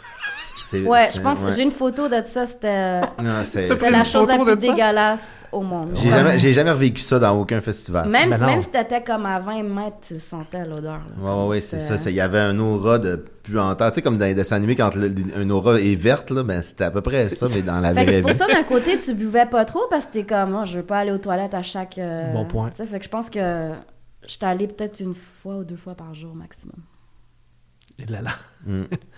C'est- 0.65 0.81
Ouais, 0.81 1.07
c'est- 1.11 1.17
je 1.17 1.21
pense 1.21 1.39
ouais. 1.39 1.51
j'ai 1.55 1.61
une 1.61 1.71
photo 1.71 2.07
de 2.07 2.21
ça, 2.25 2.47
c'était 2.47 3.01
Non, 3.01 3.43
c'est- 3.43 3.67
c'était 3.67 3.85
une 3.87 3.91
la 3.93 4.03
chose 4.03 4.27
la 4.27 4.37
plus 4.39 4.55
dégueulasse 4.57 5.45
au 5.51 5.61
monde. 5.61 5.91
J'ai 5.93 6.09
jamais, 6.09 6.39
j'ai 6.39 6.53
jamais 6.53 6.71
revécu 6.71 7.01
ça 7.01 7.19
dans 7.19 7.39
aucun 7.39 7.61
festival. 7.61 8.09
Même, 8.09 8.31
Ben 8.31 8.37
même 8.45 8.61
si 8.61 8.69
t'étais 8.69 9.03
comme 9.03 9.25
à 9.27 9.39
20 9.39 9.61
mètres, 9.63 9.97
tu 10.07 10.19
sentais 10.19 10.65
l'odeur. 10.65 11.01
là. 11.01 11.21
Ouais, 11.21 11.41
ouais, 11.43 11.47
ouais, 11.49 11.61
c'est 11.61 11.79
ça. 11.79 11.95
Il 12.09 12.15
y 12.15 12.19
avait 12.21 12.39
un 12.39 12.57
aura 12.57 12.97
de 12.97 13.23
puanteur. 13.43 13.91
Tu 13.91 13.95
sais, 13.95 14.01
comme 14.01 14.17
dans 14.17 14.25
les 14.25 14.33
dessins 14.33 14.55
animés, 14.55 14.75
quand 14.75 14.95
le- 14.95 15.13
un 15.37 15.49
aura 15.51 15.79
est 15.79 15.95
verte, 15.95 16.31
là, 16.31 16.41
ben, 16.41 16.61
c'était 16.63 16.85
à 16.85 16.91
peu 16.91 17.01
près 17.01 17.29
ça, 17.29 17.45
mais 17.53 17.61
dans 17.61 17.79
la 17.79 17.89
que 17.89 17.93
vraie 17.99 18.07
c'est 18.13 18.21
pour 18.21 18.31
vie. 18.31 18.37
ça, 18.37 18.47
d'un 18.47 18.63
côté, 18.63 18.97
tu 18.97 19.13
buvais 19.13 19.45
pas 19.45 19.65
trop 19.65 19.83
parce 19.89 20.05
que 20.07 20.13
t'es 20.13 20.23
comme, 20.23 20.49
moi, 20.51 20.63
je 20.65 20.77
veux 20.77 20.83
pas 20.83 20.97
aller 20.97 21.11
aux 21.11 21.19
toilettes 21.19 21.53
à 21.53 21.61
chaque. 21.61 21.99
euh, 21.99 22.33
Bon 22.33 22.45
point. 22.45 22.71
tu 22.71 22.77
sais, 22.77 22.85
fait 22.87 22.97
que 22.97 23.05
je 23.05 23.09
pense 23.09 23.29
que 23.29 23.69
j'étais 24.27 24.45
allée 24.47 24.67
peut-être 24.67 24.99
une 24.99 25.13
fois 25.43 25.57
ou 25.57 25.63
deux 25.63 25.75
fois 25.77 25.93
par 25.93 26.13
jour 26.15 26.33
maximum. 26.33 26.73
Et 27.97 28.05
là, 28.11 28.21
là. 28.21 28.31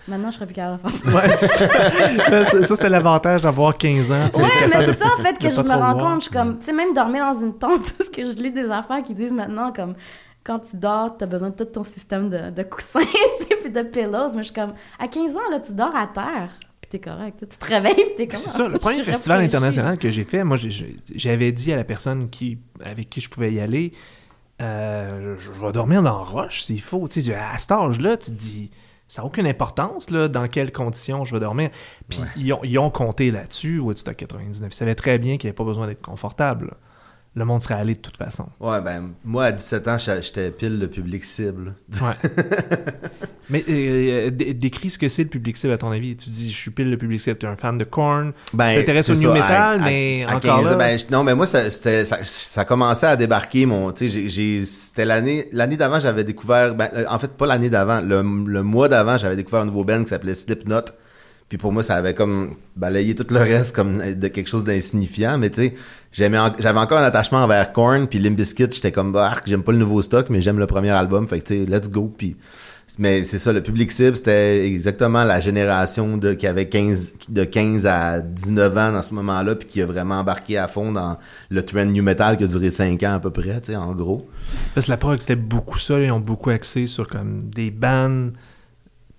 Maintenant, 0.06 0.30
je 0.30 0.36
serais 0.36 0.46
plus 0.46 0.54
capable 0.54 0.82
de 0.82 0.88
faire 0.88 1.10
ça. 1.12 1.18
Ouais, 1.18 1.28
c'est 1.30 1.46
ça. 1.48 1.68
Ça, 2.44 2.62
ça, 2.64 2.76
c'était 2.76 2.88
l'avantage 2.88 3.42
d'avoir 3.42 3.76
15 3.76 4.10
ans. 4.12 4.24
Ouais, 4.34 4.42
mais 4.68 4.84
c'est 4.84 4.98
ça, 4.98 5.08
en 5.18 5.22
fait, 5.22 5.36
que 5.38 5.50
je 5.50 5.60
me 5.60 5.74
rends 5.74 5.96
compte. 5.98 6.20
Je 6.20 6.24
suis 6.26 6.30
comme, 6.32 6.58
tu 6.58 6.66
sais, 6.66 6.72
même 6.72 6.94
dormir 6.94 7.24
dans 7.32 7.40
une 7.40 7.58
tente, 7.58 7.92
parce 7.98 8.10
que 8.10 8.24
je 8.24 8.36
lis 8.36 8.52
des 8.52 8.70
affaires 8.70 9.02
qui 9.02 9.14
disent 9.14 9.32
maintenant, 9.32 9.72
comme, 9.72 9.94
quand 10.44 10.60
tu 10.60 10.76
dors, 10.76 11.16
t'as 11.16 11.26
besoin 11.26 11.50
de 11.50 11.56
tout 11.56 11.64
ton 11.64 11.82
système 11.84 12.30
de, 12.30 12.50
de 12.50 12.62
coussins, 12.62 13.00
tu 13.40 13.46
sais, 13.46 13.56
puis 13.60 13.70
de 13.70 13.82
pillows. 13.82 14.30
Mais 14.34 14.38
je 14.42 14.52
suis 14.52 14.54
comme, 14.54 14.74
à 14.98 15.08
15 15.08 15.34
ans, 15.34 15.50
là, 15.50 15.58
tu 15.60 15.72
dors 15.72 15.96
à 15.96 16.06
terre, 16.06 16.50
puis 16.80 16.90
t'es 16.90 17.00
correct. 17.00 17.44
Tu 17.50 17.58
te 17.58 17.64
réveilles, 17.66 17.94
puis 17.94 18.14
t'es 18.16 18.26
comme. 18.28 18.36
C'est 18.38 18.50
ça, 18.50 18.64
Ah, 18.66 18.68
le 18.68 18.78
premier 18.78 19.02
festival 19.02 19.40
international 19.40 19.98
que 19.98 20.10
j'ai 20.10 20.24
fait, 20.24 20.44
moi, 20.44 20.56
j'avais 21.14 21.50
dit 21.52 21.72
à 21.72 21.76
la 21.76 21.84
personne 21.84 22.30
qui, 22.30 22.58
avec 22.84 23.10
qui 23.10 23.20
je 23.20 23.28
pouvais 23.28 23.52
y 23.52 23.60
aller, 23.60 23.92
euh, 24.60 25.36
je, 25.38 25.52
je 25.52 25.60
vais 25.60 25.72
dormir 25.72 26.02
dans 26.02 26.18
la 26.18 26.24
roche 26.24 26.62
s'il 26.62 26.80
faut. 26.80 27.06
Tu 27.08 27.22
sais, 27.22 27.34
à 27.34 27.58
cet 27.58 27.72
âge-là, 27.72 28.16
tu 28.16 28.30
te 28.30 28.36
dis, 28.36 28.70
ça 29.08 29.22
n'a 29.22 29.26
aucune 29.26 29.46
importance 29.46 30.10
là, 30.10 30.28
dans 30.28 30.46
quelles 30.46 30.72
conditions 30.72 31.24
je 31.24 31.34
vais 31.34 31.40
dormir. 31.40 31.70
Puis 32.08 32.20
ils, 32.36 32.52
ont, 32.52 32.60
ils 32.62 32.78
ont 32.78 32.90
compté 32.90 33.30
là-dessus, 33.30 33.78
Woodstock 33.78 34.16
99. 34.16 34.70
Ils 34.70 34.74
savaient 34.74 34.94
très 34.94 35.18
bien 35.18 35.38
qu'il 35.38 35.48
n'y 35.48 35.50
avait 35.50 35.56
pas 35.56 35.64
besoin 35.64 35.86
d'être 35.86 36.02
confortable. 36.02 36.74
Le 37.34 37.44
monde 37.44 37.62
serait 37.62 37.74
allé 37.74 37.94
de 37.94 38.00
toute 38.00 38.16
façon. 38.16 38.46
Ouais, 38.58 38.80
ben, 38.80 39.10
moi, 39.24 39.44
à 39.44 39.52
17 39.52 39.86
ans, 39.88 39.96
j'étais 39.98 40.50
pile 40.50 40.78
le 40.80 40.88
public 40.88 41.24
cible. 41.24 41.74
Ouais. 42.00 42.30
Mais 43.50 43.64
euh, 43.68 44.30
dé- 44.30 44.52
décris 44.52 44.90
ce 44.90 44.98
que 44.98 45.08
c'est 45.08 45.22
le 45.22 45.28
public 45.30 45.56
cible 45.56 45.72
à 45.72 45.78
ton 45.78 45.90
avis. 45.90 46.16
Tu 46.16 46.28
dis, 46.28 46.50
je 46.50 46.56
suis 46.56 46.70
pile 46.70 46.90
le 46.90 46.98
public 46.98 47.18
cible. 47.20 47.38
Tu 47.38 47.46
es 47.46 47.48
un 47.48 47.56
fan 47.56 47.78
de 47.78 47.84
Korn. 47.84 48.32
Ben, 48.52 48.70
tu 48.70 48.80
t'intéresses 48.80 49.08
au 49.08 49.14
new 49.14 49.32
metal, 49.32 49.80
à- 49.80 49.84
mais 49.84 50.24
à 50.24 50.36
encore 50.36 50.40
15 50.62 50.66
ans, 50.66 50.70
là. 50.70 50.76
ben, 50.76 50.98
non, 51.10 51.24
mais 51.24 51.34
moi, 51.34 51.46
ça, 51.46 51.70
ça, 51.70 52.04
ça 52.24 52.64
commençait 52.64 53.06
à 53.06 53.16
débarquer. 53.16 53.64
Mon, 53.66 53.94
c'était 53.94 55.04
l'année, 55.04 55.48
l'année 55.52 55.76
d'avant, 55.76 55.98
j'avais 56.00 56.24
découvert, 56.24 56.74
ben, 56.74 56.90
euh, 56.94 57.04
en 57.08 57.18
fait, 57.18 57.30
pas 57.32 57.46
l'année 57.46 57.70
d'avant, 57.70 58.00
le, 58.00 58.20
le 58.46 58.62
mois 58.62 58.88
d'avant, 58.88 59.16
j'avais 59.16 59.36
découvert 59.36 59.60
un 59.60 59.66
nouveau 59.66 59.84
band 59.84 60.02
qui 60.02 60.08
s'appelait 60.10 60.34
Slipknot. 60.34 60.82
Puis 61.48 61.56
pour 61.56 61.72
moi, 61.72 61.82
ça 61.82 61.96
avait 61.96 62.14
comme 62.14 62.56
balayé 62.76 63.14
tout 63.14 63.26
le 63.30 63.40
reste 63.40 63.74
comme 63.74 64.14
de 64.14 64.28
quelque 64.28 64.48
chose 64.48 64.64
d'insignifiant. 64.64 65.38
Mais 65.38 65.48
tu 65.48 65.62
sais, 65.62 65.74
j'aimais 66.12 66.38
j'avais 66.58 66.78
encore 66.78 66.98
un 66.98 67.04
attachement 67.04 67.38
envers 67.38 67.72
Korn. 67.72 68.06
Puis 68.06 68.18
Limp 68.18 68.36
Bizkit, 68.36 68.70
j'étais 68.70 68.92
comme, 68.92 69.12
bah, 69.12 69.34
j'aime 69.46 69.62
pas 69.62 69.72
le 69.72 69.78
nouveau 69.78 70.02
stock, 70.02 70.28
mais 70.28 70.42
j'aime 70.42 70.58
le 70.58 70.66
premier 70.66 70.90
album. 70.90 71.26
Fait 71.26 71.40
que 71.40 71.46
tu 71.46 71.64
sais, 71.64 71.70
let's 71.70 71.88
go. 71.88 72.14
Mais 72.98 73.24
c'est 73.24 73.38
ça, 73.38 73.52
le 73.52 73.62
public 73.62 73.92
cible, 73.92 74.16
c'était 74.16 74.66
exactement 74.66 75.22
la 75.22 75.40
génération 75.40 76.16
de 76.16 76.32
qui 76.32 76.46
avait 76.46 76.68
15 76.68 77.12
de 77.28 77.44
15 77.44 77.86
à 77.86 78.20
19 78.20 78.76
ans 78.78 78.92
dans 78.92 79.02
ce 79.02 79.14
moment-là, 79.14 79.54
puis 79.56 79.68
qui 79.68 79.82
a 79.82 79.86
vraiment 79.86 80.16
embarqué 80.16 80.56
à 80.56 80.68
fond 80.68 80.90
dans 80.90 81.18
le 81.50 81.62
trend 81.62 81.84
new 81.84 82.02
metal 82.02 82.38
qui 82.38 82.44
a 82.44 82.46
duré 82.46 82.70
5 82.70 83.02
ans 83.02 83.14
à 83.14 83.20
peu 83.20 83.30
près, 83.30 83.60
tu 83.60 83.72
sais, 83.72 83.76
en 83.76 83.92
gros. 83.92 84.26
Parce 84.74 84.86
que 84.86 84.90
la 84.90 84.96
prog, 84.96 85.20
c'était 85.20 85.36
beaucoup 85.36 85.78
ça. 85.78 86.00
Ils 86.00 86.10
ont 86.10 86.20
beaucoup 86.20 86.50
axé 86.50 86.86
sur 86.86 87.06
comme 87.06 87.42
des 87.50 87.70
bands 87.70 88.30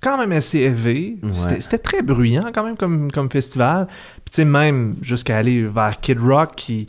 quand 0.01 0.17
même 0.17 0.31
assez. 0.31 0.69
Ouais. 0.69 1.17
C'était- 1.33 1.61
C'était 1.61 1.77
très 1.77 2.01
bruyant 2.01 2.51
quand 2.53 2.63
même 2.63 2.77
comme, 2.77 3.11
comme 3.11 3.29
festival. 3.29 3.87
Puis 3.87 4.31
tu 4.31 4.35
sais, 4.37 4.45
même 4.45 4.95
jusqu'à 5.01 5.37
aller 5.37 5.63
vers 5.63 5.97
Kid 5.99 6.19
Rock 6.19 6.53
qui, 6.55 6.87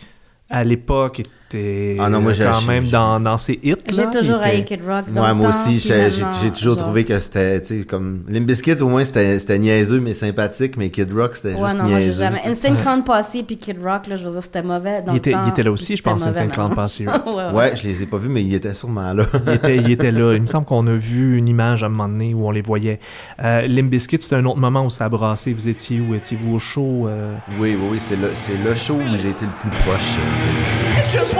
à 0.49 0.62
l'époque, 0.64 1.23
était 1.56 1.96
Ah 1.98 2.08
non, 2.08 2.20
moi, 2.20 2.32
j'ai- 2.32 2.44
quand 2.44 2.62
même 2.66 2.86
dans, 2.88 3.18
dans 3.20 3.38
ses 3.38 3.58
hits. 3.62 3.74
J'ai 3.88 4.06
toujours 4.06 4.20
Il 4.22 4.30
était- 4.36 4.44
haï 4.44 4.64
Kid 4.64 4.80
Rock. 4.86 5.04
dans 5.12 5.22
Ouais, 5.22 5.28
le 5.28 5.34
moi 5.34 5.50
temps, 5.50 5.56
aussi, 5.66 5.78
j'ai 5.78 6.10
j'ai- 6.10 6.22
maintenant, 6.22 6.38
j'ai 6.42 6.50
toujours 6.50 6.74
genre- 6.74 6.84
trouvé 6.84 7.04
que 7.04 7.18
c'était, 7.20 7.60
tu 7.60 7.80
sais, 7.80 7.84
comme 7.84 8.22
Limp 8.28 8.46
Bizkit, 8.46 8.80
au 8.80 8.88
moins, 8.88 9.04
c'était 9.04 9.38
c'était 9.38 9.58
niaiseux, 9.58 10.00
mais 10.00 10.14
sympathique, 10.14 10.76
mais 10.76 10.88
Kid 10.90 11.12
Rock, 11.12 11.36
c'était 11.36 11.54
Ouais, 11.54 11.68
juste 11.70 11.78
non, 11.78 11.84
niaiseux. 11.84 12.18
jamais. 12.24 12.40
Insane 12.46 12.76
Clown 12.82 13.02
Posse 13.04 13.26
puis 13.46 13.56
Kid 13.56 13.76
Rock, 13.84 14.06
là, 14.06 14.16
je 14.16 14.24
veux 14.26 14.32
dire, 14.32 14.42
c'était 14.42 14.62
mauvais. 14.62 15.02
Dans 15.02 15.12
Il 15.12 15.14
le 15.14 15.18
était, 15.18 15.32
temps, 15.32 15.40
il 15.44 15.48
était 15.50 15.62
là 15.62 15.72
aussi, 15.72 15.96
je 15.96 16.02
pense, 16.02 16.22
Insane 16.24 16.50
Clown. 16.50 16.74
Posse. 16.74 17.00
ouais. 17.00 17.06
ouais, 17.06 17.34
ouais. 17.34 17.52
Ouais, 17.52 17.76
je 17.76 17.82
les 17.88 18.02
ai 18.02 18.06
pas 18.06 18.16
vus, 18.18 18.28
mais 18.28 18.42
ils 18.42 18.54
étaient 18.54 18.74
sûrement 18.74 19.12
là. 19.12 19.24
Il 19.46 19.52
était, 19.54 19.76
il 19.76 19.90
était 19.90 20.12
là. 20.12 20.34
Il 20.34 20.42
me 20.42 20.46
semble 20.46 20.66
qu'on 20.66 20.86
a 20.86 20.92
vu 20.94 21.36
une 21.36 21.48
image 21.48 21.82
à 21.82 21.86
un 21.86 21.88
moment 21.88 22.08
donné 22.08 22.32
où 22.34 22.46
on 22.46 22.50
les 22.50 22.62
voyait. 22.62 23.00
Euh, 23.42 23.66
Limp 23.66 23.90
Bizkit, 23.90 24.18
c'était 24.20 24.36
un 24.36 24.44
autre 24.46 24.58
moment 24.58 24.84
où 24.84 24.90
ça 24.90 25.06
a 25.06 25.08
brassé. 25.08 25.52
Vous 25.52 25.68
étiez 25.68 26.00
où? 26.00 26.14
Étiez-vous 26.14 26.54
au 26.54 26.58
show? 26.58 27.08
euh? 27.08 27.34
oui, 27.58 27.76
oui, 27.80 27.88
oui, 27.92 27.96
c'est 28.00 28.16
le, 28.16 28.30
c'est 28.34 28.56
le 28.56 28.74
show 28.74 28.94
où 28.94 29.16
j'ai 29.22 29.30
été 29.30 29.44
le 29.44 29.52
plus 29.60 29.70
proche. 29.82 30.16
euh, 30.18 31.39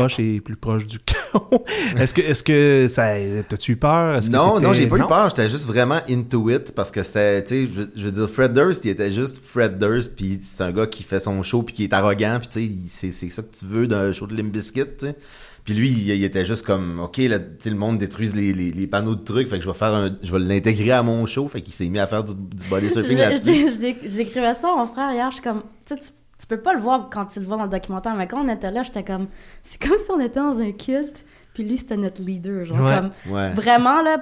proche 0.00 0.18
et 0.20 0.40
plus 0.40 0.56
proche 0.56 0.86
du 0.86 0.98
chaos. 0.98 1.64
est-ce 1.96 2.14
que, 2.14 2.20
est-ce 2.20 2.42
que 2.42 2.86
ça, 2.88 3.14
t'as-tu 3.48 3.72
eu 3.72 3.76
peur? 3.76 4.16
Est-ce 4.16 4.30
Non, 4.30 4.60
non, 4.60 4.72
j'ai 4.74 4.86
pas 4.86 4.96
eu 4.96 5.00
non? 5.00 5.06
peur. 5.06 5.28
J'étais 5.30 5.48
juste 5.48 5.66
vraiment 5.66 6.00
into 6.08 6.50
it 6.50 6.74
parce 6.74 6.90
que 6.90 7.02
c'était, 7.02 7.42
tu 7.44 7.48
sais, 7.54 7.62
je, 7.72 7.80
veux- 7.80 7.90
je 7.96 8.04
veux 8.04 8.10
dire, 8.12 8.28
Fred 8.30 8.52
Durst, 8.52 8.84
il 8.84 8.90
était 8.90 9.12
juste 9.12 9.42
Fred 9.44 9.78
Durst, 9.78 10.16
puis 10.16 10.40
c'est 10.42 10.62
un 10.62 10.72
gars 10.72 10.86
qui 10.86 11.02
fait 11.02 11.20
son 11.20 11.42
show 11.42 11.62
puis 11.62 11.74
qui 11.74 11.84
est 11.84 11.92
arrogant, 11.92 12.38
puis 12.40 12.48
tu 12.48 12.60
sais, 12.60 12.70
c'est 12.88 13.12
c'est 13.12 13.30
ça 13.30 13.42
que 13.42 13.56
tu 13.56 13.64
veux 13.66 13.86
d'un 13.86 14.12
show 14.12 14.26
de 14.26 14.34
Limp 14.36 14.52
Bizkit, 14.52 14.82
tu 14.98 15.06
sais. 15.06 15.16
Puis 15.62 15.74
lui, 15.74 15.90
il, 15.90 16.08
il 16.08 16.24
était 16.24 16.46
juste 16.46 16.64
comme, 16.64 17.00
ok, 17.00 17.18
là, 17.18 17.36
le 17.66 17.74
monde 17.74 17.98
détruise 17.98 18.34
les, 18.34 18.54
les, 18.54 18.70
les 18.70 18.86
panneaux 18.86 19.14
de 19.14 19.22
trucs, 19.22 19.46
fait 19.48 19.58
que 19.58 19.64
je 19.64 19.68
vais 19.70 19.76
faire 19.76 19.94
un, 19.94 20.16
je 20.22 20.32
vais 20.32 20.38
l'intégrer 20.38 20.92
à 20.92 21.02
mon 21.02 21.26
show, 21.26 21.46
fait 21.48 21.60
qu'il 21.60 21.74
s'est 21.74 21.88
mis 21.90 21.98
à 21.98 22.06
faire 22.06 22.24
du, 22.24 22.32
du 22.34 22.64
body 22.70 22.90
surfing 22.90 23.18
là-dessus. 23.18 23.66
J'écrivais 24.08 24.54
ça 24.54 24.70
à 24.72 24.76
mon 24.76 24.86
frère 24.86 25.12
hier. 25.12 25.28
Je 25.30 25.34
suis 25.34 25.44
comme, 25.44 25.62
tu 25.86 25.94
sais, 25.94 26.12
tu- 26.40 26.46
peux 26.46 26.60
pas 26.60 26.72
le 26.74 26.80
voir 26.80 27.08
quand 27.12 27.26
tu 27.26 27.38
le 27.40 27.46
vois 27.46 27.56
dans 27.58 27.64
le 27.64 27.68
documentaire, 27.68 28.14
mais 28.14 28.26
quand 28.26 28.42
on 28.44 28.48
était 28.48 28.70
là, 28.70 28.82
j'étais 28.82 29.04
comme, 29.04 29.26
c'est 29.62 29.80
comme 29.80 29.98
si 29.98 30.10
on 30.10 30.18
était 30.20 30.40
dans 30.40 30.58
un 30.58 30.72
culte, 30.72 31.24
puis 31.54 31.64
lui, 31.64 31.76
c'était 31.78 31.96
notre 31.96 32.22
leader. 32.22 32.64
Genre, 32.64 32.80
Ouais. 32.80 32.96
comme, 32.96 33.32
Ouais. 33.34 33.50
vraiment, 33.50 34.02
là, 34.02 34.18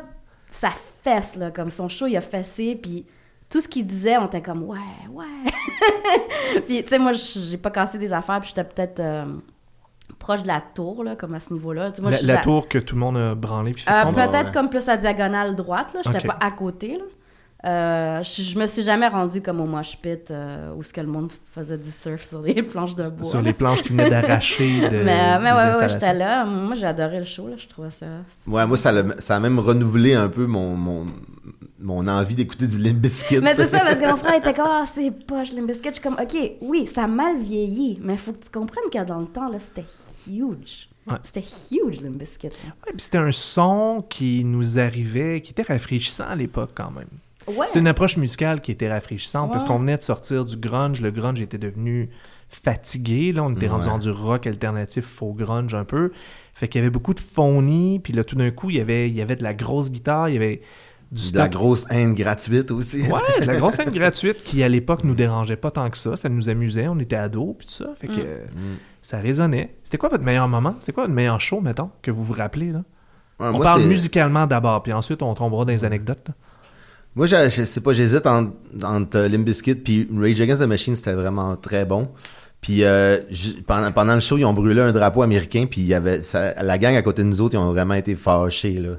ça 0.50 0.70
fesse, 1.02 1.36
là, 1.36 1.50
comme 1.50 1.70
son 1.70 1.88
show, 1.88 2.06
il 2.06 2.16
a 2.16 2.20
fessé, 2.20 2.74
puis 2.80 3.06
tout 3.50 3.60
ce 3.60 3.68
qu'il 3.68 3.86
disait, 3.86 4.16
on 4.18 4.26
était 4.26 4.42
comme, 4.42 4.62
ouais, 4.64 4.78
ouais. 5.10 5.24
puis, 6.66 6.82
tu 6.82 6.88
sais, 6.88 6.98
moi, 6.98 7.12
j'ai 7.12 7.56
pas 7.58 7.70
cassé 7.70 7.98
des 7.98 8.12
affaires, 8.12 8.40
puis 8.40 8.48
j'étais 8.54 8.64
peut-être 8.64 9.00
euh, 9.00 9.24
proche 10.18 10.42
de 10.42 10.48
la 10.48 10.60
tour, 10.74 11.04
là, 11.04 11.16
comme 11.16 11.34
à 11.34 11.40
ce 11.40 11.52
niveau-là. 11.52 11.90
Tu 11.90 11.96
sais, 11.96 12.02
moi, 12.02 12.10
La, 12.22 12.38
à- 12.40 12.42
tour 12.42 12.68
que 12.68 12.78
tout 12.78 12.94
le 12.94 13.00
monde 13.00 13.16
a 13.16 13.34
branlé 13.34 13.72
puis 13.72 13.82
fait 13.82 13.90
euh, 13.90 14.12
peut-être 14.12 14.46
ouais. 14.46 14.52
comme 14.52 14.68
plus 14.70 14.88
à 14.88 14.96
diagonale 14.96 15.54
droite, 15.54 15.92
là. 15.94 16.00
J'étais 16.04 16.26
pas 16.26 16.36
à 16.40 16.50
côté, 16.50 16.96
là. 16.98 17.04
Euh, 17.64 18.22
je, 18.22 18.42
je 18.42 18.56
me 18.56 18.68
suis 18.68 18.82
jamais 18.82 19.08
rendue 19.08 19.42
comme 19.42 19.60
au 19.60 19.66
mosh 19.66 19.98
pit 20.00 20.30
euh, 20.30 20.72
où 20.76 20.84
ce 20.84 20.92
que 20.92 21.00
le 21.00 21.08
monde 21.08 21.32
faisait 21.52 21.76
du 21.76 21.90
surf 21.90 22.24
sur 22.24 22.40
les 22.40 22.62
planches 22.62 22.94
de 22.94 23.10
bois. 23.10 23.24
sur 23.24 23.42
les 23.42 23.52
planches 23.52 23.82
qui 23.82 23.88
venaient 23.88 24.08
d'arracher 24.08 24.88
de 24.88 25.02
mais 25.02 25.38
ouais, 25.38 25.76
ouais, 25.76 25.88
j'étais 25.88 26.14
là. 26.14 26.44
Moi, 26.44 26.76
adoré 26.84 27.18
le 27.18 27.24
show, 27.24 27.48
là. 27.48 27.56
Je 27.56 27.66
trouvais 27.66 27.90
ça... 27.90 28.06
Ouais, 28.46 28.64
moi, 28.64 28.76
ça, 28.76 28.90
a 28.90 29.40
même 29.40 29.58
renouvelé 29.58 30.14
un 30.14 30.28
peu 30.28 30.46
mon, 30.46 30.76
mon, 30.76 31.08
mon 31.80 32.06
envie 32.06 32.36
d'écouter 32.36 32.68
du 32.68 32.78
Limp 32.78 32.98
Bizkit. 32.98 33.40
Mais 33.40 33.56
c'est 33.56 33.66
ça, 33.66 33.80
parce 33.80 33.98
que 33.98 34.08
mon 34.08 34.16
frère 34.24 34.34
était 34.34 34.54
comme, 34.54 34.66
ah, 34.68 34.84
c'est 34.94 35.10
poche, 35.10 35.52
les 35.52 35.62
biscuits. 35.62 35.90
Je 35.90 35.94
suis 35.94 36.02
comme, 36.02 36.16
OK, 36.20 36.36
oui, 36.60 36.86
ça 36.86 37.04
a 37.04 37.06
mal 37.08 37.38
vieilli, 37.40 37.98
mais 38.00 38.12
il 38.12 38.18
faut 38.20 38.32
que 38.34 38.44
tu 38.44 38.50
comprennes 38.50 38.88
que 38.92 39.04
dans 39.04 39.18
le 39.18 39.26
temps, 39.26 39.48
là, 39.48 39.58
c'était 39.58 39.86
huge. 40.28 40.88
Ouais. 41.08 41.16
C'était 41.24 41.44
huge, 41.72 42.02
biscuit. 42.02 42.48
là. 42.48 42.54
Ouais, 42.86 42.92
puis 42.92 43.00
c'était 43.00 43.18
un 43.18 43.32
son 43.32 44.04
qui 44.08 44.44
nous 44.44 44.78
arrivait, 44.78 45.40
qui 45.40 45.50
était 45.50 45.62
rafraîchissant 45.62 46.28
à 46.28 46.36
l'époque 46.36 46.70
quand 46.74 46.92
même. 46.92 47.08
Ouais. 47.56 47.66
C'était 47.66 47.80
une 47.80 47.88
approche 47.88 48.16
musicale 48.16 48.60
qui 48.60 48.72
était 48.72 48.90
rafraîchissante 48.90 49.50
parce 49.50 49.64
qu'on 49.64 49.78
venait 49.78 49.96
de 49.96 50.02
sortir 50.02 50.44
du 50.44 50.56
grunge. 50.56 51.00
Le 51.00 51.10
grunge 51.10 51.40
était 51.40 51.58
devenu 51.58 52.10
fatigué. 52.48 53.32
Là, 53.32 53.44
on 53.44 53.52
était 53.52 53.68
rendu 53.68 53.86
dans 53.86 53.98
du 53.98 54.10
rock 54.10 54.46
alternatif, 54.46 55.04
faux 55.04 55.32
grunge 55.32 55.74
un 55.74 55.84
peu. 55.84 56.12
Fait 56.54 56.68
qu'il 56.68 56.80
y 56.80 56.82
avait 56.82 56.90
beaucoup 56.90 57.14
de 57.14 57.20
phonie. 57.20 58.00
Puis 58.00 58.12
là, 58.12 58.24
tout 58.24 58.36
d'un 58.36 58.50
coup, 58.50 58.70
il 58.70 58.76
y 58.76 58.80
avait, 58.80 59.08
il 59.08 59.16
y 59.16 59.22
avait 59.22 59.36
de 59.36 59.42
la 59.42 59.54
grosse 59.54 59.90
guitare. 59.90 60.28
Il 60.28 60.34
y 60.34 60.36
avait 60.36 60.60
du 61.10 61.32
De 61.32 61.38
la 61.38 61.48
grosse 61.48 61.86
haine 61.90 62.14
gratuite 62.14 62.70
aussi. 62.70 63.02
Ouais, 63.02 63.40
de 63.40 63.46
la 63.46 63.56
grosse 63.56 63.74
scène 63.74 63.90
gratuite 63.94 64.42
qui, 64.44 64.62
à 64.62 64.68
l'époque, 64.68 65.04
nous 65.04 65.14
dérangeait 65.14 65.56
pas 65.56 65.70
tant 65.70 65.88
que 65.88 65.96
ça. 65.98 66.16
Ça 66.16 66.28
nous 66.28 66.48
amusait. 66.48 66.88
On 66.88 66.98
était 66.98 67.16
ados, 67.16 67.54
puis 67.58 67.66
tout 67.66 67.74
ça. 67.84 67.90
Fait 67.98 68.08
que 68.08 68.20
euh, 68.20 68.44
ça 69.02 69.18
résonnait. 69.18 69.76
C'était 69.84 69.98
quoi 69.98 70.08
votre 70.08 70.24
meilleur 70.24 70.48
moment? 70.48 70.74
C'était 70.80 70.92
quoi 70.92 71.04
votre 71.04 71.14
meilleur 71.14 71.40
show, 71.40 71.60
mettons, 71.60 71.90
que 72.02 72.10
vous 72.10 72.24
vous 72.24 72.34
rappelez, 72.34 72.72
là? 72.72 72.82
Ouais, 73.40 73.46
on 73.48 73.52
moi, 73.52 73.64
parle 73.64 73.84
musicalement 73.84 74.46
d'abord, 74.48 74.82
puis 74.82 74.92
ensuite 74.92 75.22
on 75.22 75.32
tombera 75.32 75.64
dans 75.64 75.70
les 75.70 75.84
anecdotes. 75.84 76.26
là. 76.28 76.34
Moi, 77.18 77.26
je, 77.26 77.34
je 77.50 77.64
sais 77.64 77.80
pas, 77.80 77.92
j'hésite 77.92 78.26
entre, 78.26 78.52
entre 78.82 79.18
Limp 79.26 79.44
Bizkit 79.44 79.74
puis 79.74 80.08
Rage 80.16 80.40
Against 80.40 80.62
the 80.62 80.66
Machine, 80.66 80.94
c'était 80.96 81.12
vraiment 81.14 81.56
très 81.56 81.84
bon. 81.84 82.08
Puis 82.60 82.84
euh, 82.84 83.18
pendant, 83.66 83.92
pendant 83.92 84.14
le 84.14 84.20
show, 84.20 84.38
ils 84.38 84.44
ont 84.44 84.52
brûlé 84.52 84.80
un 84.80 84.92
drapeau 84.92 85.22
américain, 85.22 85.66
puis 85.70 85.80
il 85.80 85.86
y 85.88 85.94
avait 85.94 86.22
ça- 86.22 86.60
la 86.62 86.78
gang 86.78 86.94
à 86.96 87.02
côté 87.02 87.22
de 87.22 87.28
nous 87.28 87.40
autres, 87.40 87.54
ils 87.54 87.58
ont 87.58 87.70
vraiment 87.72 87.94
été 87.94 88.14
fâchés 88.14 88.74
là. 88.74 88.94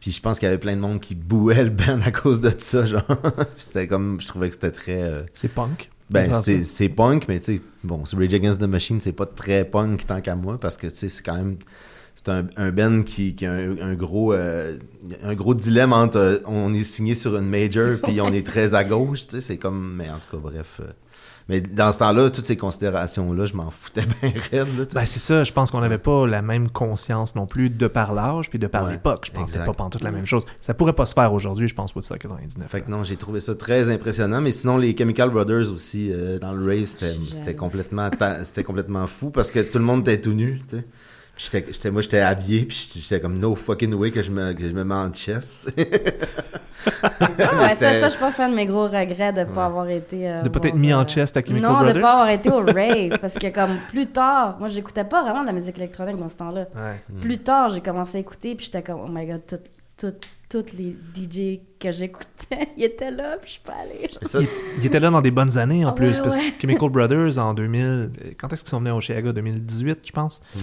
Puis 0.00 0.10
je 0.12 0.20
pense 0.20 0.38
qu'il 0.38 0.46
y 0.46 0.48
avait 0.48 0.58
plein 0.58 0.74
de 0.76 0.80
monde 0.80 1.00
qui 1.00 1.14
bouait 1.16 1.62
le 1.64 1.70
band 1.70 2.00
à 2.04 2.10
cause 2.12 2.40
de 2.40 2.50
ça, 2.56 2.86
genre. 2.86 3.02
C'était 3.56 3.86
comme, 3.88 4.20
je 4.20 4.26
trouvais 4.28 4.48
que 4.48 4.54
c'était 4.54 4.70
très. 4.72 5.02
euh, 5.02 5.22
C'est 5.34 5.48
punk. 5.52 5.90
ben, 6.10 6.30
c'est 6.64 6.88
punk, 6.90 7.26
mais 7.28 7.40
tu 7.40 7.54
sais, 7.56 7.60
bon, 7.82 8.04
c'est 8.04 8.16
Rage 8.16 8.34
Against 8.34 8.60
the 8.60 8.64
Machine, 8.68 9.00
c'est 9.00 9.12
pas 9.12 9.26
très 9.26 9.64
punk 9.64 10.06
tant 10.06 10.20
qu'à 10.20 10.34
moi, 10.36 10.58
parce 10.60 10.76
que 10.76 10.86
tu 10.88 10.94
sais, 10.96 11.08
c'est 11.08 11.22
quand 11.22 11.34
même. 11.36 11.56
C'est 12.14 12.28
un, 12.28 12.46
un 12.56 12.70
band 12.70 13.02
qui, 13.02 13.34
qui 13.34 13.44
a 13.44 13.52
un, 13.52 13.76
un 13.80 13.94
gros 13.94 14.32
euh, 14.32 14.78
un 15.24 15.34
gros 15.34 15.54
dilemme 15.54 15.92
entre 15.92 16.16
euh, 16.18 16.38
on 16.46 16.72
est 16.72 16.84
signé 16.84 17.14
sur 17.14 17.36
une 17.36 17.48
major 17.48 17.98
puis 18.02 18.20
on 18.20 18.32
est 18.32 18.46
très 18.46 18.74
à 18.74 18.84
gauche, 18.84 19.26
tu 19.26 19.36
sais, 19.36 19.40
c'est 19.40 19.56
comme 19.58 19.94
mais 19.96 20.08
en 20.10 20.18
tout 20.18 20.36
cas 20.36 20.40
bref. 20.42 20.80
euh, 20.80 20.90
mais 21.46 21.60
dans 21.60 21.92
ce 21.92 21.98
temps-là, 21.98 22.30
toutes 22.30 22.46
ces 22.46 22.56
considérations-là, 22.56 23.44
je 23.44 23.52
m'en 23.52 23.70
foutais 23.70 24.06
bien 24.22 24.32
raide, 24.50 24.78
là. 24.78 24.84
Ben, 24.94 25.04
c'est 25.04 25.18
ça, 25.18 25.44
je 25.44 25.52
pense 25.52 25.70
qu'on 25.70 25.82
n'avait 25.82 25.98
pas 25.98 26.26
la 26.26 26.40
même 26.40 26.70
conscience 26.70 27.34
non 27.34 27.44
plus 27.46 27.68
de 27.68 27.86
par 27.86 28.14
l'âge 28.14 28.48
puis 28.48 28.58
de 28.58 28.66
par 28.66 28.84
Ouais, 28.84 28.92
l'époque. 28.92 29.24
Je 29.26 29.32
pense 29.32 29.42
que 29.42 29.46
c'était 29.48 29.58
exact. 29.58 29.76
pas 29.76 29.84
pantoute 29.84 30.02
la 30.04 30.10
même 30.10 30.24
chose. 30.24 30.46
Ça 30.62 30.72
pourrait 30.72 30.94
pas 30.94 31.04
se 31.04 31.12
faire 31.12 31.34
aujourd'hui, 31.34 31.68
je 31.68 31.74
pense, 31.74 31.94
Woodstock 31.94 32.18
99. 32.20 32.70
Fait 32.70 32.80
que 32.80 32.90
non, 32.90 33.04
j'ai 33.04 33.16
trouvé 33.16 33.40
ça 33.40 33.54
très 33.54 33.90
impressionnant, 33.90 34.40
mais 34.40 34.52
sinon 34.52 34.78
les 34.78 34.96
Chemical 34.96 35.28
Brothers 35.28 35.70
aussi 35.70 36.10
euh, 36.12 36.38
dans 36.38 36.52
le 36.52 36.64
rave, 36.64 36.86
c'était 36.86 37.54
complètement 37.54 38.08
complètement 38.64 39.06
fou 39.06 39.28
parce 39.28 39.50
que 39.50 39.60
tout 39.60 39.78
le 39.78 39.84
monde 39.84 40.00
était 40.08 40.22
tout 40.22 40.32
nu, 40.32 40.62
tu 40.66 40.76
sais. 40.78 40.84
J'étais 41.36 41.64
j'étais 41.72 41.90
moi 41.90 42.00
j'étais 42.00 42.20
habillé 42.20 42.64
puis 42.64 42.90
j'étais- 42.94 43.20
comme 43.20 43.38
no 43.40 43.56
fucking 43.56 43.92
way 43.94 44.10
que 44.12 44.22
je 44.22 44.30
me 44.30 44.52
que 44.52 44.62
je 44.68 44.72
me 44.72 44.84
mets 44.84 44.94
en 44.94 45.12
chest. 45.12 45.68
Ah 47.06 47.56
ouais, 47.62 47.74
ça, 47.76 47.94
ça, 47.94 48.08
je 48.08 48.18
pense 48.18 48.30
que 48.32 48.36
c'est 48.36 48.42
un 48.42 48.48
de 48.50 48.54
mes 48.54 48.66
gros 48.66 48.84
regrets 48.84 49.32
de 49.32 49.40
ne 49.40 49.44
pas 49.44 49.64
avoir 49.66 49.88
été. 49.88 50.28
euh, 50.28 50.42
De 50.42 50.48
pas 50.48 50.60
t'être 50.60 50.72
voir, 50.72 50.80
mis 50.82 50.92
euh, 50.92 50.98
en 50.98 51.06
chest 51.06 51.36
à 51.36 51.42
Chemical 51.42 51.62
Non, 51.70 51.78
de 51.78 51.84
Brothers? 51.84 51.94
ne 51.96 52.00
pas 52.00 52.12
avoir 52.12 52.28
été 52.30 52.50
au 52.50 52.58
rave. 52.58 53.18
parce 53.20 53.34
que, 53.34 53.46
comme 53.54 53.76
plus 53.88 54.06
tard, 54.08 54.56
moi, 54.58 54.68
j'écoutais 54.68 55.04
pas 55.04 55.22
vraiment 55.22 55.42
de 55.42 55.46
la 55.46 55.52
musique 55.52 55.76
électronique 55.78 56.16
dans 56.18 56.28
ce 56.28 56.36
temps-là. 56.36 56.66
Ouais. 56.74 57.02
Plus 57.20 57.38
tard, 57.38 57.70
j'ai 57.70 57.80
commencé 57.80 58.18
à 58.18 58.20
écouter, 58.20 58.54
puis 58.54 58.66
j'étais 58.66 58.82
comme, 58.82 59.00
oh 59.04 59.08
my 59.10 59.24
god, 59.26 59.40
tout, 59.46 59.56
tout, 59.96 60.14
tous 60.48 60.66
les 60.76 60.96
DJ 61.14 61.60
que 61.80 61.90
j'écoutais, 61.92 62.68
ils 62.76 62.84
étaient 62.84 63.10
là, 63.12 63.36
puis 63.40 63.46
je 63.48 63.52
suis 63.52 63.62
pas 63.62 63.74
allée. 63.82 64.10
Ça, 64.22 64.40
Il 64.78 64.84
était 64.86 65.00
là 65.00 65.10
dans 65.10 65.22
des 65.22 65.30
bonnes 65.30 65.56
années 65.56 65.84
en 65.84 65.90
Ah 65.90 65.92
plus. 65.92 66.16
ouais, 66.16 66.22
parce 66.22 66.36
que 66.36 66.40
ouais. 66.42 66.54
Chemical 66.60 66.90
Brothers 66.90 67.38
en 67.38 67.54
2000. 67.54 67.82
euh, 67.84 68.08
Quand 68.38 68.52
est-ce 68.52 68.62
qu'ils 68.62 68.70
sont 68.70 68.78
venus 68.80 68.92
au 68.92 69.00
Chicago? 69.00 69.32
2018, 69.32 70.00
je 70.04 70.12
pense 70.12 70.42
ouais. 70.56 70.62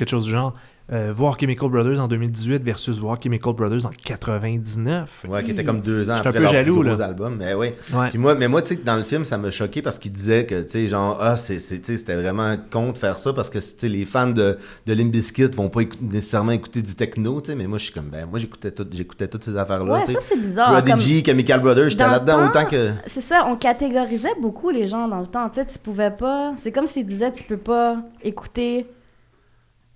Quelque 0.00 0.08
chose 0.08 0.24
du 0.24 0.30
genre. 0.30 0.54
Euh, 0.92 1.12
voir 1.12 1.38
Chemical 1.38 1.68
Brothers 1.68 2.00
en 2.00 2.08
2018 2.08 2.64
versus 2.64 2.98
voir 2.98 3.18
Chemical 3.22 3.52
Brothers 3.52 3.84
en 3.84 3.90
99. 3.90 5.26
Ouais, 5.28 5.44
qui 5.44 5.50
était 5.50 5.62
comme 5.62 5.82
deux 5.82 6.10
ans 6.10 6.16
J'étais 6.16 6.26
un 6.26 6.30
après 6.30 6.38
peu 6.38 6.42
leur 6.44 6.52
jaloux, 6.52 6.80
plus 6.80 6.88
gros 6.88 6.98
là. 6.98 7.04
album. 7.04 7.36
Mais. 7.38 7.54
Ouais. 7.54 7.72
Puis 8.08 8.18
moi, 8.18 8.34
mais 8.34 8.48
moi, 8.48 8.62
tu 8.62 8.68
sais, 8.70 8.76
que 8.76 8.84
dans 8.86 8.96
le 8.96 9.04
film, 9.04 9.26
ça 9.26 9.36
m'a 9.36 9.50
choqué 9.50 9.82
parce 9.82 9.98
qu'il 9.98 10.10
disait 10.10 10.46
que, 10.46 10.62
tu 10.62 10.70
sais, 10.70 10.86
genre, 10.88 11.18
ah, 11.20 11.36
c'est, 11.36 11.58
c'est, 11.58 11.84
c'était 11.84 12.16
vraiment 12.16 12.56
con 12.70 12.92
de 12.92 12.98
faire 12.98 13.18
ça 13.18 13.34
parce 13.34 13.50
que, 13.50 13.58
tu 13.58 13.64
sais, 13.76 13.88
les 13.88 14.06
fans 14.06 14.28
de, 14.28 14.56
de 14.86 14.92
Limp 14.94 15.12
Bizkit 15.12 15.44
vont 15.54 15.68
pas 15.68 15.82
nécessairement 16.00 16.52
écouter 16.52 16.80
du 16.80 16.94
techno, 16.94 17.42
tu 17.42 17.50
sais, 17.50 17.56
mais 17.56 17.66
moi, 17.66 17.76
je 17.76 17.84
suis 17.84 17.92
comme, 17.92 18.08
ben, 18.08 18.26
moi, 18.26 18.38
j'écoutais 18.38 18.72
tout, 18.72 18.86
j'écoutais 18.90 19.28
toutes 19.28 19.44
ces 19.44 19.56
affaires-là, 19.56 19.98
Ouais, 19.98 20.06
ça, 20.06 20.18
c'est 20.20 20.40
bizarre. 20.40 20.72
Prodigy, 20.72 21.22
Chemical 21.22 21.60
Brothers, 21.60 21.90
j'étais 21.90 22.04
dans 22.04 22.10
là-dedans 22.10 22.38
temps, 22.38 22.46
autant 22.48 22.64
que. 22.64 22.90
C'est 23.06 23.20
ça, 23.20 23.44
on 23.46 23.54
catégorisait 23.54 24.34
beaucoup 24.40 24.70
les 24.70 24.86
gens 24.86 25.06
dans 25.06 25.20
le 25.20 25.26
temps. 25.26 25.48
Tu 25.50 25.60
sais, 25.60 25.66
tu 25.66 25.78
pouvais 25.78 26.10
pas. 26.10 26.54
C'est 26.56 26.72
comme 26.72 26.88
s'ils 26.88 27.06
disaient, 27.06 27.32
tu 27.32 27.44
peux 27.44 27.58
pas 27.58 27.98
écouter. 28.24 28.86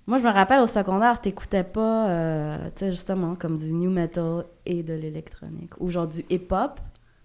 Moi, 0.07 0.19
je 0.19 0.23
me 0.23 0.31
rappelle 0.31 0.61
au 0.61 0.67
secondaire, 0.67 1.21
t'écoutais 1.21 1.65
pas, 1.65 2.09
euh, 2.09 2.59
tu 2.77 2.81
sais, 2.81 2.91
justement, 2.91 3.35
comme 3.37 3.57
du 3.57 3.73
new 3.73 3.91
metal 3.91 4.45
et 4.67 4.83
de 4.83 4.93
l'électronique. 4.93 5.73
Ou 5.81 5.89
genre 5.89 6.07
du 6.07 6.25
hip-hop. 6.29 6.81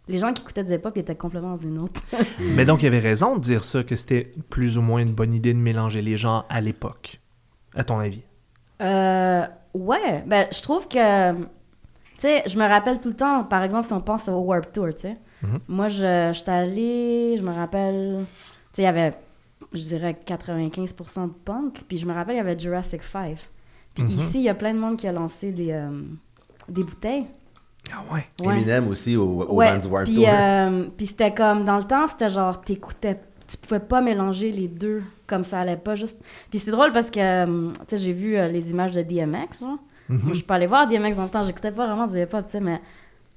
Les 0.08 0.18
gens 0.18 0.34
qui 0.34 0.42
écoutaient 0.42 0.64
du 0.64 0.74
hip-hop, 0.74 0.94
ils 0.96 1.02
étaient 1.02 1.16
complètement 1.16 1.52
dans 1.52 1.62
une 1.62 1.82
autre. 1.82 2.02
Mais 2.40 2.66
donc, 2.66 2.82
il 2.82 2.86
y 2.86 2.88
avait 2.88 3.00
raison 3.00 3.36
de 3.36 3.42
dire 3.42 3.64
ça, 3.64 3.84
que 3.84 3.96
c'était 3.96 4.32
plus 4.50 4.78
ou 4.78 4.82
moins 4.82 5.02
une 5.02 5.14
bonne 5.14 5.34
idée 5.34 5.54
de 5.54 5.60
mélanger 5.60 6.02
les 6.02 6.18
gens 6.18 6.46
à 6.50 6.62
l'époque. 6.62 7.20
À 7.76 7.84
ton 7.84 8.00
avis? 8.00 8.22
Euh, 8.82 9.46
ouais, 9.74 10.24
ben, 10.26 10.48
je 10.52 10.62
trouve 10.62 10.88
que, 10.88 11.34
tu 11.34 11.46
sais, 12.20 12.44
je 12.48 12.58
me 12.58 12.66
rappelle 12.66 13.02
tout 13.02 13.10
le 13.10 13.16
temps, 13.16 13.44
par 13.44 13.62
exemple, 13.64 13.86
si 13.86 13.94
on 13.94 14.02
pense 14.02 14.30
au 14.30 14.40
Warp 14.40 14.72
Tour, 14.72 14.88
tu 14.96 15.02
sais. 15.02 15.18
Mhm. 15.44 15.60
Moi, 15.68 15.90
je 15.90 16.32
j'étais 16.34 16.52
allée, 16.52 17.36
je 17.38 17.44
me 17.44 17.54
rappelle, 17.54 18.26
tu 18.74 18.78
sais, 18.78 18.82
il 18.82 18.86
y 18.86 18.88
avait, 18.88 19.14
je 19.74 19.82
dirais, 19.82 20.18
95% 20.26 21.28
de 21.28 21.34
punk, 21.46 21.84
puis 21.88 21.98
je 21.98 22.06
me 22.06 22.14
rappelle, 22.14 22.36
il 22.36 22.38
y 22.38 22.42
avait 22.42 22.58
Jurassic 22.60 23.04
5. 23.04 23.38
Puis 23.94 24.04
Mhm. 24.04 24.10
ici, 24.10 24.32
il 24.40 24.42
y 24.44 24.50
a 24.50 24.54
plein 24.56 24.74
de 24.74 24.80
monde 24.80 24.98
qui 24.98 25.08
a 25.08 25.12
lancé 25.12 25.52
des, 25.52 25.72
euh, 25.72 25.90
des 26.68 26.84
bouteilles. 26.84 27.26
Ah 27.92 28.04
ouais. 28.14 28.26
Ouais. 28.46 28.54
Eminem 28.56 28.88
aussi 28.88 29.16
au, 29.16 29.44
au 29.44 29.56
Ouais, 29.56 29.78
Vans 29.80 29.90
Warped 29.90 30.08
puis, 30.14 30.16
Tour. 30.24 30.26
euh, 30.30 30.86
puis 30.96 31.08
c'était 31.08 31.34
comme, 31.34 31.66
dans 31.66 31.78
le 31.78 31.84
temps, 31.86 32.08
c'était 32.08 32.30
genre, 32.30 32.62
t'écoutais, 32.62 33.20
tu 33.48 33.58
pouvais 33.58 33.80
pas 33.80 34.00
mélanger 34.02 34.52
les 34.52 34.68
deux, 34.68 35.02
comme 35.26 35.44
ça 35.44 35.62
allait 35.62 35.78
pas 35.78 35.96
juste... 35.96 36.20
Puis 36.52 36.60
c'est 36.60 36.70
drôle 36.72 36.92
parce 36.92 37.10
que, 37.10 37.20
euh, 37.20 37.72
tu 37.88 37.96
sais, 37.96 37.98
j'ai 37.98 38.14
vu 38.14 38.38
euh, 38.38 38.48
les 38.48 38.70
images 38.70 38.92
de 38.92 39.02
DMX, 39.02 39.62
genre. 39.62 39.78
Mhm. 40.08 40.20
Moi, 40.20 40.30
je 40.30 40.34
suis 40.36 40.44
pas 40.46 40.56
allée 40.56 40.68
voir 40.68 40.88
DMX 40.88 41.16
dans 41.16 41.24
le 41.24 41.30
temps, 41.30 41.42
j'écoutais 41.44 41.72
pas 41.72 41.86
vraiment 41.88 42.06
du 42.08 42.18
hip-hop, 42.20 42.46
tu 42.46 42.52
sais, 42.52 42.60
mais 42.60 42.80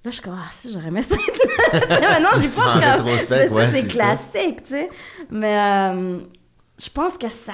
là, 0.05 0.11
je 0.11 0.11
suis 0.11 0.23
comme, 0.23 0.37
ah, 0.39 0.49
si, 0.51 0.73
j'aurais 0.73 0.89
aimé 0.89 1.03
ça. 1.03 1.17
mais 1.73 2.21
non, 2.21 2.29
j'ai 2.37 2.49
pas 2.49 2.63
comme- 2.97 3.05
c'est- 3.19 3.49
ouais, 3.51 3.67
classique, 3.89 4.65
tu 4.65 4.71
sais. 4.71 4.89
Mais 5.31 5.59
euh, 5.59 6.19
je 6.83 6.91
pense 6.91 7.17
que 7.19 7.29
ça. 7.29 7.53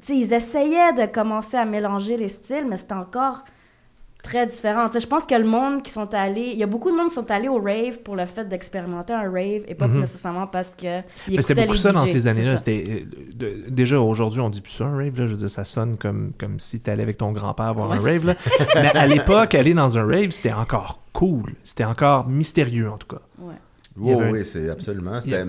Tu 0.00 0.06
sais, 0.06 0.16
ils 0.16 0.32
essayaient 0.32 0.92
de 0.92 1.06
commencer 1.06 1.56
à 1.56 1.64
mélanger 1.64 2.16
les 2.16 2.28
styles, 2.28 2.66
mais 2.68 2.76
c'était 2.76 2.94
encore 2.94 3.42
très 4.22 4.46
différent. 4.46 4.88
Je 4.92 5.06
pense 5.06 5.24
que 5.24 5.34
le 5.34 5.44
monde 5.44 5.82
qui 5.82 5.90
sont 5.90 6.12
allés. 6.14 6.50
Il 6.52 6.58
y 6.58 6.62
a 6.62 6.66
beaucoup 6.66 6.90
de 6.90 6.96
monde 6.96 7.08
qui 7.08 7.14
sont 7.14 7.30
allés 7.30 7.48
au 7.48 7.60
rave 7.60 7.98
pour 8.04 8.16
le 8.16 8.26
fait 8.26 8.48
d'expérimenter 8.48 9.12
un 9.12 9.30
rave 9.30 9.62
et 9.68 9.74
pas 9.74 9.86
Mhm. 9.86 10.00
nécessairement 10.00 10.46
parce 10.46 10.74
que. 10.74 11.00
Mais 11.28 11.40
c'était 11.42 11.62
beaucoup 11.66 11.76
ça 11.76 11.92
dans 11.92 12.06
ces 12.06 12.26
années-là. 12.26 12.56
C'était 12.56 13.06
euh, 13.42 13.64
déjà 13.68 14.00
aujourd'hui 14.00 14.40
on 14.40 14.50
dit 14.50 14.60
plus 14.60 14.72
ça 14.72 14.84
un 14.84 14.96
rave. 14.96 15.18
Là, 15.18 15.26
je 15.26 15.32
veux 15.32 15.36
dire, 15.38 15.50
ça 15.50 15.64
sonne 15.64 15.96
comme 15.96 16.32
comme 16.38 16.58
si 16.60 16.80
t'allais 16.80 17.02
avec 17.02 17.16
ton 17.16 17.32
grand-père 17.32 17.72
voir 17.74 17.92
un 17.92 18.00
rave. 18.00 18.26
Là. 18.26 18.34
Mais 18.74 18.94
à 18.96 19.06
l'époque, 19.06 19.54
aller 19.54 19.74
dans 19.74 19.96
un 19.98 20.04
rave, 20.06 20.30
c'était 20.30 20.52
encore 20.52 21.00
cool. 21.12 21.54
C'était 21.64 21.84
encore 21.84 22.28
mystérieux 22.28 22.90
en 22.90 22.98
tout 22.98 23.08
cas. 23.08 23.22
Ouais. 23.38 23.54
Oui, 23.98 24.12
avait 24.12 24.24
un- 24.24 24.30
oui, 24.32 24.40
c'est 24.44 24.68
absolument. 24.70 25.20
C'était- 25.20 25.44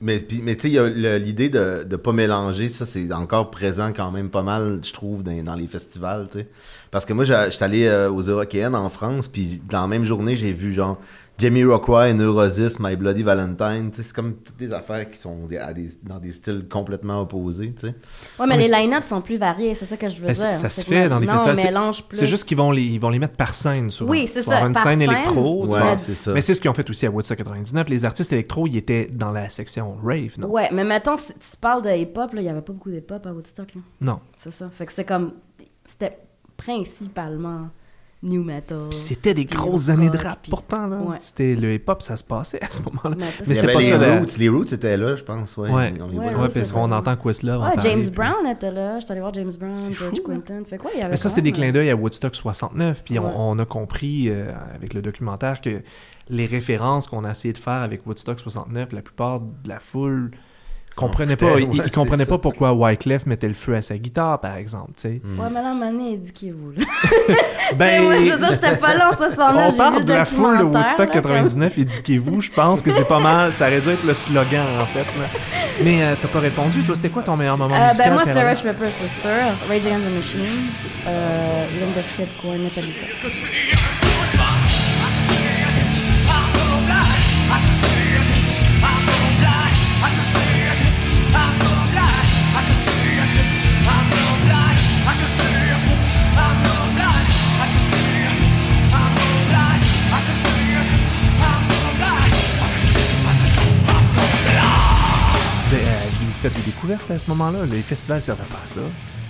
Mais, 0.00 0.20
mais 0.42 0.56
tu 0.56 0.70
sais, 0.70 1.18
l'idée 1.18 1.48
de 1.48 1.86
ne 1.90 1.96
pas 1.96 2.12
mélanger, 2.12 2.68
ça, 2.68 2.84
c'est 2.84 3.10
encore 3.12 3.50
présent 3.50 3.92
quand 3.94 4.10
même 4.10 4.28
pas 4.30 4.42
mal, 4.42 4.80
je 4.82 4.92
trouve, 4.92 5.22
dans, 5.22 5.42
dans 5.42 5.54
les 5.54 5.66
festivals, 5.66 6.28
tu 6.30 6.40
sais. 6.40 6.48
Parce 6.90 7.04
que 7.06 7.12
moi, 7.12 7.24
j'étais 7.24 7.62
allé 7.62 7.86
euh, 7.86 8.10
aux 8.10 8.22
Eurokéennes 8.22 8.74
en 8.74 8.88
France, 8.88 9.28
puis 9.28 9.62
dans 9.68 9.82
la 9.82 9.86
même 9.88 10.04
journée, 10.04 10.36
j'ai 10.36 10.52
vu, 10.52 10.72
genre, 10.72 10.98
Jamie 11.38 11.64
Rockway, 11.64 12.14
Neurosis, 12.14 12.78
My 12.80 12.96
Bloody 12.96 13.22
Valentine, 13.22 13.90
tu 13.90 13.98
sais, 13.98 14.02
c'est 14.04 14.14
comme 14.14 14.36
toutes 14.36 14.56
des 14.56 14.72
affaires 14.72 15.10
qui 15.10 15.18
sont 15.18 15.46
des- 15.46 15.58
à 15.58 15.74
des- 15.74 15.90
dans 16.02 16.18
des 16.18 16.30
styles 16.30 16.66
complètement 16.66 17.20
opposés, 17.20 17.74
tu 17.78 17.88
sais. 17.88 17.94
Ouais, 18.40 18.46
mais 18.46 18.56
les 18.56 18.68
line-ups 18.68 19.06
sont 19.06 19.20
plus 19.20 19.36
variés, 19.36 19.74
c'est 19.74 19.84
ça 19.84 19.98
que 19.98 20.08
je 20.08 20.16
veux 20.16 20.28
Ben, 20.28 20.32
dire. 20.32 20.56
ça 20.56 20.70
se 20.70 20.80
fait 20.80 21.10
dans 21.10 21.18
les 21.18 21.26
maintenant, 21.26 21.42
festivals. 21.44 21.52
on 21.58 21.60
C'est- 21.60 21.68
mélange 21.68 22.04
plus. 22.04 22.16
C'est 22.18 22.26
juste 22.26 22.48
qu'ils 22.48 22.56
vont 22.56 22.70
les, 22.72 22.82
ils 22.84 22.98
vont 22.98 23.10
les 23.10 23.18
mettre 23.18 23.36
par 23.36 23.54
scène 23.54 23.90
souvent. 23.90 24.12
Oui, 24.12 24.28
c'est 24.32 24.40
ça, 24.40 24.52
avoir 24.52 24.66
une 24.68 24.72
par 24.72 24.84
scène 24.84 25.02
électro. 25.02 25.66
Ouais, 25.66 25.78
vas 25.78 25.98
ça. 25.98 26.32
Mais 26.32 26.40
c'est 26.40 26.54
ce 26.54 26.60
qu'ils 26.62 26.70
ont 26.70 26.74
fait 26.74 26.88
aussi 26.88 27.04
à 27.04 27.10
Woodstock 27.10 27.36
99. 27.36 27.86
Les 27.90 28.04
artistes 28.06 28.32
électro, 28.32 28.66
ils 28.66 28.78
étaient 28.78 29.06
dans 29.12 29.30
la 29.32 29.50
section 29.50 29.94
rave, 30.02 30.38
non? 30.38 30.48
Ouais, 30.48 30.70
mais 30.72 30.84
mettons, 30.84 31.18
si 31.18 31.34
tu 31.34 31.56
parles 31.60 31.82
de 31.82 31.90
hip-hop, 31.90 32.32
là, 32.32 32.40
il 32.40 32.44
y 32.44 32.48
avait 32.48 32.62
pas 32.62 32.72
beaucoup 32.72 32.90
d'hip-hop 32.90 33.26
à 33.26 33.32
Woodstock, 33.34 33.74
là. 33.74 33.80
Non. 34.00 34.20
C'est 34.38 34.52
ça. 34.52 34.70
Fait 34.72 34.86
que 34.86 34.92
c'est 34.94 35.04
comme. 35.04 35.32
C'était 35.84 36.18
principalement 36.56 37.68
new 38.22 38.42
metal. 38.42 38.86
Puis 38.90 38.98
c'était 38.98 39.34
des 39.34 39.44
grosses 39.44 39.88
rock, 39.88 39.98
années 39.98 40.10
de 40.10 40.16
rap 40.16 40.38
puis- 40.42 40.50
pourtant. 40.50 40.86
Là. 40.86 40.96
Ouais. 40.98 41.16
C'était 41.20 41.54
le 41.54 41.74
hip-hop, 41.74 42.02
ça 42.02 42.16
se 42.16 42.24
passait 42.24 42.60
à 42.62 42.70
ce 42.70 42.82
moment-là. 42.82 43.14
Mais 43.18 43.26
Mais 43.46 43.54
c'était 43.54 43.72
pas 43.72 43.78
les 43.80 43.84
ça. 43.88 44.18
Roots, 44.18 44.36
les 44.38 44.48
Roots 44.48 44.72
étaient 44.72 44.96
là, 44.96 45.14
je 45.16 45.22
pense, 45.22 45.56
ouais. 45.58 45.70
Ouais, 45.70 45.92
On 46.00 46.08
les 46.08 46.18
Ouais, 46.18 46.24
voit. 46.24 46.24
ouais, 46.34 46.42
ouais, 46.42 46.48
parce 46.48 46.72
qu'on 46.72 46.90
entend 46.90 47.16
Questlove 47.16 47.60
en 47.60 47.64
Ouais, 47.68 47.74
parler, 47.74 47.90
James 47.90 48.00
puis- 48.00 48.10
Brown 48.10 48.46
était 48.50 48.70
là. 48.70 48.98
J'étais 49.00 49.12
allé 49.12 49.20
voir 49.20 49.34
James 49.34 49.52
Brown, 49.58 49.74
George 49.74 49.94
fou, 49.94 50.04
hein. 50.32 50.40
Clinton. 50.44 50.62
Fait 50.66 50.78
quoi, 50.78 50.90
il 50.94 50.98
y 50.98 51.02
avait 51.02 51.10
Mais 51.10 51.16
ça, 51.16 51.28
c'était 51.28 51.42
des 51.42 51.52
clins 51.52 51.72
d'œil 51.72 51.90
à 51.90 51.96
Woodstock 51.96 52.34
69. 52.34 53.04
Puis 53.04 53.18
Ouais. 53.18 53.24
on, 53.36 53.50
on 53.52 53.58
a 53.58 53.64
compris 53.64 54.28
euh, 54.28 54.50
avec 54.74 54.94
le 54.94 55.02
documentaire 55.02 55.60
que 55.60 55.82
les 56.28 56.46
références 56.46 57.06
qu'on 57.08 57.24
a 57.24 57.30
essayé 57.30 57.52
de 57.52 57.58
faire 57.58 57.82
avec 57.82 58.06
Woodstock 58.06 58.40
69, 58.40 58.92
la 58.92 59.02
plupart 59.02 59.40
de 59.40 59.68
la 59.68 59.78
foule 59.78 60.32
comprenait 60.96 61.36
pas, 61.36 61.58
ils, 61.58 61.64
ouais, 61.64 61.84
ils 61.86 61.90
comprenaient 61.90 62.24
c'est 62.24 62.30
pas 62.30 62.38
pourquoi 62.38 62.72
Wyclef 62.72 63.26
mettait 63.26 63.48
le 63.48 63.54
feu 63.54 63.74
à 63.76 63.82
sa 63.82 63.96
guitare, 63.98 64.40
par 64.40 64.56
exemple. 64.56 64.92
tu 64.96 65.02
sais. 65.02 65.20
Ouais, 65.38 65.48
mais 65.52 65.62
là, 65.62 65.74
Mané, 65.74 66.14
éduquez-vous. 66.14 66.72
là. 66.76 66.84
Ben, 67.74 68.02
moi, 68.02 68.18
je 68.18 68.30
veux 68.32 68.38
dire, 68.38 68.48
j'étais 68.50 68.76
pas 68.76 68.94
là 68.94 69.10
en 69.10 69.12
ce 69.28 69.34
soir-là. 69.34 69.68
on 69.70 69.76
parle 69.76 70.04
de 70.04 70.12
le 70.12 70.18
la 70.18 70.24
foule 70.24 70.58
de 70.58 70.62
Woodstock 70.64 70.98
là, 70.98 71.06
comme- 71.06 71.22
99, 71.22 71.78
éduquez-vous. 71.78 72.40
Je 72.40 72.50
pense 72.50 72.82
que 72.82 72.90
c'est 72.90 73.06
pas 73.08 73.20
mal. 73.20 73.54
Ça 73.54 73.66
aurait 73.66 73.80
dû 73.80 73.88
être 73.90 74.04
le 74.04 74.14
slogan, 74.14 74.64
en 74.80 74.86
fait. 74.86 75.00
là. 75.18 75.26
Mais 75.82 76.02
euh, 76.02 76.14
t'as 76.20 76.28
pas 76.28 76.40
répondu. 76.40 76.82
Toi, 76.84 76.94
c'était 76.94 77.08
quoi 77.10 77.22
ton 77.22 77.36
meilleur 77.36 77.58
moment 77.58 77.74
Euh, 77.74 77.88
musical? 77.88 78.08
ben 78.08 78.14
moi, 78.14 78.22
c'était? 78.26 78.48
Rush 78.50 78.62
Pepper, 78.62 78.90
c'est 78.90 79.20
sûr. 79.20 79.30
Rage 79.68 79.86
Against 79.86 80.04
the 80.06 80.16
Machine. 80.16 80.40
Euh, 81.06 81.66
Limp 81.80 81.94
Bizkit, 81.96 82.32
Korn, 82.40 82.58
Metallica. 82.58 84.05
Des 106.48 106.62
découvertes 106.62 107.10
à 107.10 107.18
ce 107.18 107.28
moment-là? 107.30 107.60
Les 107.70 107.82
festivals 107.82 108.22
servaient 108.22 108.44
pas 108.44 108.60
à 108.64 108.68
ça. 108.68 108.80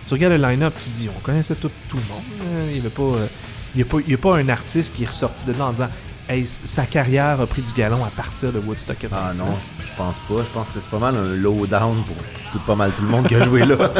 Tu 0.06 0.14
regardes 0.14 0.34
le 0.34 0.42
line-up, 0.42 0.74
tu 0.82 0.90
dis, 0.90 1.08
on 1.14 1.20
connaissait 1.20 1.56
tout, 1.56 1.70
tout 1.88 1.96
le 1.96 2.02
monde. 2.02 2.22
Euh, 2.44 2.70
Il 2.74 2.82
n'y 2.82 3.82
euh, 3.82 3.96
a 3.96 4.10
y 4.10 4.14
a 4.14 4.18
pas 4.18 4.36
un 4.36 4.48
artiste 4.48 4.94
qui 4.94 5.02
est 5.02 5.06
ressorti 5.06 5.44
de 5.44 5.52
en 5.60 5.72
disant, 5.72 5.88
hey, 6.28 6.46
sa 6.46 6.84
carrière 6.86 7.40
a 7.40 7.46
pris 7.46 7.62
du 7.62 7.72
galon 7.72 8.04
à 8.04 8.10
partir 8.10 8.52
de 8.52 8.58
Woodstock 8.58 8.96
Ah 9.04 9.32
99. 9.32 9.46
non, 9.46 9.54
je 9.80 9.92
pense 9.96 10.18
pas. 10.20 10.42
Je 10.42 10.52
pense 10.54 10.70
que 10.70 10.80
c'est 10.80 10.90
pas 10.90 10.98
mal 10.98 11.14
un 11.16 11.34
low-down 11.36 12.02
pour 12.04 12.16
tout, 12.52 12.58
pas 12.66 12.74
mal 12.74 12.92
tout 12.96 13.02
le 13.02 13.08
monde 13.08 13.26
qui 13.26 13.34
a 13.34 13.42
joué 13.42 13.64
là. 13.64 13.76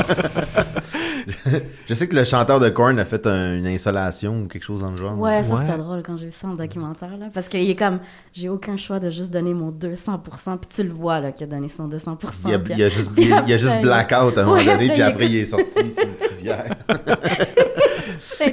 je 1.89 1.95
sais 1.95 2.07
que 2.09 2.15
le 2.17 2.25
chanteur 2.25 2.61
de 2.61 2.69
Korn 2.69 2.99
a 2.99 3.05
fait 3.05 3.27
un- 3.27 3.57
une 3.57 3.67
insolation 3.67 4.43
ou 4.43 4.47
quelque 4.47 4.63
chose 4.65 4.81
dans 4.83 4.91
le 4.91 4.97
genre. 4.97 5.19
Ouais, 5.19 5.43
ça 5.43 5.55
Ouais. 5.55 5.61
c'était 5.67 5.79
drôle 5.79 6.03
quand 6.05 6.17
j'ai 6.17 6.27
vu 6.27 6.33
ça 6.33 6.47
en 6.47 6.55
documentaire, 6.55 7.17
là. 7.19 7.27
Parce 7.33 7.49
qu'il 7.49 7.69
est 7.69 7.75
comme, 7.77 7.99
j'ai 8.33 8.49
aucun 8.49 8.77
choix 8.77 9.01
de 9.01 9.11
juste 9.11 9.31
donner 9.33 9.55
mon 9.55 9.71
200%, 9.71 10.57
puis 10.59 10.71
tu 10.75 10.83
le 10.85 10.93
vois, 10.93 11.21
là, 11.21 11.33
qu'il 11.33 11.45
a 11.45 11.51
donné 11.51 11.69
son 11.69 11.89
200%. 11.89 12.49
Il 12.49 12.55
a, 12.55 12.59
puis- 12.59 12.75
il 12.77 12.83
a 12.83 12.89
juste, 12.89 13.11
il 13.17 13.33
a 13.33 13.39
après, 13.39 13.59
juste 13.59 13.81
blackout 13.81 14.39
à 14.39 14.43
un 14.43 14.45
moment 14.45 14.57
Ouais, 14.57 14.65
donné, 14.65 14.89
puis 14.89 14.99
il- 14.99 15.03
après 15.03 15.27
il 15.27 15.37
est 15.37 15.45
sorti, 15.47 15.67
c'est 15.95 16.05
une 16.05 16.29
civière. 16.29 16.75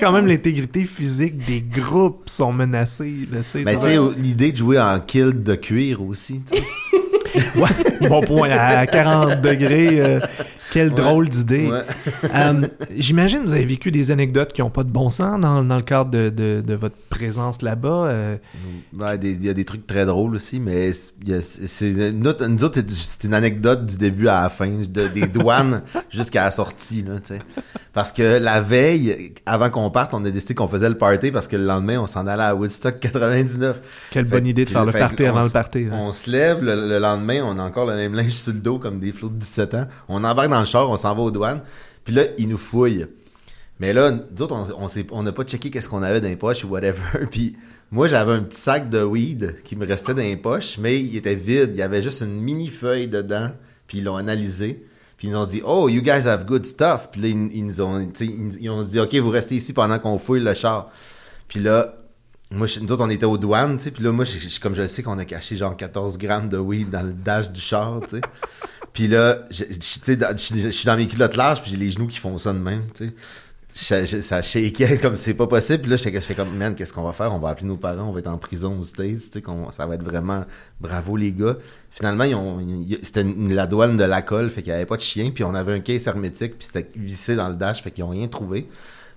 Quand 0.04 0.12
même 0.12 0.28
l'intégrité 0.28 0.84
physique 0.84 1.38
des 1.46 1.62
groupes 1.62 2.24
sont 2.26 2.52
sais, 3.50 3.64
Mais 3.66 3.76
tu 3.76 3.82
sais, 3.84 3.98
va- 3.98 4.12
l'idée 4.18 4.52
de 4.52 4.58
jouer 4.58 4.80
en 4.80 5.00
kill 5.00 5.42
de 5.44 5.56
cuir 5.56 6.02
aussi. 6.02 6.42
Ouais, 7.56 8.08
bon 8.10 8.22
point. 8.22 8.52
À 8.52 8.86
40 8.86 9.42
degrés, 9.42 10.00
euh, 10.00 10.20
quelle 10.74 10.90
Ouais. 10.90 10.96
drôle 10.96 11.30
d'idée. 11.30 11.68
Ouais. 11.70 11.84
Euh, 12.36 12.68
J'imagine 12.96 13.40
que 13.42 13.46
vous 13.48 13.54
avez 13.54 13.66
vécu 13.66 13.92
des 13.92 14.10
anecdotes 14.10 14.54
qui 14.54 14.62
n'ont 14.62 14.70
pas 14.70 14.84
de 14.84 14.90
bon 14.90 15.10
sens 15.10 15.40
dans, 15.40 15.64
dans 15.64 15.76
le 15.76 15.82
cadre 15.84 16.10
de, 16.10 16.30
de- 16.30 16.64
de 16.66 16.74
votre 16.74 16.96
présence 17.10 17.62
là-bas. 17.62 18.06
euh, 18.08 18.38
Ouais, 18.98 19.18
des- 19.18 19.32
il 19.32 19.44
y 19.46 19.50
a 19.50 19.54
des 19.54 19.66
trucs 19.66 19.86
très 19.86 20.06
drôles 20.06 20.36
aussi, 20.36 20.60
mais 20.60 20.92
c'est- 20.94 22.12
nous 22.14 22.28
autres, 22.64 22.82
c'est 22.88 23.24
une 23.26 23.34
anecdote 23.34 23.86
du 23.86 23.98
début 23.98 24.28
à 24.28 24.44
la 24.44 24.50
fin, 24.50 24.68
de- 24.70 25.08
des 25.08 25.28
douanes 25.28 25.84
jusqu'à 26.10 26.46
la 26.46 26.52
sortie, 26.52 27.04
là. 27.04 27.16
Parce 27.94 28.12
que 28.12 28.40
la 28.40 28.60
veille, 28.62 29.34
avant 29.46 29.70
qu'on 29.70 29.92
parte, 29.92 30.14
on 30.16 30.26
a 30.26 30.32
décidé 30.32 30.56
qu'on 30.56 30.68
faisait 30.68 30.90
le 30.90 30.98
party 30.98 31.32
parce 31.32 31.48
que 31.48 31.56
le 31.56 31.66
lendemain, 31.66 32.00
on 32.00 32.08
s'en 32.08 32.26
allait 32.26 32.42
à 32.44 32.56
Woodstock 32.56 33.00
99. 33.00 33.82
Quelle 34.10 34.26
Fait 34.26 34.32
bonne 34.32 34.48
idée 34.48 34.66
de 34.66 34.70
faire 34.72 34.86
le 34.86 34.92
party 34.92 35.26
avant 35.26 35.44
le 35.44 35.50
party. 35.50 35.86
hein. 35.92 35.96
On 35.96 36.12
se 36.12 36.30
lève 36.32 36.64
le, 36.64 36.74
le 36.90 36.98
lendemain, 36.98 37.42
on 37.44 37.60
a 37.60 37.64
encore 37.64 37.86
le 37.86 37.96
même 37.96 38.16
linge 38.16 38.32
sur 38.32 38.54
le 38.54 38.60
dos 38.60 38.80
comme 38.80 39.00
des 39.00 39.12
flots 39.12 39.30
de 39.30 39.36
17 39.36 39.76
ans. 39.76 39.86
On 40.10 40.24
embarque 40.24 40.50
dans 40.50 40.63
char, 40.66 40.90
on 40.90 40.98
s'en 40.98 41.14
va 41.16 41.22
aux 41.22 41.32
douanes. 41.32 41.62
Puis 42.04 42.14
là, 42.14 42.24
ils 42.38 42.48
nous 42.48 42.58
fouillent. 42.58 43.06
Mais 43.80 43.92
là, 43.94 44.12
nous 44.12 44.42
autres, 44.42 44.56
on- 45.12 45.24
n'a 45.24 45.32
pas 45.32 45.44
checké 45.44 45.70
qu'est-ce 45.72 45.90
qu'on 45.90 46.04
avait 46.04 46.22
dans 46.22 46.28
les 46.28 46.36
poches 46.36 46.64
ou 46.64 46.68
whatever. 46.70 47.26
Puis 47.32 47.56
moi, 47.92 48.08
j'avais 48.08 48.34
un 48.34 48.44
petit 48.44 48.60
sac 48.60 48.90
de 48.90 49.02
weed 49.04 49.58
qui 49.64 49.76
me 49.76 49.86
restait 49.86 50.14
dans 50.14 50.22
les 50.22 50.38
poches, 50.38 50.78
mais 50.78 51.00
il 51.02 51.16
était 51.18 51.36
vide. 51.36 51.72
Il 51.74 51.78
y 51.78 51.82
avait 51.82 52.02
juste 52.02 52.22
une 52.22 52.40
mini 52.40 52.68
feuille 52.70 53.08
dedans. 53.08 53.52
Puis 53.88 54.00
ils 54.00 54.04
l'ont 54.04 54.16
analysé. 54.18 54.86
Puis 55.18 55.28
ils 55.28 55.32
nous 55.32 55.38
ont 55.38 55.46
dit, 55.46 55.62
oh, 55.66 55.90
you 55.90 56.02
guys 56.02 56.28
have 56.28 56.46
good 56.46 56.66
stuff. 56.66 57.10
Puis 57.12 57.22
là, 57.22 57.28
ils, 57.30 57.66
nous 57.66 57.82
ont, 57.82 58.08
ils, 58.60 58.70
ont 58.70 58.84
dit, 58.84 59.00
ok, 59.00 59.14
vous 59.16 59.30
restez 59.30 59.56
ici 59.56 59.74
pendant 59.74 59.98
qu'on 60.00 60.18
fouille 60.20 60.40
le 60.42 60.54
char. 60.54 60.90
Puis 61.48 61.60
là, 61.60 61.96
moi, 62.52 62.68
nous 62.82 62.92
autres, 62.92 63.04
on 63.04 63.10
était 63.10 63.26
aux 63.26 63.38
douanes. 63.38 63.78
Puis 63.78 64.04
là, 64.04 64.12
moi, 64.12 64.26
je- 64.26 64.40
je- 64.48 64.60
comme 64.60 64.76
je 64.76 64.86
sais 64.88 65.02
qu'on 65.04 65.18
a 65.20 65.26
caché 65.26 65.56
genre 65.58 65.76
14 65.76 66.18
grammes 66.18 66.50
de 66.50 66.58
weed 66.58 66.90
dans 66.90 67.04
le 67.04 67.14
dash 67.14 67.52
du 67.52 67.60
char, 67.62 68.02
tu 68.02 68.18
sais. 68.18 68.22
Puis 68.94 69.08
là, 69.08 69.40
je, 69.50 69.64
suis 70.72 70.86
dans 70.86 70.96
mes 70.96 71.08
culottes 71.08 71.36
larges, 71.36 71.62
puis 71.62 71.72
j'ai 71.72 71.78
les 71.78 71.92
genoux 71.92 72.08
qui 72.08 72.20
font 72.20 72.38
ça 72.38 72.54
de 72.54 72.60
même, 72.60 72.84
tu 72.94 73.06
sais. 73.06 73.14
Ça, 73.76 74.42
shakeait 74.44 74.98
comme 75.02 75.16
c'est 75.16 75.34
pas 75.34 75.48
possible. 75.48 75.82
Puis 75.82 75.90
là, 75.90 75.98
j'étais 75.98 76.36
comme, 76.36 76.56
man, 76.56 76.76
qu'est-ce 76.76 76.94
qu'on 76.94 77.02
va 77.02 77.12
faire? 77.12 77.34
On 77.34 77.40
va 77.40 77.50
appeler 77.50 77.66
nos 77.66 77.78
parents, 77.78 78.04
on 78.04 78.12
va 78.12 78.20
être 78.20 78.28
en 78.28 78.38
prison 78.38 78.80
aux 78.80 78.84
States, 78.84 79.32
tu 79.32 79.40
sais, 79.40 79.44
ça 79.72 79.88
va 79.88 79.96
être 79.96 80.04
vraiment 80.04 80.46
bravo 80.80 81.18
les 81.18 81.32
gars. 81.32 81.58
Finalement, 81.90 82.24
ils 82.24 82.36
ont, 82.36 82.60
c'était 83.02 83.24
la 83.24 83.66
douane 83.66 83.98
de 83.98 84.04
la 84.04 84.22
colle, 84.22 84.52
fait 84.52 84.62
qu'il 84.62 84.72
y 84.72 84.76
avait 84.76 84.86
pas 84.86 84.98
de 84.98 85.02
chien, 85.02 85.32
puis 85.32 85.44
on 85.44 85.56
avait 85.56 85.74
un 85.74 85.80
case 85.80 86.06
hermétique, 86.06 86.60
puis 86.60 86.68
c'était 86.72 86.88
vissé 86.96 87.36
dans 87.36 87.50
le 87.50 87.56
dash, 87.56 87.82
fait 87.82 87.90
qu'ils 87.90 88.04
ont 88.04 88.10
rien 88.10 88.28
trouvé. 88.28 88.68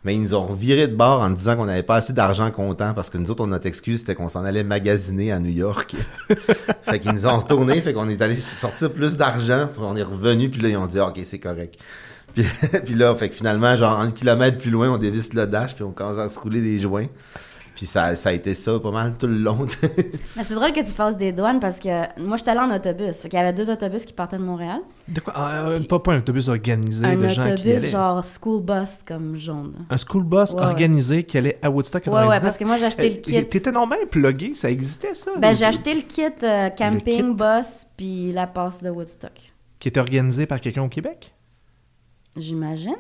Mais 0.07 0.14
ils 0.14 0.22
nous 0.22 0.34
ont 0.34 0.54
viré 0.54 0.86
de 0.86 0.94
bord 0.94 1.20
en 1.20 1.30
disant 1.30 1.57
qu'on 1.57 1.64
n'avait 1.64 1.82
pas 1.82 1.96
assez 1.96 2.12
d'argent 2.12 2.48
comptant 2.52 2.94
parce 2.94 3.11
que 3.11 3.18
nous 3.18 3.28
autres, 3.32 3.44
notre 3.48 3.66
excuse, 3.66 3.98
c'était 3.98 4.14
qu'on 4.14 4.28
s'en 4.28 4.44
allait 4.44 4.62
magasiner 4.62 5.32
à 5.32 5.40
New 5.40 5.50
York. 5.50 5.96
fait 6.82 7.00
qu'ils 7.00 7.11
nous 7.11 7.26
ont 7.26 7.38
retourné, 7.38 7.80
fait 7.80 7.92
qu'on 7.92 8.09
est 8.09 8.22
allé 8.22 8.38
sortir 8.38 8.92
plus 8.92 9.16
d'argent, 9.16 9.66
puis 9.66 9.82
on 9.84 9.96
est 9.96 10.04
revenu, 10.04 10.48
puis 10.48 10.61
là, 10.61 10.68
ils 10.68 10.76
ont 10.76 10.86
dit, 10.86 11.00
OK, 11.00 11.18
c'est 11.24 11.40
correct. 11.40 11.80
Puis, 12.36 12.44
puis 12.84 12.94
là, 12.94 13.14
fait 13.16 13.30
que 13.30 13.34
finalement, 13.34 13.74
genre, 13.76 13.98
un 13.98 14.11
kilomètre 14.11 14.59
plus 14.59 14.70
loin, 14.70 14.90
on 14.90 14.98
dévisse 14.98 15.32
le 15.32 15.46
dash, 15.46 15.74
puis 15.74 15.84
on 15.84 15.92
commence 15.92 16.18
à 16.18 16.28
se 16.28 16.38
rouler 16.38 16.61
des 16.61 16.78
joints. 16.78 17.07
Puis 17.77 17.85
ça, 17.87 18.16
ça 18.16 18.31
a 18.31 18.33
été 18.33 18.55
ça 18.55 18.81
pas 18.81 18.91
mal 18.91 19.14
tout 19.18 19.27
le 19.27 19.37
long. 19.37 19.66
Mais 20.37 20.43
c'est 20.45 20.55
drôle 20.55 20.72
que 20.72 20.81
tu 20.81 20.95
passes 20.95 21.16
des 21.16 21.31
douanes 21.31 21.61
parce 21.61 21.79
que 21.79 21.89
moi, 22.18 22.39
j'étais 22.39 22.51
allée 22.53 22.61
en 22.61 22.74
autobus. 22.74 23.18
Fait 23.18 23.29
qu'il 23.29 23.39
y 23.39 23.43
avait 23.43 23.53
deux 23.53 23.68
autobus 23.70 24.05
qui 24.07 24.14
partaient 24.14 24.39
de 24.39 24.43
Montréal. 24.43 24.81
De 25.07 25.20
quoi? 25.20 25.35
Ah, 25.37 25.66
euh, 25.68 25.81
pas, 25.81 25.99
pas 25.99 26.14
un 26.14 26.18
autobus 26.18 26.49
organisé 26.49 27.05
un 27.05 27.14
de 27.16 27.29
gens 27.29 27.43
qui 27.43 27.49
autobus 27.53 27.77
allaient. 27.77 27.91
genre 27.91 28.24
school 28.24 28.62
bus 28.62 29.03
comme 29.07 29.37
jaune. 29.37 29.74
Un 29.91 29.97
school 29.99 30.24
bus 30.24 30.53
Ouais, 30.55 30.61
ouais. 30.61 30.66
organisé 30.66 31.22
qui 31.24 31.37
allait 31.37 31.59
à 31.61 31.68
Woodstock 31.70 32.01
Ouais, 32.07 32.12
99. 32.12 32.35
ouais, 32.35 32.41
parce 32.41 32.57
que 32.57 32.64
moi, 32.64 32.79
j'ai 32.79 32.87
acheté 32.87 33.11
le 33.11 33.16
Euh, 33.16 33.20
kit. 33.43 33.45
T'étais 33.47 33.70
normalement 33.72 34.07
plugué, 34.11 34.55
ça 34.55 34.70
existait 34.70 35.12
ça? 35.14 35.33
Ben, 35.39 35.55
j'ai 35.55 35.66
acheté 35.66 35.93
le 35.93 36.01
kit 36.01 36.22
euh, 36.43 36.70
camping, 36.70 37.14
kit? 37.14 37.22
bus, 37.35 37.87
puis 37.97 38.33
la 38.33 38.47
passe 38.47 38.83
de 38.83 38.89
Woodstock. 38.89 39.53
Qui 39.79 39.89
était 39.89 40.01
organisé 40.01 40.47
par 40.47 40.62
quelqu'un 40.62 40.83
au 40.83 40.89
Québec? 40.89 41.35
J'imagine. 42.37 42.95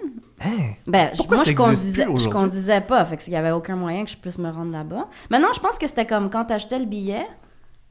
Hein? 0.44 0.72
Ben, 0.86 1.10
je- 1.12 1.18
Pourquoi 1.18 1.36
moi, 1.38 1.44
ça 1.44 1.50
je 1.50 1.56
conduisais, 1.56 2.04
plus 2.04 2.18
je 2.20 2.28
conduisais 2.28 2.80
pas, 2.80 3.04
fait 3.04 3.16
qu'il 3.16 3.32
y 3.32 3.36
avait 3.36 3.50
aucun 3.52 3.76
moyen 3.76 4.04
que 4.04 4.10
je 4.10 4.16
puisse 4.16 4.38
me 4.38 4.50
rendre 4.50 4.72
là-bas. 4.72 5.08
Maintenant, 5.30 5.48
je 5.54 5.60
pense 5.60 5.78
que 5.78 5.86
c'était 5.86 6.06
comme 6.06 6.30
quand 6.30 6.44
t'achetais 6.46 6.78
le 6.78 6.84
billet, 6.86 7.26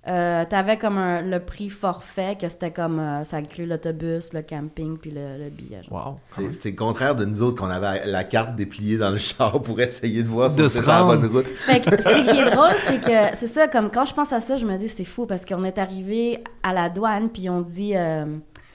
euh, 0.07 0.45
t'avais 0.47 0.77
comme 0.77 0.99
un- 0.99 1.23
le 1.23 1.39
prix 1.39 1.71
forfait, 1.71 2.37
que 2.39 2.47
c'était 2.47 2.69
comme, 2.69 2.99
euh, 2.99 3.23
ça 3.23 3.37
inclut 3.37 3.65
l'autobus, 3.65 4.33
le 4.33 4.43
camping, 4.43 4.97
puis 4.99 5.09
le, 5.09 5.43
le 5.43 5.49
billet. 5.49 5.81
genre. 5.89 6.19
Wow. 6.37 6.45
C'est 6.51 6.69
le 6.69 6.75
contraire 6.75 7.15
de 7.15 7.25
nous 7.25 7.41
autres 7.41 7.59
qu'on 7.59 7.71
avait 7.71 8.05
la 8.05 8.23
carte 8.23 8.55
dépliée 8.55 8.97
dans 8.99 9.09
le 9.09 9.17
char 9.17 9.59
pour 9.63 9.79
essayer 9.79 10.21
de 10.21 10.27
voir 10.27 10.51
si 10.51 10.61
on 10.61 10.69
sur 10.69 10.87
la 10.87 11.03
bonne 11.03 11.25
route. 11.25 11.47
Fait 11.49 11.79
que 11.79 11.89
ce 11.89 12.31
qui 12.31 12.37
est 12.39 12.51
drôle, 12.51 12.75
c'est 12.85 13.01
que 13.01 13.35
c'est 13.35 13.47
ça, 13.47 13.67
comme 13.67 13.89
quand 13.89 14.05
je 14.05 14.13
pense 14.13 14.31
à 14.31 14.41
ça, 14.41 14.57
je 14.57 14.65
me 14.67 14.77
dis 14.77 14.89
c'est 14.89 15.05
fou 15.05 15.25
parce 15.25 15.43
qu'on 15.43 15.63
est 15.63 15.79
arrivé 15.79 16.43
à 16.61 16.71
la 16.73 16.87
douane 16.89 17.29
puis 17.29 17.49
on 17.49 17.61
dit 17.61 17.93
euh, 17.95 18.25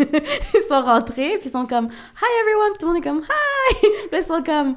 ils 0.01 0.69
sont 0.69 0.83
rentrés 0.83 1.39
puis 1.39 1.49
ils 1.49 1.53
sont 1.53 1.67
comme 1.67 1.87
hi 1.87 2.41
everyone, 2.43 2.73
tout 2.79 2.87
le 2.87 2.93
monde 2.93 3.03
est 3.03 3.09
comme 3.09 3.21
hi, 3.21 3.87
puis 4.11 4.21
ils 4.21 4.25
sont 4.27 4.43
comme 4.43 4.77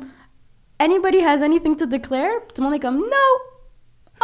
anybody 0.80 1.20
has 1.20 1.42
anything 1.42 1.76
to 1.78 1.86
declare, 1.86 2.42
tout 2.54 2.62
le 2.62 2.64
monde 2.64 2.76
est 2.76 2.80
comme 2.80 2.98
no. 2.98 3.53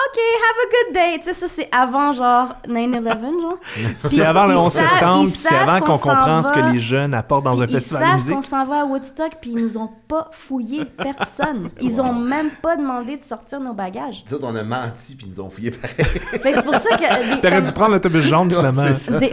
OK, 0.02 0.20
have 0.42 0.56
a 0.60 0.68
good 0.72 0.94
day. 0.94 1.20
Tu 1.20 1.24
sais, 1.26 1.34
ça, 1.34 1.48
c'est 1.54 1.68
avant, 1.76 2.14
genre, 2.14 2.56
9-11, 2.68 3.42
genre. 3.42 3.58
C'est 4.00 4.22
avant 4.24 4.46
le 4.46 4.54
ils 4.54 4.58
11 4.58 4.72
savent- 4.74 4.90
septembre, 4.90 5.24
ils 5.26 5.30
puis 5.32 5.38
c'est 5.38 5.56
avant 5.56 5.80
qu'on 5.80 5.86
s'en 5.98 5.98
comprenne 5.98 6.44
ce 6.44 6.50
va. 6.50 6.56
que 6.56 6.60
les 6.74 6.80
jeunes 6.80 7.14
apportent 7.14 7.44
dans 7.46 7.62
un 7.62 7.68
festival 7.68 8.04
de 8.04 8.08
Ils 8.08 8.14
musique. 8.16 8.30
savent 8.34 8.42
qu'on 8.44 8.50
s'en 8.50 8.66
va 8.66 8.82
à 8.82 8.86
Woodstock, 8.86 9.32
puis 9.42 9.52
ils 9.52 9.58
nous 9.58 9.78
ont 9.78 9.90
pas 10.08 10.30
fouillé 10.32 10.86
personne. 10.86 11.70
Ils 11.82 12.00
ont 12.02 12.14
même 12.14 12.50
pas 12.62 12.76
demandé 12.78 13.18
de 13.18 13.24
sortir 13.24 13.60
nos 13.60 13.74
bagages. 13.74 14.24
Nous 14.28 14.36
autres, 14.36 14.48
on 14.50 14.56
a 14.56 14.64
menti 14.64 15.16
puis 15.16 15.28
ils 15.28 15.30
nous 15.38 15.42
ont 15.42 15.50
fouillé 15.50 15.72
pareil. 15.72 15.94
Fait 16.06 16.40
que 16.52 16.56
c'est 16.56 16.64
pour 16.64 16.76
ça 16.76 16.98
que... 16.98 17.36
des- 17.36 17.42
T'aurais 17.42 17.56
comme- 17.58 17.66
dû 17.66 17.72
prendre 17.74 17.92
l'autobus 17.92 18.24
jaune, 18.24 18.50
finalement. 18.52 18.84
c'est 18.88 18.94
ça. 18.94 19.20
des- 19.20 19.30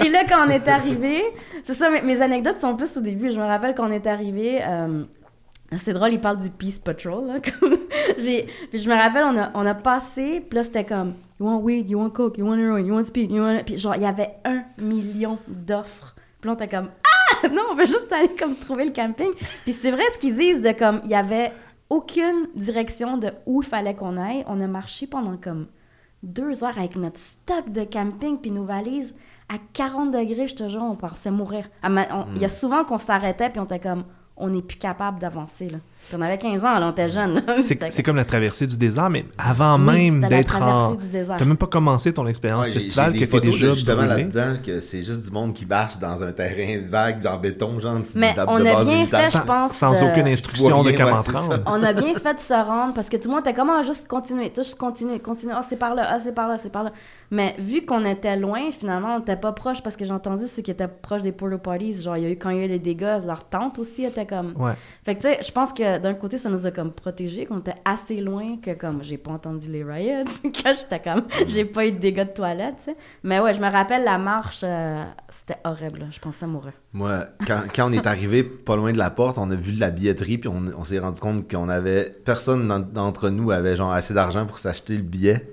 Puis 0.00 0.08
là, 0.10 0.20
quand 0.28 0.46
on 0.46 0.50
est 0.50 0.66
arrivé, 0.68 1.24
c'est 1.62 1.74
ça, 1.74 1.90
mes, 1.90 2.02
mes 2.02 2.20
anecdotes 2.20 2.60
sont 2.60 2.74
plus 2.76 2.96
au 2.96 3.00
début. 3.00 3.30
Je 3.30 3.38
me 3.38 3.46
rappelle 3.46 3.74
qu'on 3.74 3.90
est 3.90 4.06
arrivé. 4.06 4.60
euh, 4.66 5.04
c'est 5.78 5.92
drôle, 5.92 6.12
il 6.12 6.20
parle 6.20 6.38
du 6.38 6.50
Peace 6.50 6.78
Patrol. 6.82 7.26
Là, 7.26 7.40
comme- 7.60 7.76
puis, 8.16 8.44
puis 8.70 8.78
je 8.78 8.88
me 8.88 8.94
rappelle, 8.94 9.24
on 9.24 9.36
a, 9.38 9.50
on 9.54 9.66
a 9.66 9.74
passé, 9.74 10.40
puis 10.48 10.56
là, 10.56 10.62
c'était 10.62 10.84
comme 10.84 11.14
You 11.40 11.46
want 11.46 11.58
weed, 11.60 11.88
you 11.90 11.98
want 11.98 12.10
coke, 12.10 12.38
you 12.38 12.46
want 12.46 12.56
heroin, 12.58 12.80
you 12.80 12.94
want 12.94 13.04
speed, 13.04 13.30
you 13.30 13.42
want. 13.42 13.60
Puis 13.66 13.76
genre, 13.76 13.96
il 13.96 14.02
y 14.02 14.06
avait 14.06 14.36
un 14.44 14.62
million 14.78 15.38
d'offres. 15.48 16.14
Puis 16.40 16.48
là, 16.48 16.52
on 16.52 16.56
était 16.64 16.68
comme 16.74 16.88
Ah 17.42 17.48
Non, 17.52 17.62
on 17.70 17.74
veut 17.74 17.86
juste 17.86 18.10
aller 18.12 18.30
comme 18.38 18.56
trouver 18.56 18.84
le 18.86 18.92
camping. 18.92 19.32
Puis 19.64 19.72
c'est 19.72 19.90
vrai 19.90 20.02
ce 20.14 20.18
qu'ils 20.18 20.34
disent 20.34 20.62
de 20.62 20.70
comme, 20.72 21.00
il 21.04 21.10
y 21.10 21.14
avait 21.14 21.52
aucune 21.90 22.48
direction 22.54 23.18
de 23.18 23.32
où 23.44 23.62
il 23.62 23.66
fallait 23.68 23.94
qu'on 23.94 24.16
aille. 24.16 24.44
On 24.48 24.60
a 24.60 24.66
marché 24.66 25.06
pendant 25.06 25.36
comme 25.36 25.66
deux 26.22 26.64
heures 26.64 26.78
avec 26.78 26.96
notre 26.96 27.18
stock 27.18 27.70
de 27.70 27.84
camping 27.84 28.38
puis 28.38 28.50
nos 28.50 28.64
valises 28.64 29.14
à 29.48 29.54
40 29.74 30.10
degrés, 30.10 30.48
je 30.48 30.56
te 30.56 30.68
jure, 30.68 30.82
on 30.82 30.96
pensait 30.96 31.30
mourir. 31.30 31.68
Il 31.84 32.40
y 32.40 32.44
a 32.44 32.48
souvent 32.48 32.82
qu'on 32.84 32.98
s'arrêtait 32.98 33.50
puis 33.50 33.60
on 33.60 33.64
était 33.64 33.78
comme, 33.78 34.04
on 34.36 34.50
n'est 34.50 34.62
plus 34.62 34.78
capable 34.78 35.18
d'avancer. 35.18 35.70
Là. 35.70 35.78
Puis 36.08 36.16
on 36.18 36.22
avait 36.22 36.38
15 36.38 36.64
ans, 36.64 36.78
là, 36.78 36.86
on 36.86 36.90
était 36.92 37.08
jeunes. 37.08 37.42
C'est 37.90 38.02
comme 38.02 38.16
la 38.16 38.24
traversée 38.24 38.66
du 38.66 38.76
désert, 38.76 39.10
mais 39.10 39.24
avant 39.38 39.76
Oui, 39.78 40.10
même 40.10 40.20
d'être 40.28 40.46
traversée 40.48 40.72
en... 40.82 40.94
du 40.94 41.08
désert. 41.08 41.36
T'as 41.36 41.44
même 41.44 41.56
pas 41.56 41.66
commencé 41.66 42.12
ton 42.12 42.26
expérience 42.26 42.66
Ouais, 42.68 42.72
festival, 42.74 43.12
que 43.12 43.24
t'es 43.24 43.40
déjà 43.40 43.66
de 43.68 43.72
justement 43.74 44.02
là-dedans 44.06 44.54
que 44.64 44.80
c'est 44.80 45.02
juste 45.02 45.24
du 45.26 45.30
monde 45.32 45.52
qui 45.52 45.66
marche 45.66 45.98
dans 45.98 46.22
un 46.22 46.32
terrain 46.32 46.80
vague, 46.88 47.20
dans 47.20 47.36
béton, 47.38 47.80
genre. 47.80 47.98
de- 47.98 48.04
Mais 48.14 48.34
de- 48.34 48.40
on 48.46 48.58
de 48.58 48.66
a 48.66 48.72
base 48.74 48.86
bien 48.88 48.96
militaire. 48.98 49.20
fait, 49.20 49.26
je 49.26 49.30
Sans, 49.32 49.40
pense, 49.46 49.72
sans 49.72 49.92
de- 49.92 50.10
aucune 50.10 50.28
instruction 50.28 50.82
de 50.82 50.92
comment 50.92 51.16
ouais, 51.16 51.20
te 51.22 51.26
c'est 51.26 51.32
rendre. 51.36 51.54
ça. 51.54 51.60
On 51.66 51.82
a 51.82 51.92
bien 51.92 52.14
fait 52.14 52.34
de 52.34 52.40
se 52.40 52.54
rendre 52.54 52.94
parce 52.94 53.08
que 53.08 53.16
tout 53.16 53.28
le 53.28 53.34
monde 53.34 53.40
était 53.46 53.54
comme 53.54 53.70
ah, 53.70 53.82
juste 53.82 54.06
continuer, 54.06 54.52
juste 54.56 54.78
continuer, 54.78 55.18
continuer. 55.18 55.54
Ah, 55.56 55.62
c'est 55.68 55.76
par 55.78 55.94
là, 55.94 56.06
ah, 56.08 56.18
c'est 56.22 56.34
par 56.34 56.48
là, 56.48 56.56
c'est 56.58 56.70
par 56.70 56.84
là. 56.84 56.92
Mais 57.30 57.56
vu 57.58 57.84
qu'on 57.84 58.04
était 58.04 58.36
loin, 58.36 58.70
finalement, 58.70 59.16
on 59.16 59.18
n'était 59.18 59.36
pas 59.36 59.50
proche 59.52 59.82
parce 59.82 59.96
que 59.96 60.04
j'ai 60.04 60.12
entendu 60.12 60.46
ceux 60.46 60.62
qui 60.62 60.70
étaient 60.70 60.86
proches 60.88 61.22
des 61.22 61.32
porta 61.32 61.58
parties. 61.58 62.00
Genre, 62.00 62.16
il 62.16 62.22
y 62.22 62.26
a 62.26 62.30
eu, 62.30 62.36
quand 62.36 62.50
il 62.50 62.58
y 62.58 62.60
a 62.60 62.64
eu 62.66 62.68
les 62.68 62.78
dégâts, 62.78 63.18
leur 63.26 63.44
tante 63.44 63.78
aussi 63.80 64.04
était 64.04 64.26
comme. 64.26 64.52
Ouais. 64.56 64.72
Fait 65.04 65.16
que, 65.16 65.22
tu 65.22 65.28
sais, 65.28 65.38
je 65.44 65.50
pense 65.50 65.72
que 65.72 65.95
d'un 65.98 66.14
côté, 66.14 66.38
ça 66.38 66.48
nous 66.50 66.66
a 66.66 66.70
comme 66.70 66.92
protégés, 66.92 67.46
qu'on 67.46 67.58
était 67.58 67.74
assez 67.84 68.20
loin 68.20 68.56
que 68.62 68.72
comme 68.72 69.02
j'ai 69.02 69.18
pas 69.18 69.30
entendu 69.32 69.70
les 69.70 69.84
riots, 69.84 70.24
quand 70.42 70.74
j'étais 70.78 71.00
comme 71.00 71.22
j'ai 71.48 71.64
pas 71.64 71.86
eu 71.86 71.92
de 71.92 71.98
dégâts 71.98 72.26
de 72.26 72.32
toilette, 72.34 72.74
tu 72.78 72.90
sais. 72.90 72.96
Mais 73.22 73.40
ouais, 73.40 73.52
je 73.54 73.60
me 73.60 73.70
rappelle 73.70 74.04
la 74.04 74.18
marche, 74.18 74.60
euh, 74.62 75.04
c'était 75.28 75.58
horrible, 75.64 76.00
là. 76.00 76.06
je 76.10 76.18
pensais 76.20 76.46
mourir. 76.46 76.72
Moi, 76.92 77.24
quand, 77.46 77.62
quand 77.74 77.90
on 77.90 77.92
est 77.92 78.06
arrivé 78.06 78.42
pas 78.42 78.76
loin 78.76 78.92
de 78.92 78.98
la 78.98 79.10
porte, 79.10 79.38
on 79.38 79.50
a 79.50 79.54
vu 79.54 79.72
de 79.72 79.80
la 79.80 79.90
billetterie, 79.90 80.38
puis 80.38 80.48
on, 80.48 80.64
on 80.76 80.84
s'est 80.84 80.98
rendu 80.98 81.20
compte 81.20 81.50
qu'on 81.50 81.68
avait. 81.68 82.10
Personne 82.24 82.66
d'en- 82.68 82.80
d'entre 82.80 83.28
nous 83.30 83.50
avait 83.50 83.76
genre 83.76 83.92
assez 83.92 84.14
d'argent 84.14 84.46
pour 84.46 84.58
s'acheter 84.58 84.96
le 84.96 85.02
billet 85.02 85.50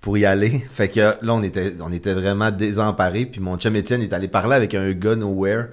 pour 0.00 0.18
y 0.18 0.24
aller. 0.24 0.58
Fait 0.70 0.88
que 0.88 0.98
là, 1.00 1.32
on 1.34 1.42
était, 1.44 1.74
on 1.80 1.92
était 1.92 2.12
vraiment 2.14 2.50
désemparés, 2.50 3.24
puis 3.24 3.40
mon 3.40 3.56
chum 3.56 3.76
Étienne 3.76 4.02
est 4.02 4.12
allé 4.12 4.26
parler 4.28 4.56
avec 4.56 4.74
un 4.74 4.90
gars 4.92 5.14
nowhere. 5.14 5.66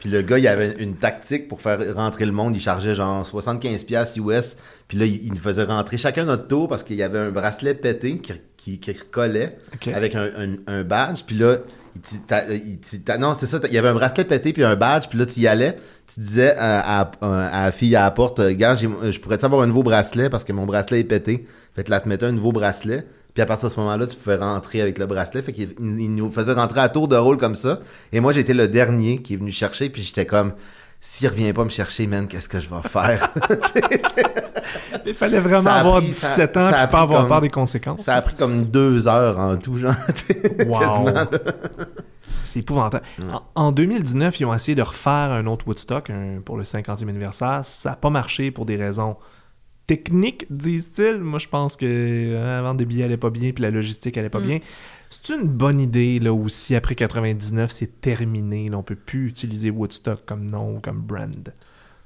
Puis 0.00 0.08
le 0.10 0.22
gars, 0.22 0.38
il 0.38 0.48
avait 0.48 0.72
une 0.78 0.96
tactique 0.96 1.46
pour 1.46 1.60
faire 1.60 1.78
rentrer 1.94 2.24
le 2.26 2.32
monde. 2.32 2.56
Il 2.56 2.60
chargeait 2.60 2.94
genre 2.94 3.22
75$ 3.24 3.84
piastres 3.84 4.18
US. 4.18 4.56
Puis 4.88 4.98
là, 4.98 5.04
il 5.06 5.24
il 5.26 5.30
nous 5.32 5.38
faisait 5.40 5.64
rentrer 5.64 5.96
chacun 5.98 6.24
notre 6.24 6.48
tour 6.48 6.68
parce 6.68 6.82
qu'il 6.82 6.96
y 6.96 7.02
avait 7.02 7.18
un 7.18 7.30
bracelet 7.30 7.74
pété 7.74 8.18
qui, 8.18 8.32
qui, 8.56 8.78
qui 8.80 8.92
recollait 8.92 9.58
avec 9.94 10.14
un, 10.14 10.24
un, 10.38 10.56
un 10.66 10.82
badge. 10.84 11.22
Puis 11.26 11.36
là, 11.36 11.56
il 11.94 12.00
t'y- 12.00 12.20
t'a- 12.20 12.50
il 12.52 12.78
t'y- 12.78 13.00
t'a- 13.02 13.18
non, 13.18 13.34
c'est 13.34 13.46
ça. 13.46 13.60
Il 13.68 13.74
y 13.74 13.78
avait 13.78 13.88
un 13.88 13.94
bracelet 13.94 14.24
pété 14.24 14.52
puis 14.54 14.64
un 14.64 14.74
badge. 14.76 15.08
Puis 15.08 15.18
là, 15.18 15.26
tu 15.26 15.40
y 15.40 15.46
allais. 15.46 15.76
Tu 16.12 16.20
disais 16.20 16.56
à, 16.56 17.00
à, 17.00 17.10
à 17.20 17.64
la 17.66 17.72
fille 17.72 17.94
à 17.94 18.02
la 18.02 18.10
porte, 18.10 18.40
gars, 18.52 18.74
je 18.74 19.18
pourrais 19.20 19.44
avoir 19.44 19.60
un 19.62 19.66
nouveau 19.66 19.82
bracelet 19.82 20.30
parce 20.30 20.44
que 20.44 20.52
mon 20.52 20.64
bracelet 20.66 21.00
est 21.00 21.04
pété. 21.04 21.46
Fait 21.76 21.84
que 21.84 21.90
là, 21.90 22.00
tu 22.00 22.08
mettais 22.08 22.26
un 22.26 22.32
nouveau 22.32 22.52
bracelet. 22.52 23.06
Puis 23.40 23.44
à 23.44 23.46
partir 23.46 23.70
de 23.70 23.72
ce 23.74 23.80
moment-là, 23.80 24.06
tu 24.06 24.16
pouvais 24.16 24.36
rentrer 24.36 24.82
avec 24.82 24.98
le 24.98 25.06
bracelet. 25.06 25.40
Fait 25.40 25.52
qu'il 25.54 25.70
il 25.80 26.14
nous 26.14 26.30
faisait 26.30 26.52
rentrer 26.52 26.80
à 26.80 26.90
tour 26.90 27.08
de 27.08 27.16
rôle 27.16 27.38
comme 27.38 27.54
ça. 27.54 27.78
Et 28.12 28.20
moi, 28.20 28.34
j'étais 28.34 28.52
le 28.52 28.68
dernier 28.68 29.22
qui 29.22 29.32
est 29.32 29.36
venu 29.38 29.50
chercher. 29.50 29.88
Puis 29.88 30.02
j'étais 30.02 30.26
comme, 30.26 30.52
s'il 31.00 31.26
revient 31.26 31.54
pas 31.54 31.64
me 31.64 31.70
chercher, 31.70 32.06
man, 32.06 32.28
qu'est-ce 32.28 32.50
que 32.50 32.60
je 32.60 32.68
vais 32.68 32.86
faire? 32.86 33.30
Il 35.06 35.14
fallait 35.14 35.40
vraiment 35.40 35.70
avoir 35.70 35.96
pris- 36.00 36.08
17 36.08 36.52
ça- 36.54 36.60
ans 36.68 36.70
ça 36.70 36.86
pas 36.86 37.00
avoir 37.00 37.20
comme- 37.22 37.28
peur 37.30 37.40
des 37.40 37.48
conséquences. 37.48 38.02
ça 38.02 38.16
a 38.16 38.20
pris 38.20 38.34
comme 38.34 38.66
deux 38.66 39.08
heures 39.08 39.38
en 39.38 39.56
tout, 39.56 39.78
genre. 39.78 39.94
Wow. 40.66 41.08
C'est 42.44 42.60
épouvantable. 42.60 43.04
En, 43.54 43.68
en 43.68 43.72
2019, 43.72 44.38
ils 44.40 44.44
ont 44.44 44.52
essayé 44.52 44.74
de 44.74 44.82
refaire 44.82 45.12
un 45.32 45.46
autre 45.46 45.66
Woodstock 45.66 46.10
un- 46.10 46.40
pour 46.44 46.58
le 46.58 46.64
50e 46.64 47.08
anniversaire. 47.08 47.60
Ça 47.64 47.90
n'a 47.90 47.96
pas 47.96 48.10
marché 48.10 48.50
pour 48.50 48.66
des 48.66 48.76
raisons 48.76 49.16
techniques, 49.90 50.46
disent-ils. 50.50 51.18
Moi, 51.18 51.40
je 51.40 51.48
pense 51.48 51.76
que 51.76 51.84
euh, 51.84 52.44
la 52.44 52.62
vente 52.62 52.76
des 52.76 52.84
billets 52.84 53.06
allait 53.06 53.16
pas 53.16 53.30
bien, 53.30 53.50
puis 53.50 53.62
la 53.62 53.72
logistique 53.72 54.16
allait 54.16 54.30
pas 54.30 54.38
bien. 54.38 54.60
C'est 55.10 55.30
une 55.34 55.48
bonne 55.48 55.80
idée, 55.80 56.20
là, 56.20 56.32
aussi, 56.32 56.76
après 56.76 56.94
99, 56.94 57.72
c'est 57.72 58.00
terminé. 58.00 58.68
Là, 58.68 58.78
on 58.78 58.84
peut 58.84 58.94
plus 58.94 59.26
utiliser 59.26 59.70
Woodstock 59.70 60.24
comme 60.24 60.48
nom 60.48 60.76
ou 60.76 60.80
comme 60.80 61.00
brand. 61.00 61.52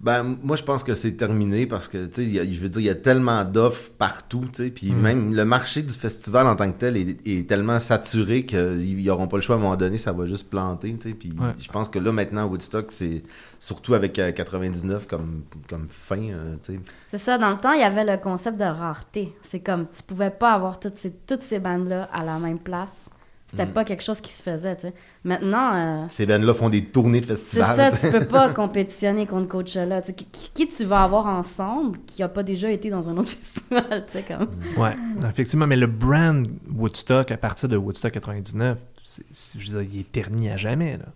Ben, 0.04 0.36
moi, 0.42 0.54
je 0.56 0.62
pense 0.62 0.84
que 0.84 0.94
c'est 0.94 1.12
terminé 1.12 1.66
parce 1.66 1.88
que, 1.88 2.04
tu 2.06 2.12
sais, 2.16 2.22
il 2.24 2.30
y 2.34 2.38
a- 2.38 2.44
je 2.44 2.60
veux 2.60 2.68
dire, 2.68 2.80
il 2.80 2.84
y 2.84 2.90
a 2.90 2.94
tellement 2.94 3.42
d'offres 3.42 3.90
partout, 3.96 4.44
tu 4.52 4.64
sais, 4.64 4.70
puis 4.70 4.92
Mm. 4.92 5.00
même 5.00 5.34
le 5.34 5.44
marché 5.46 5.80
du 5.82 5.94
festival 5.94 6.46
en 6.46 6.54
tant 6.56 6.70
que 6.70 6.78
tel 6.78 6.98
est, 6.98 7.26
est 7.26 7.48
tellement 7.48 7.78
saturé 7.78 8.44
qu'ils 8.44 9.02
n'auront 9.02 9.28
pas 9.28 9.36
le 9.38 9.42
choix 9.42 9.54
à 9.56 9.58
un 9.58 9.62
moment 9.62 9.76
donné, 9.76 9.96
ça 9.96 10.12
va 10.12 10.26
juste 10.26 10.50
planter, 10.50 10.94
tu 11.00 11.08
sais, 11.08 11.14
puis 11.14 11.30
Ouais. 11.30 11.54
je 11.58 11.68
pense 11.70 11.88
que 11.88 11.98
là, 11.98 12.12
maintenant, 12.12 12.44
Woodstock, 12.46 12.92
c'est 12.92 13.22
surtout 13.58 13.94
avec 13.94 14.18
euh, 14.18 14.30
99 14.32 15.06
comme, 15.06 15.44
comme 15.70 15.86
fin, 15.88 16.20
euh, 16.20 16.56
tu 16.62 16.74
sais. 16.74 16.80
C'est 17.08 17.16
ça, 17.18 17.38
dans 17.38 17.50
le 17.52 17.56
temps, 17.56 17.72
il 17.72 17.80
y 17.80 17.84
avait 17.84 18.04
le 18.04 18.18
concept 18.18 18.58
de 18.58 18.64
rareté. 18.64 19.32
C'est 19.42 19.60
comme, 19.60 19.86
tu 19.88 20.02
pouvais 20.02 20.30
pas 20.30 20.52
avoir 20.52 20.78
toutes 20.80 20.98
ces, 20.98 21.12
toutes 21.26 21.40
ces 21.42 21.58
bandes-là 21.60 22.10
à 22.12 22.22
la 22.22 22.38
même 22.38 22.58
place. 22.58 23.08
C'était 23.56 23.70
pas 23.72 23.84
quelque 23.84 24.02
chose 24.02 24.20
qui 24.20 24.32
se 24.32 24.42
faisait, 24.42 24.74
tu 24.76 24.82
sais. 24.82 24.94
Maintenant, 25.24 25.74
euh, 25.74 26.06
Ces 26.08 26.26
bands-là 26.26 26.54
font 26.54 26.68
des 26.68 26.84
tournées 26.84 27.20
de 27.20 27.26
c'est 27.26 27.36
festivals. 27.36 27.92
ça, 27.92 28.08
tu 28.10 28.18
peux 28.18 28.26
pas 28.26 28.52
compétitionner 28.52 29.26
contre 29.26 29.48
Coachella. 29.48 30.02
Qui, 30.02 30.26
qui- 30.52 30.68
tu 30.68 30.84
vas 30.84 31.02
avoir 31.04 31.26
ensemble 31.26 31.98
qui 32.06 32.22
a 32.22 32.28
pas 32.28 32.42
déjà 32.42 32.70
été 32.70 32.90
dans 32.90 33.08
un 33.08 33.16
autre 33.16 33.28
festival, 33.42 34.04
tu 34.06 34.12
sais, 34.12 34.22
comme... 34.24 34.48
Ouais, 34.82 34.96
effectivement. 35.28 35.66
Mais 35.66 35.76
le 35.76 35.86
brand 35.86 36.46
Woodstock, 36.76 37.30
à 37.30 37.36
partir 37.36 37.68
de 37.68 37.76
Woodstock 37.76 38.12
99, 38.12 38.78
c'est- 39.04 39.24
c'est- 39.30 39.58
je 39.58 39.72
veux 39.72 39.82
dire, 39.84 39.90
il 39.94 40.00
est 40.00 40.12
terni 40.12 40.50
à 40.50 40.56
jamais, 40.56 40.96
là. 40.98 41.06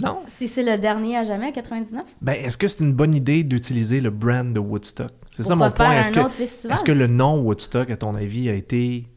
Non? 0.00 0.20
Si 0.28 0.46
c'est 0.46 0.62
le 0.62 0.78
dernier 0.78 1.16
à 1.16 1.24
jamais, 1.24 1.50
99? 1.50 2.04
Ben, 2.22 2.34
est-ce 2.34 2.56
que 2.56 2.68
c'est 2.68 2.84
une 2.84 2.92
bonne 2.92 3.14
idée 3.16 3.42
d'utiliser 3.42 4.00
le 4.00 4.10
brand 4.10 4.52
de 4.52 4.60
Woodstock? 4.60 5.10
C'est 5.32 5.42
ça 5.42 5.56
mon 5.56 5.70
point. 5.72 6.00
Est-ce 6.00 6.12
que, 6.12 6.84
que 6.84 6.92
le 6.92 7.08
nom 7.08 7.40
Woodstock, 7.40 7.90
à 7.90 7.96
ton 7.96 8.14
avis, 8.14 8.48
a 8.48 8.54
été 8.54 9.08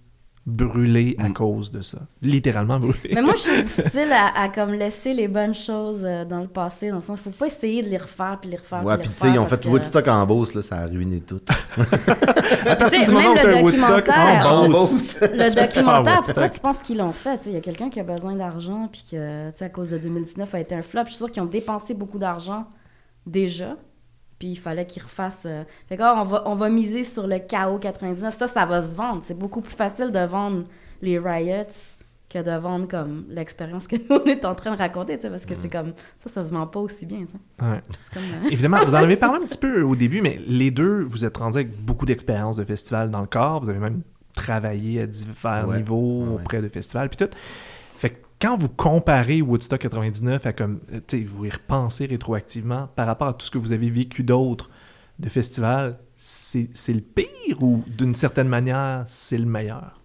brûlé 0.46 1.16
Mm. 1.20 1.26
à 1.26 1.30
cause 1.30 1.72
de 1.72 1.82
ça? 1.82 2.00
Littéralement 2.22 2.80
brûlé. 2.80 2.98
Mais 3.14 3.22
moi, 3.22 3.34
je 3.36 3.42
suis 3.42 3.62
du 3.62 3.68
style 3.90 4.12
à, 4.12 4.42
à 4.42 4.50
comme 4.50 4.72
laisser 4.74 5.14
les 5.14 5.28
bonnes 5.28 5.54
choses 5.54 6.02
euh, 6.04 6.26
dans 6.26 6.40
le 6.40 6.48
passé, 6.48 6.90
dans 6.90 6.96
le 6.98 7.02
sens, 7.02 7.20
faut 7.20 7.30
pas 7.30 7.48
essayer 7.48 7.84
de 7.84 7.90
les 7.90 7.98
refaire 7.98 8.38
puis 8.42 8.50
les 8.50 8.58
refaire. 8.58 8.84
Ouais, 8.84 8.98
puis 8.98 9.10
tu 9.10 9.18
sais, 9.18 9.30
ils 9.34 9.40
ont 9.40 9.46
fait 9.46 9.62
que- 9.62 9.68
Woodstock 9.70 10.08
en 10.08 10.26
Beauce, 10.26 10.54
là, 10.56 10.62
ça 10.62 10.78
a 10.78 10.88
ruiné 10.88 11.22
tout. 11.22 11.40
à 12.66 12.76
partir 12.76 13.06
du 13.06 13.12
moment 13.14 13.30
où 13.32 13.34
même 13.34 13.42
tu 13.44 13.48
le 13.50 13.58
un 13.58 13.62
Woodstock 13.62 14.06
documentaire, 14.06 14.52
en 14.54 14.70
Beauce, 14.70 15.18
Le 15.22 15.56
documentaire, 15.68 16.22
pourquoi 16.24 16.50
tu 16.50 16.60
penses 16.60 16.78
qu'ils 16.80 16.98
l'ont 16.98 17.12
fait? 17.14 17.40
Il 17.46 17.52
y 17.54 17.58
a 17.58 17.62
quelqu'un 17.62 17.90
qui 17.90 18.00
a 18.00 18.04
besoin 18.04 18.36
d'argent, 18.36 18.90
puis 18.92 19.04
que, 19.12 19.50
tu 19.52 19.58
sais, 19.58 19.66
à 19.66 19.70
cause 19.70 19.90
de 19.90 19.98
2019, 20.00 20.54
a 20.56 20.60
été 20.60 20.76
un 20.76 20.82
flop. 20.82 21.02
Je 21.06 21.10
suis 21.10 21.18
sûre 21.18 21.32
qu'ils 21.32 21.44
ont 21.44 21.46
dépensé 21.48 21.94
beaucoup 21.94 22.18
d'argent 22.20 22.66
déjà, 23.28 23.76
puis 24.42 24.50
il 24.54 24.56
fallait 24.56 24.88
qu'ils 24.88 25.04
refassent. 25.04 25.44
euh, 25.46 25.64
Fait 25.88 25.98
que, 25.98 26.02
ah, 26.02 26.16
on 26.18 26.24
va, 26.24 26.42
on 26.48 26.56
va 26.56 26.68
miser 26.70 27.04
sur 27.04 27.28
le 27.28 27.38
chaos 27.38 27.78
99. 27.78 28.36
Ça, 28.36 28.48
ça 28.48 28.66
va 28.66 28.82
se 28.82 28.96
vendre. 28.96 29.22
C'est 29.24 29.38
beaucoup 29.38 29.62
plus 29.62 29.76
facile 29.76 30.12
de 30.12 30.18
vendre 30.26 30.64
les 31.04 31.20
riots 31.20 31.64
que 32.28 32.40
de 32.42 32.52
vendre 32.58 32.88
comme 32.88 33.26
l'expérience 33.30 33.86
que 33.88 33.98
nous, 33.98 34.18
on 34.24 34.26
est 34.26 34.44
en 34.46 34.56
train 34.56 34.72
de 34.72 34.78
raconter, 34.78 35.18
tu 35.18 35.22
sais, 35.24 35.30
parce 35.30 35.46
que 35.46 35.54
c'est 35.62 35.70
comme 35.70 35.94
ça, 36.18 36.30
ça 36.30 36.44
se 36.44 36.50
vend 36.50 36.66
pas 36.66 36.80
aussi 36.80 37.06
bien. 37.06 37.20
tu 37.20 37.28
sais. 37.28 37.66
Ouais. 37.72 37.82
Comme, 38.14 38.24
euh, 38.24 38.50
Évidemment, 38.50 38.78
vous 38.84 38.96
en 38.96 39.00
avez 39.04 39.18
parlé 39.18 39.44
un 39.44 39.46
petit 39.46 39.58
peu 39.60 39.84
au 39.84 39.96
début, 39.96 40.22
mais 40.22 40.40
les 40.48 40.72
deux, 40.72 41.02
vous 41.04 41.24
êtes 41.24 41.38
rendus 41.38 41.58
avec 41.58 41.78
beaucoup 41.84 42.08
d'expérience 42.08 42.58
de 42.58 42.64
festival 42.64 43.12
dans 43.12 43.22
le 43.22 43.28
corps. 43.28 43.62
Vous 43.62 43.70
avez 43.70 43.80
même 43.80 44.02
travaillé 44.34 45.02
à 45.02 45.06
divers 45.08 45.68
Ouais. 45.68 45.78
niveaux 45.78 46.24
ouais. 46.24 46.34
auprès 46.36 46.62
de 46.62 46.70
festivals, 46.70 47.10
puis 47.10 47.18
tout. 47.18 47.30
Quand 48.42 48.58
vous 48.58 48.70
comparez 48.70 49.44
Woodstock 49.44 49.82
99 49.82 50.48
à 50.48 50.54
comme, 50.54 50.80
euh, 50.92 51.24
vous 51.28 51.46
y 51.46 51.50
repensez 51.52 52.08
rétroactivement 52.08 52.88
par 52.96 53.06
rapport 53.06 53.28
à 53.28 53.34
tout 53.34 53.46
ce 53.46 53.52
que 53.52 53.60
vous 53.60 53.72
avez 53.72 53.92
vécu 53.92 54.24
d'autres 54.24 54.72
de 55.20 55.30
festivals, 55.30 56.00
c'est 56.16 56.70
c'est 56.74 56.94
le 56.94 57.02
pire 57.02 57.62
ou 57.62 57.84
d'une 57.86 58.16
certaine 58.16 58.48
manière, 58.48 59.04
c'est 59.06 59.38
le 59.38 59.46
meilleur? 59.46 60.01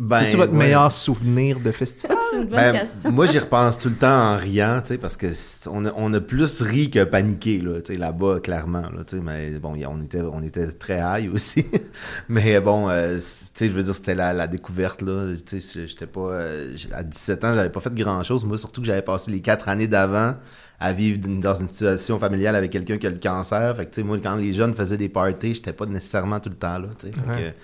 Ben, 0.00 0.20
C'est-tu 0.20 0.36
votre 0.36 0.52
ouais. 0.52 0.58
meilleur 0.58 0.92
souvenir 0.92 1.58
de 1.58 1.72
festival? 1.72 2.16
c'est 2.30 2.36
une 2.36 2.44
bonne 2.44 2.56
Ben, 2.56 2.72
question. 2.72 3.10
moi, 3.10 3.26
j'y 3.26 3.38
repense 3.38 3.78
tout 3.78 3.88
le 3.88 3.96
temps 3.96 4.06
en 4.34 4.36
riant, 4.36 4.80
tu 4.80 4.88
sais, 4.88 4.98
parce 4.98 5.16
que 5.16 5.26
on 5.68 5.84
a, 5.86 5.92
on 5.96 6.12
a 6.14 6.20
plus 6.20 6.62
ri 6.62 6.88
que 6.90 7.02
paniqué, 7.02 7.58
là, 7.60 7.80
tu 7.80 7.92
sais, 7.94 7.98
là-bas, 7.98 8.38
clairement, 8.40 8.82
là, 8.82 9.02
tu 9.04 9.16
sais, 9.16 9.22
mais 9.22 9.58
bon, 9.58 9.74
on 9.88 10.00
était, 10.02 10.20
on 10.20 10.42
était 10.42 10.68
très 10.70 11.00
high 11.00 11.32
aussi. 11.34 11.66
mais 12.28 12.60
bon, 12.60 12.88
euh, 12.88 13.18
c- 13.18 13.46
tu 13.52 13.64
sais, 13.64 13.66
je 13.68 13.72
veux 13.72 13.82
dire, 13.82 13.94
c'était 13.94 14.14
la, 14.14 14.32
la 14.32 14.46
découverte, 14.46 15.02
là, 15.02 15.32
tu 15.44 15.60
sais, 15.60 15.86
j'étais 15.88 16.06
pas, 16.06 16.30
euh, 16.32 16.76
à 16.92 17.02
17 17.02 17.44
ans, 17.44 17.54
j'avais 17.56 17.70
pas 17.70 17.80
fait 17.80 17.92
grand-chose, 17.94 18.44
moi, 18.44 18.56
surtout 18.56 18.80
que 18.82 18.86
j'avais 18.86 19.02
passé 19.02 19.30
les 19.32 19.40
quatre 19.40 19.68
années 19.68 19.88
d'avant 19.88 20.36
à 20.78 20.92
vivre 20.92 21.18
dans 21.26 21.54
une 21.56 21.66
situation 21.66 22.20
familiale 22.20 22.54
avec 22.54 22.70
quelqu'un 22.70 22.98
qui 22.98 23.06
a 23.08 23.10
le 23.10 23.18
cancer, 23.18 23.74
fait 23.76 23.86
que, 23.86 23.90
tu 23.90 24.00
sais, 24.02 24.06
moi, 24.06 24.16
quand 24.22 24.36
les 24.36 24.52
jeunes 24.52 24.74
faisaient 24.74 24.96
des 24.96 25.08
parties, 25.08 25.54
j'étais 25.54 25.72
pas 25.72 25.86
nécessairement 25.86 26.38
tout 26.38 26.50
le 26.50 26.56
temps 26.56 26.78
là, 26.78 26.86
tu 26.96 27.08
sais, 27.08 27.12
fait 27.12 27.28
Ouais. 27.30 27.52
que, 27.52 27.56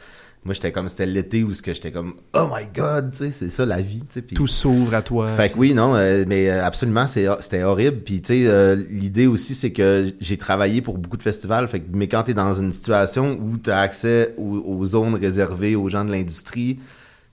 moi, 0.44 0.52
j'étais 0.54 0.72
comme, 0.72 0.88
c'était 0.90 1.06
l'été 1.06 1.42
où 1.42 1.52
ce 1.54 1.62
que 1.62 1.72
j'étais 1.72 1.90
comme, 1.90 2.14
oh 2.34 2.48
my 2.54 2.66
god, 2.74 3.12
tu 3.12 3.18
sais, 3.18 3.30
c'est 3.32 3.48
ça 3.48 3.64
la 3.64 3.80
vie, 3.80 4.00
tu 4.00 4.20
sais, 4.20 4.22
Tout 4.22 4.46
s'ouvre 4.46 4.94
à 4.94 5.00
toi. 5.02 5.28
fait 5.28 5.50
que 5.50 5.58
oui, 5.58 5.72
non, 5.72 5.94
euh, 5.96 6.24
mais 6.28 6.50
euh, 6.50 6.62
absolument, 6.64 7.06
c'est, 7.06 7.26
c'était 7.40 7.62
horrible. 7.62 7.98
Puis 8.04 8.20
tu 8.20 8.28
sais, 8.28 8.46
euh, 8.46 8.76
l'idée 8.90 9.26
aussi, 9.26 9.54
c'est 9.54 9.72
que 9.72 10.12
j'ai 10.20 10.36
travaillé 10.36 10.82
pour 10.82 10.98
beaucoup 10.98 11.16
de 11.16 11.22
festivals. 11.22 11.66
Fait 11.68 11.80
que, 11.80 11.86
mais 11.94 12.08
quand 12.08 12.24
t'es 12.24 12.34
dans 12.34 12.52
une 12.54 12.72
situation 12.72 13.38
où 13.40 13.56
t'as 13.56 13.80
accès 13.80 14.34
aux, 14.36 14.58
aux 14.58 14.84
zones 14.84 15.14
réservées 15.14 15.76
aux 15.76 15.88
gens 15.88 16.04
de 16.04 16.10
l'industrie, 16.12 16.78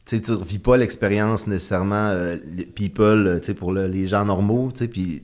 tu 0.05 0.15
sais, 0.15 0.21
tu 0.21 0.31
revis 0.31 0.59
pas 0.59 0.77
l'expérience 0.77 1.47
nécessairement 1.47 2.09
euh, 2.11 2.37
people, 2.75 3.39
tu 3.41 3.47
sais, 3.47 3.53
pour 3.53 3.71
le- 3.73 3.87
les 3.87 4.07
gens 4.07 4.23
normaux, 4.25 4.71
tu 4.73 4.79
sais, 4.79 4.87
puis 4.87 5.23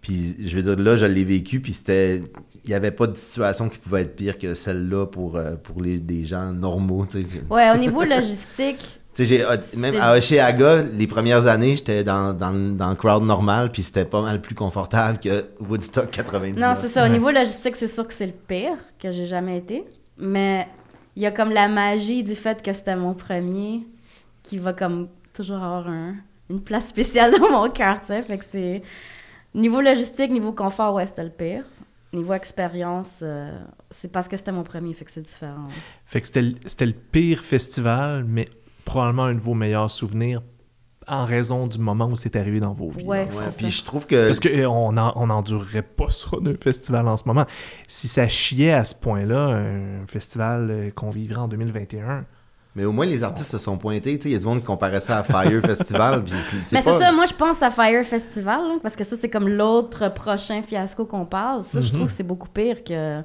puis 0.00 0.34
je 0.42 0.56
veux 0.56 0.62
dire 0.62 0.82
là, 0.82 0.96
je 0.96 1.04
l'ai 1.04 1.24
vécu, 1.24 1.60
puis 1.60 1.74
c'était, 1.74 2.22
il 2.64 2.70
y 2.70 2.74
avait 2.74 2.90
pas 2.90 3.06
de 3.06 3.16
situation 3.16 3.68
qui 3.68 3.78
pouvait 3.78 4.02
être 4.02 4.14
pire 4.16 4.38
que 4.38 4.54
celle-là 4.54 5.06
pour 5.06 5.36
euh, 5.36 5.56
pour 5.56 5.80
les 5.82 5.98
des 5.98 6.24
gens 6.24 6.52
normaux. 6.52 7.06
Ouais, 7.50 7.70
au 7.72 7.76
niveau 7.78 8.02
logistique, 8.02 9.00
j'ai, 9.18 9.44
euh, 9.44 9.56
même 9.76 9.96
à 10.00 10.16
Oshéaga, 10.16 10.82
les 10.82 11.06
premières 11.06 11.46
années, 11.46 11.76
j'étais 11.76 12.04
dans, 12.04 12.32
dans, 12.32 12.52
dans 12.76 12.90
le 12.90 12.96
crowd 12.96 13.22
normal, 13.24 13.70
puis 13.72 13.82
c'était 13.82 14.04
pas 14.04 14.22
mal 14.22 14.40
plus 14.40 14.54
confortable 14.54 15.18
que 15.20 15.44
Woodstock 15.60 16.10
99. 16.10 16.58
Non, 16.60 16.74
c'est 16.80 16.88
ça. 16.88 17.04
Au 17.04 17.08
niveau 17.08 17.30
logistique, 17.30 17.76
c'est 17.76 17.88
sûr 17.88 18.06
que 18.06 18.14
c'est 18.14 18.26
le 18.26 18.32
pire 18.32 18.76
que 18.98 19.10
j'ai 19.12 19.26
jamais 19.26 19.58
été. 19.58 19.84
Mais 20.18 20.66
il 21.16 21.22
y 21.22 21.26
a 21.26 21.30
comme 21.30 21.50
la 21.50 21.66
magie 21.68 22.22
du 22.22 22.34
fait 22.34 22.62
que 22.62 22.72
c'était 22.72 22.96
mon 22.96 23.14
premier 23.14 23.86
qui 24.42 24.58
va 24.58 24.72
comme 24.72 25.08
toujours 25.34 25.56
avoir 25.56 25.88
un- 25.88 26.14
une 26.48 26.60
place 26.60 26.86
spéciale 26.88 27.32
dans 27.38 27.50
mon 27.50 27.68
cœur, 27.70 28.00
tu 28.00 28.08
sais. 28.08 28.22
Fait 28.22 28.38
que 28.38 28.44
c'est... 28.50 28.82
Niveau 29.54 29.80
logistique, 29.80 30.30
niveau 30.30 30.52
confort, 30.52 30.94
ouais, 30.94 31.06
c'était 31.06 31.24
le 31.24 31.30
pire. 31.30 31.64
Niveau 32.12 32.32
expérience, 32.34 33.20
euh, 33.22 33.56
c'est 33.90 34.10
parce 34.10 34.26
que 34.26 34.36
c'était 34.36 34.50
mon 34.52 34.64
premier, 34.64 34.92
fait 34.94 35.04
que 35.04 35.12
c'est 35.12 35.22
différent. 35.22 35.68
Fait 36.04 36.20
que 36.20 36.26
c'était 36.26 36.42
le- 36.42 36.56
c'était 36.66 36.86
le 36.86 36.92
pire 36.92 37.40
festival, 37.44 38.24
mais 38.24 38.46
probablement 38.84 39.24
un 39.26 39.34
de 39.34 39.40
vos 39.40 39.54
meilleurs 39.54 39.90
souvenirs 39.90 40.42
en 41.06 41.24
raison 41.24 41.66
du 41.66 41.78
moment 41.78 42.06
où 42.06 42.16
c'est 42.16 42.34
arrivé 42.36 42.58
dans 42.60 42.72
vos 42.72 42.90
vies. 42.90 43.04
Ouais, 43.04 43.28
Ouais, 43.32 43.48
puis 43.56 43.70
je 43.70 43.84
trouve 43.84 44.06
que. 44.06 44.26
Parce 44.26 44.40
qu'on 44.40 44.96
on 44.96 45.26
n'endurerait 45.26 45.82
pas 45.82 46.08
ça 46.10 46.30
d'un 46.40 46.54
festival 46.60 47.06
en 47.08 47.16
ce 47.16 47.28
moment. 47.28 47.46
Si 47.86 48.08
ça 48.08 48.26
chiait 48.28 48.72
à 48.72 48.82
ce 48.84 48.94
point-là, 48.96 49.46
un 49.48 50.06
festival 50.08 50.68
euh, 50.70 50.90
qu'on 50.90 51.10
vivrait 51.10 51.40
en 51.40 51.48
2021, 51.48 52.24
Mais 52.76 52.84
au 52.84 52.92
moins, 52.92 53.04
les 53.06 53.24
artistes 53.24 53.50
se 53.50 53.58
sont 53.58 53.76
pointés. 53.76 54.16
Tu 54.16 54.22
sais, 54.24 54.28
il 54.28 54.32
y 54.32 54.36
a 54.36 54.38
du 54.38 54.46
monde 54.46 54.60
qui 54.60 54.66
comparait 54.66 55.00
ça 55.00 55.18
à 55.18 55.22
Fire 55.24 55.60
Festival. 55.60 56.22
puis 56.22 56.32
c'est- 56.32 56.56
c'est 56.62 56.76
Mais 56.76 56.82
pas... 56.82 56.92
c'est 56.98 57.04
ça, 57.04 57.10
moi 57.12 57.26
je 57.26 57.34
pense 57.34 57.62
à 57.62 57.70
Fire 57.70 58.04
Festival, 58.04 58.60
là, 58.60 58.74
parce 58.82 58.94
que 58.94 59.02
ça 59.04 59.16
c'est 59.20 59.28
comme 59.28 59.48
l'autre 59.48 60.08
prochain 60.14 60.62
fiasco 60.62 61.04
qu'on 61.04 61.24
parle. 61.24 61.64
Ça, 61.64 61.78
Mhm. 61.80 61.84
je 61.84 61.92
trouve 61.92 62.06
que 62.06 62.12
c'est 62.12 62.22
beaucoup 62.22 62.48
pire 62.48 62.84
que. 62.84 63.18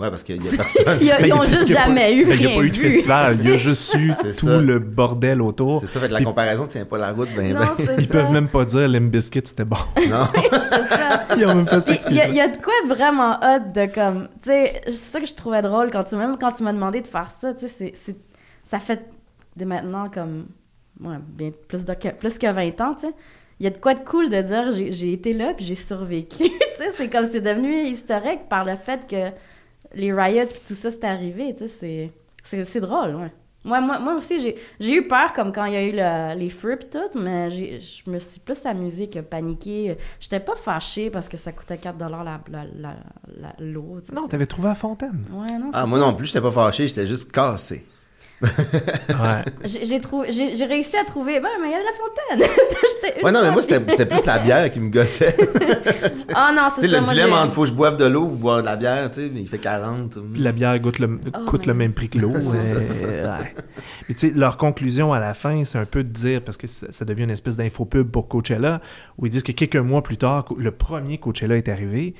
Ouais, 0.00 0.10
parce 0.10 0.22
qu'il 0.22 0.36
y 0.42 0.48
a 0.48 0.50
personne. 0.56 0.98
Ils, 1.00 1.26
ils 1.26 1.32
ont 1.32 1.38
Parce 1.38 1.50
juste 1.50 1.66
jamais 1.72 2.14
eu 2.14 2.22
Il 2.32 2.38
n'y 2.40 2.46
a 2.52 2.56
pas 2.56 2.62
eu 2.64 2.70
de 2.70 2.76
festival, 2.76 3.36
il 3.40 3.50
y 3.50 3.52
a 3.52 3.56
juste 3.56 3.94
eu 3.94 4.12
tout 4.14 4.32
ça. 4.46 4.60
le 4.60 4.78
bordel 4.80 5.42
autour. 5.42 5.80
C'est 5.80 5.86
ça, 5.88 6.00
fait 6.00 6.08
que 6.08 6.12
la 6.14 6.22
comparaison 6.24 6.66
tient 6.66 6.84
pas 6.84 6.98
la 6.98 7.12
route. 7.12 7.28
Ben, 7.36 7.52
Non, 7.52 7.60
ben. 7.60 7.68
c'est 7.76 7.94
Ils 7.98 8.06
ça. 8.06 8.12
peuvent 8.12 8.30
même 8.32 8.48
pas 8.48 8.64
dire 8.64 8.88
Limp 8.88 9.10
Bizkit 9.12 9.42
c'était 9.44 9.64
bon. 9.64 9.76
Non. 10.08 10.26
C'est 10.42 10.88
ça. 10.88 11.36
Ils 11.36 11.46
ont 11.46 11.54
même 11.54 11.66
pas 11.66 11.78
Il 12.10 12.16
y, 12.16 12.20
a- 12.20 12.28
y 12.28 12.50
de 12.50 12.56
quoi 12.62 12.72
de 12.84 12.88
vraiment 12.94 13.38
hot 13.42 13.72
de 13.74 13.86
comme. 13.92 14.28
Tu 14.42 14.50
sais, 14.50 14.82
c'est 14.86 14.92
ça 14.94 15.20
que 15.20 15.26
je 15.26 15.34
trouvais 15.34 15.62
drôle 15.62 15.90
quand 15.90 16.04
tu, 16.04 16.14
même 16.16 16.36
quand 16.40 16.52
tu 16.52 16.62
m'as 16.64 16.72
demandé 16.72 17.00
de 17.00 17.06
faire 17.08 17.30
ça. 17.40 17.52
Tu 17.54 17.66
sais, 17.66 17.68
c'est- 17.68 17.92
c'est- 17.96 18.16
ça 18.68 18.78
fait 18.80 19.00
de 19.56 19.64
maintenant 19.64 20.10
comme. 20.10 20.46
Ouais, 21.00 21.16
bien 21.26 21.52
plus, 21.68 21.84
de, 21.84 21.94
que, 21.94 22.08
plus 22.08 22.38
que 22.38 22.50
20 22.52 22.80
ans, 22.80 22.94
tu 22.94 23.06
sais. 23.06 23.12
Il 23.60 23.64
y 23.64 23.66
a 23.66 23.70
de 23.70 23.78
quoi 23.78 23.94
de 23.94 24.00
cool 24.00 24.28
de 24.28 24.40
dire 24.42 24.72
j'ai 24.92 25.12
été 25.12 25.32
là 25.32 25.54
puis 25.54 25.64
j'ai 25.64 25.74
survécu. 25.74 26.36
tu 26.38 26.50
sais, 26.76 26.90
c'est 26.92 27.08
comme 27.08 27.28
c'est 27.30 27.40
devenu 27.40 27.72
historique 27.72 28.48
par 28.48 28.64
le 28.64 28.76
fait 28.76 29.00
que 29.08 29.30
les 29.96 30.12
riots 30.12 30.46
puis 30.46 30.60
tout 30.66 30.74
ça 30.74 30.90
c'est 30.90 31.04
arrivé. 31.04 31.54
Tu 31.56 31.68
sais, 31.68 32.12
c'est- 32.44 32.80
drôle, 32.80 33.14
ouais. 33.16 33.32
Moi, 33.64 33.80
moi, 33.80 33.98
moi 33.98 34.14
aussi, 34.14 34.40
j'ai 34.40 34.56
j'ai 34.80 34.94
eu 34.96 35.08
peur 35.08 35.32
comme 35.32 35.52
quand 35.52 35.64
il 35.66 35.72
y 35.72 35.76
a 35.76 35.82
eu 35.82 35.92
le- 35.92 36.38
les 36.38 36.50
feux 36.50 36.76
pis 36.76 36.86
tout, 36.86 37.18
mais 37.18 37.50
j'ai- 37.50 37.80
je 37.80 38.08
me 38.10 38.18
suis 38.18 38.40
plus 38.40 38.64
amusée 38.66 39.08
que 39.08 39.18
paniquée. 39.20 39.96
J'étais 40.20 40.40
pas 40.40 40.54
fâchée 40.56 41.10
parce 41.10 41.28
que 41.28 41.36
ça 41.36 41.50
coûtait 41.52 41.78
4 41.78 41.98
la, 41.98 42.08
la, 42.08 42.40
la, 42.76 42.94
la- 43.40 43.54
l'eau. 43.58 43.98
Non, 44.12 44.26
t'avais 44.28 44.46
trouvé 44.46 44.68
la 44.68 44.74
fontaine. 44.76 45.24
Ouais, 45.32 45.58
non, 45.58 45.70
Ah, 45.74 45.84
moi 45.86 45.98
ça. 45.98 46.06
non 46.06 46.14
plus, 46.14 46.26
j'étais 46.26 46.40
pas 46.40 46.52
fâché, 46.52 46.86
j'étais 46.88 47.06
juste 47.06 47.30
cassé. 47.32 47.84
Ouais. 48.42 49.44
J'ai 49.64 50.64
réussi 50.64 50.96
à 50.96 51.04
trouver. 51.04 51.40
Ben, 51.40 51.48
mais 51.60 51.68
il 51.68 51.72
y 51.72 51.74
avait 51.74 51.84
la 51.84 52.38
fontaine. 52.46 52.56
Ouais, 53.22 53.32
non, 53.32 53.40
mais 53.42 53.50
moi, 53.50 53.62
c'était 53.62 53.80
plus 54.06 54.24
la 54.26 54.38
bière 54.38 54.70
qui 54.70 54.78
me 54.80 54.90
gossait. 54.90 55.34
Ah 56.34 56.52
non, 56.54 56.68
c'est 56.74 56.86
ça. 56.88 56.98
le 56.98 57.04
moi, 57.04 57.12
dilemme 57.12 57.32
entre 57.32 57.52
faut 57.52 57.62
que 57.62 57.68
je 57.68 57.72
boive 57.72 57.96
de 57.96 58.04
l'eau 58.04 58.24
ou 58.24 58.36
boire 58.36 58.60
de 58.60 58.66
la 58.66 58.76
bière, 58.76 59.10
tu 59.10 59.20
sais, 59.22 59.30
mais 59.32 59.40
il 59.40 59.48
fait 59.48 59.58
40. 59.58 60.18
Puis 60.32 60.42
la 60.42 60.52
bière 60.52 60.78
goûte 60.78 60.98
le- 60.98 61.18
Oh, 61.34 61.44
coûte 61.46 61.66
le 61.66 61.74
mais- 61.74 61.84
même 61.84 61.94
prix 61.94 62.08
que 62.08 62.18
l'eau. 62.18 62.32
C'est 62.38 62.60
ça. 62.60 62.76
euh, 62.76 63.38
ouais. 63.38 63.54
Puis 64.04 64.14
tu 64.14 64.28
sais, 64.28 64.34
leur 64.36 64.56
conclusion 64.56 65.12
à 65.12 65.18
la 65.20 65.34
fin, 65.34 65.64
c'est 65.64 65.78
un 65.78 65.84
peu 65.84 66.04
de 66.04 66.10
dire, 66.10 66.42
parce 66.42 66.56
que 66.56 66.66
ça, 66.66 66.86
ça 66.90 67.04
devient 67.04 67.24
une 67.24 67.30
espèce 67.30 67.56
d'infopub 67.56 68.08
pour 68.10 68.28
Coachella, 68.28 68.80
où 69.16 69.26
ils 69.26 69.30
disent 69.30 69.42
que 69.42 69.52
quelques 69.52 69.76
mois 69.76 70.02
plus 70.02 70.16
tard, 70.18 70.44
le 70.56 70.70
premier 70.70 71.18
Coachella 71.18 71.56
est 71.56 71.68
arrivé. 71.68 72.14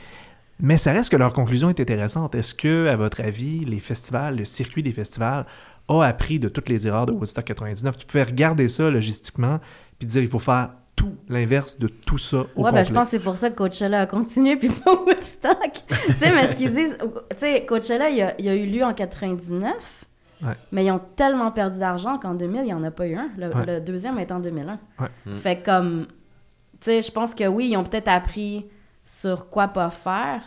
Mais 0.61 0.79
ça 0.79 0.93
reste 0.93 1.13
que 1.13 1.17
leur 1.17 1.33
conclusion 1.33 1.69
est 1.71 1.79
intéressante. 1.81 2.35
Est-ce 2.35 2.55
que, 2.55 2.89
à 2.89 2.97
votre 2.97 3.21
avis, 3.21 3.61
les 3.65 3.79
festivals, 3.79 4.37
le 4.37 4.45
circuit 4.45 4.83
des 4.83 4.93
festivals 4.93 5.47
a 5.89 6.05
appris 6.07 6.39
de 6.39 6.49
toutes 6.49 6.69
les 6.69 6.87
erreurs 6.87 7.07
de 7.07 7.13
Woodstock 7.13 7.45
99? 7.45 7.97
Tu 7.97 8.07
pouvais 8.07 8.23
regarder 8.25 8.69
ça 8.69 8.91
logistiquement, 8.91 9.59
puis 9.99 10.07
dire 10.07 10.23
il 10.23 10.29
faut 10.29 10.39
faire 10.39 10.71
tout 10.97 11.15
l'inverse 11.29 11.79
de 11.79 11.87
tout 11.89 12.19
ça 12.19 12.39
au 12.39 12.41
Ouais, 12.41 12.47
complet. 12.57 12.73
ben, 12.73 12.85
je 12.85 12.93
pense 12.93 13.05
que 13.05 13.11
c'est 13.13 13.23
pour 13.23 13.37
ça 13.37 13.51
que 13.51 13.55
Coachella 13.57 14.01
a 14.01 14.07
continué, 14.07 14.57
puis 14.57 14.69
pas 14.69 14.95
Woodstock. 14.95 15.73
tu 15.89 16.13
sais, 16.13 16.33
mais 16.35 16.49
ce 16.51 16.57
qu'ils 16.57 16.75
disent, 16.75 16.99
tu 16.99 17.37
sais, 17.39 17.65
Coachella, 17.67 18.11
il 18.11 18.21
a, 18.23 18.35
il 18.41 18.49
a 18.49 18.55
eu 18.55 18.67
lieu 18.67 18.85
en 18.85 18.93
99, 18.95 20.05
Ouais. 20.41 20.55
mais 20.71 20.85
ils 20.85 20.91
ont 20.93 21.01
tellement 21.17 21.51
perdu 21.51 21.81
d'argent 21.81 22.17
qu'en 22.19 22.35
2000, 22.35 22.61
il 22.61 22.65
n'y 22.67 22.73
en 22.73 22.85
a 22.85 22.93
pas 22.93 23.09
eu 23.09 23.17
un. 23.17 23.29
Le, 23.37 23.49
Ouais. 23.49 23.67
le 23.67 23.81
deuxième 23.81 24.19
est 24.21 24.31
en 24.31 24.39
2001. 24.39 24.79
Ouais. 25.01 25.09
Mm. 25.27 25.35
Fait 25.37 25.57
que 25.59 25.65
comme, 25.65 26.07
tu 26.07 26.91
sais, 26.91 27.03
je 27.03 27.11
pense 27.11 27.35
que 27.35 27.45
oui, 27.49 27.71
ils 27.73 27.77
ont 27.77 27.83
peut-être 27.83 28.07
appris 28.09 28.67
sur 29.05 29.49
quoi 29.49 29.67
pas 29.69 29.91
faire, 29.91 30.43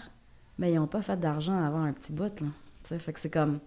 mais 0.57 0.71
ils 0.71 0.75
n'ont 0.75 0.87
pas 0.87 1.01
fait 1.01 1.19
d'argent 1.19 1.61
avant 1.65 1.83
un 1.83 1.91
petit 1.91 2.13
bout, 2.13 2.23
là. 2.39 2.47
Tu 2.83 2.89
sais, 2.89 2.99
fait 2.99 3.11
que 3.13 3.19
c'est 3.19 3.29
comme... 3.29 3.59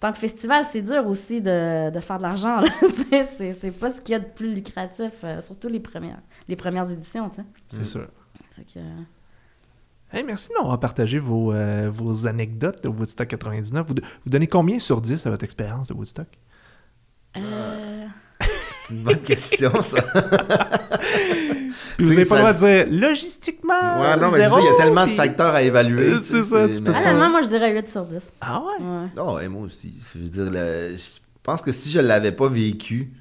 Tant 0.00 0.12
que 0.12 0.18
festival, 0.18 0.64
c'est 0.70 0.82
dur 0.82 1.06
aussi 1.06 1.40
de, 1.40 1.90
de 1.90 2.00
faire 2.00 2.18
de 2.18 2.22
l'argent, 2.24 2.60
c'est 3.12 3.24
c'est 3.54 3.70
pas 3.70 3.90
ce 3.90 4.00
qu'il 4.02 4.12
y 4.12 4.16
a 4.16 4.18
de 4.18 4.26
plus 4.26 4.52
lucratif, 4.54 5.12
euh, 5.24 5.40
surtout 5.40 5.68
les 5.68 5.80
premières, 5.80 6.20
les 6.48 6.56
premières 6.56 6.90
éditions. 6.90 7.30
C'est 7.68 7.84
sûr. 7.86 8.08
Fait 8.54 8.64
que, 8.64 8.78
euh, 8.80 9.02
Hey, 10.12 10.22
merci 10.22 10.50
d'avoir 10.56 10.78
partagé 10.78 11.18
vos, 11.18 11.52
euh, 11.52 11.88
vos 11.90 12.26
anecdotes 12.28 12.84
de 12.84 12.88
Woodstock 12.88 13.26
99. 13.26 13.86
Vous, 13.88 13.94
vous 13.94 14.30
donnez 14.30 14.46
combien 14.46 14.78
sur 14.78 15.00
10 15.00 15.26
à 15.26 15.30
votre 15.30 15.44
expérience 15.44 15.88
de 15.88 15.94
Woodstock? 15.94 16.28
euh, 17.36 18.06
C'est 18.40 18.94
une 18.94 19.02
bonne 19.02 19.20
question, 19.20 19.82
ça. 19.82 19.98
Puis 21.96 22.04
vous 22.06 22.10
Tu 22.12 22.16
n'avez 22.18 22.28
pas 22.28 22.34
le 22.36 22.40
droit 22.40 22.52
ça- 22.54 22.84
de 22.84 22.90
dire 22.90 23.00
logistiquement. 23.08 24.00
Ouais, 24.00 24.16
non, 24.16 24.26
mais 24.30 24.38
je 24.38 24.48
zéro, 24.48 24.56
dis, 24.58 24.62
il 24.66 24.70
y 24.70 24.74
a 24.74 24.76
tellement 24.76 25.06
de 25.06 25.10
facteurs 25.12 25.54
à 25.54 25.62
évaluer. 25.62 26.10
Tu 26.18 26.24
c'est 26.24 26.42
sais, 26.42 26.42
ça, 26.42 26.68
tu 26.68 26.82
peux 26.82 26.92
pas- 26.92 26.98
honnêtement, 27.00 27.30
moi, 27.30 27.42
je 27.42 27.48
dirais 27.48 27.72
8 27.72 27.88
sur 27.88 28.04
10. 28.04 28.32
Ah 28.40 28.60
ouais? 28.60 28.84
Ouais. 28.84 29.06
Non, 29.16 29.38
et 29.38 29.48
moi 29.48 29.62
aussi. 29.62 29.94
Je 30.12 30.18
veux 30.18 30.28
dire, 30.28 30.50
le- 30.50 30.96
je 30.96 31.20
pense 31.42 31.62
que 31.62 31.70
si 31.72 31.90
je 31.90 32.00
l'avais 32.00 32.32
pas 32.32 32.48
vécu, 32.48 33.12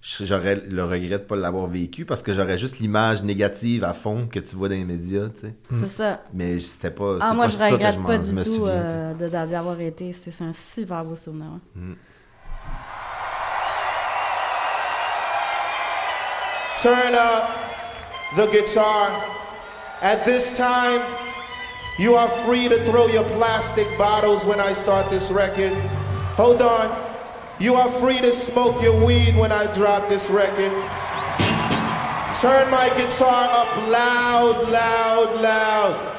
je- 0.00 0.24
j'aurais 0.24 0.56
le 0.70 0.84
regret 0.84 1.18
de 1.18 1.24
pas 1.24 1.36
l'avoir 1.36 1.66
vécu 1.66 2.04
parce 2.04 2.22
que 2.22 2.32
j'aurais 2.32 2.56
juste 2.58 2.78
l'image 2.78 3.22
négative 3.22 3.84
à 3.84 3.92
fond 3.92 4.26
que 4.30 4.38
tu 4.38 4.54
vois 4.56 4.68
dans 4.68 4.74
les 4.74 4.84
médias, 4.84 5.28
tu 5.28 5.40
sais. 5.42 5.54
C'est 5.80 5.88
ça. 5.88 6.22
Mais 6.32 6.60
c'était 6.60 6.90
pas. 6.90 7.18
Ah, 7.20 7.34
moi, 7.34 7.44
pas 7.44 7.50
je 7.50 7.56
ça 7.56 7.68
que 7.68 7.74
regrette 7.74 7.94
je 7.94 7.98
m'en- 7.98 8.06
pas 8.06 8.16
je 8.16 8.22
du 8.28 8.32
me 8.32 8.44
tout 8.44 8.50
souviens, 8.50 8.72
euh, 8.72 9.14
de- 9.14 9.28
d'y 9.48 9.54
avoir 9.54 9.80
été. 9.80 10.14
C'est 10.14 10.44
un 10.44 10.52
super 10.52 11.04
beau 11.04 11.16
souvenir. 11.16 11.46
ouais. 11.76 11.94
Turn 16.82 17.14
up 17.14 17.73
the 18.36 18.46
guitar. 18.46 19.10
At 20.00 20.24
this 20.24 20.56
time, 20.58 21.00
you 21.98 22.14
are 22.16 22.28
free 22.44 22.68
to 22.68 22.76
throw 22.84 23.06
your 23.06 23.24
plastic 23.38 23.86
bottles 23.96 24.44
when 24.44 24.60
I 24.60 24.72
start 24.72 25.10
this 25.10 25.30
record. 25.30 25.72
Hold 26.36 26.62
on. 26.62 26.90
You 27.60 27.74
are 27.74 27.88
free 27.88 28.18
to 28.18 28.32
smoke 28.32 28.82
your 28.82 29.04
weed 29.06 29.36
when 29.36 29.52
I 29.52 29.72
drop 29.72 30.08
this 30.08 30.28
record. 30.28 30.72
Turn 32.40 32.68
my 32.70 32.90
guitar 32.98 33.48
up 33.52 33.76
loud, 33.88 34.68
loud, 34.68 35.40
loud. 35.40 36.10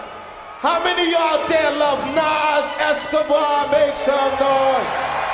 How 0.62 0.82
many 0.84 1.04
of 1.04 1.12
y'all 1.12 1.48
there 1.50 1.72
love 1.78 2.00
Nas 2.16 2.74
Escobar? 2.80 3.70
Make 3.70 3.96
some 3.96 4.32
noise. 4.40 5.25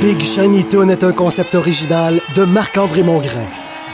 Big 0.00 0.22
Shiny 0.22 0.64
Toon 0.64 0.88
est 0.88 1.04
un 1.04 1.12
concept 1.12 1.54
original 1.54 2.22
de 2.34 2.44
Marc-André 2.44 3.02
Mongrain. 3.02 3.46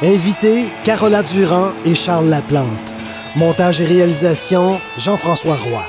Invité, 0.02 0.66
Carola 0.84 1.24
Durand 1.24 1.72
et 1.84 1.96
Charles 1.96 2.28
Laplante. 2.28 2.94
Montage 3.34 3.80
et 3.80 3.86
réalisation, 3.86 4.80
Jean-François 4.98 5.56
Roy. 5.56 5.82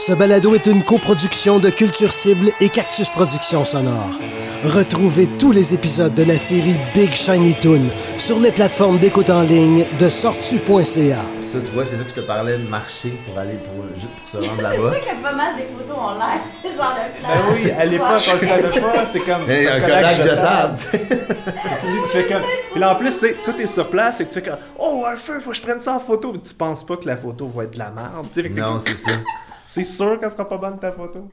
Ce 0.00 0.12
balado 0.12 0.56
est 0.56 0.66
une 0.66 0.82
coproduction 0.82 1.60
de 1.60 1.70
Culture 1.70 2.12
Cible 2.12 2.50
et 2.60 2.70
Cactus 2.70 3.08
Productions 3.10 3.64
Sonore. 3.64 4.18
Retrouvez 4.64 5.26
tous 5.38 5.50
les 5.50 5.74
épisodes 5.74 6.14
de 6.14 6.22
la 6.22 6.38
série 6.38 6.76
Big 6.94 7.12
Shiny 7.12 7.54
Toon 7.60 7.82
sur 8.16 8.38
les 8.38 8.52
plateformes 8.52 8.98
d'écoute 8.98 9.28
en 9.28 9.42
ligne 9.42 9.84
de 9.98 10.08
sortu.ca. 10.08 11.16
Ça, 11.40 11.58
tu 11.58 11.72
vois, 11.72 11.84
c'est 11.84 11.96
ça 11.98 12.04
que 12.04 12.10
je 12.10 12.14
te 12.14 12.20
parlais 12.20 12.56
de 12.58 12.68
marcher 12.68 13.10
pour 13.26 13.38
aller 13.38 13.54
pour, 13.58 13.84
juste 13.96 14.06
pour 14.20 14.28
se 14.30 14.36
rendre 14.48 14.56
C'est 14.56 14.62
là-bas. 14.62 14.92
ça 14.92 14.98
qu'il 15.00 15.08
y 15.08 15.10
a 15.10 15.14
pas 15.30 15.32
mal 15.34 15.56
des 15.56 15.64
photos 15.64 15.98
en 15.98 16.12
l'air. 16.14 16.40
C'est 16.62 16.76
genre 16.76 16.94
de 16.94 17.22
Ben 17.22 17.64
oui, 17.64 17.70
à 17.72 17.84
l'époque, 17.84 18.06
on 18.08 18.40
le 18.40 18.46
savait 18.46 18.80
pas, 18.80 19.06
c'est 19.06 19.20
comme. 19.20 19.42
C'est 19.46 19.68
un 19.68 19.80
Kodak 19.80 20.20
jetable, 20.22 20.78
tu. 20.92 20.98
Puis 20.98 22.10
fais 22.12 22.24
comme. 22.26 22.42
Puis 22.70 22.80
là, 22.80 22.92
en 22.92 22.94
plus, 22.94 23.10
c'est- 23.10 23.36
tout 23.44 23.60
est 23.60 23.66
sur 23.66 23.90
place 23.90 24.20
et 24.20 24.26
tu 24.26 24.34
fais 24.34 24.42
comme. 24.42 24.58
Oh, 24.78 25.04
un 25.12 25.16
feu, 25.16 25.40
faut 25.40 25.50
que 25.50 25.56
je 25.56 25.62
prenne 25.62 25.80
ça 25.80 25.94
en 25.94 25.98
photo. 25.98 26.30
Mais 26.32 26.38
tu 26.40 26.54
penses 26.54 26.86
pas 26.86 26.96
que 26.96 27.06
la 27.08 27.16
photo 27.16 27.46
va 27.48 27.64
être 27.64 27.72
de 27.74 27.78
la 27.80 27.90
merde. 27.90 28.26
tu 28.32 28.42
sais, 28.42 28.48
t'es 28.48 28.60
Non, 28.60 28.74
comme, 28.74 28.80
c'est 28.86 28.96
ça. 28.96 29.10
C'est 29.66 29.84
sûr 29.84 30.20
qu'elle 30.20 30.30
sera 30.30 30.48
pas 30.48 30.56
bonne 30.58 30.78
ta 30.78 30.92
photo. 30.92 31.28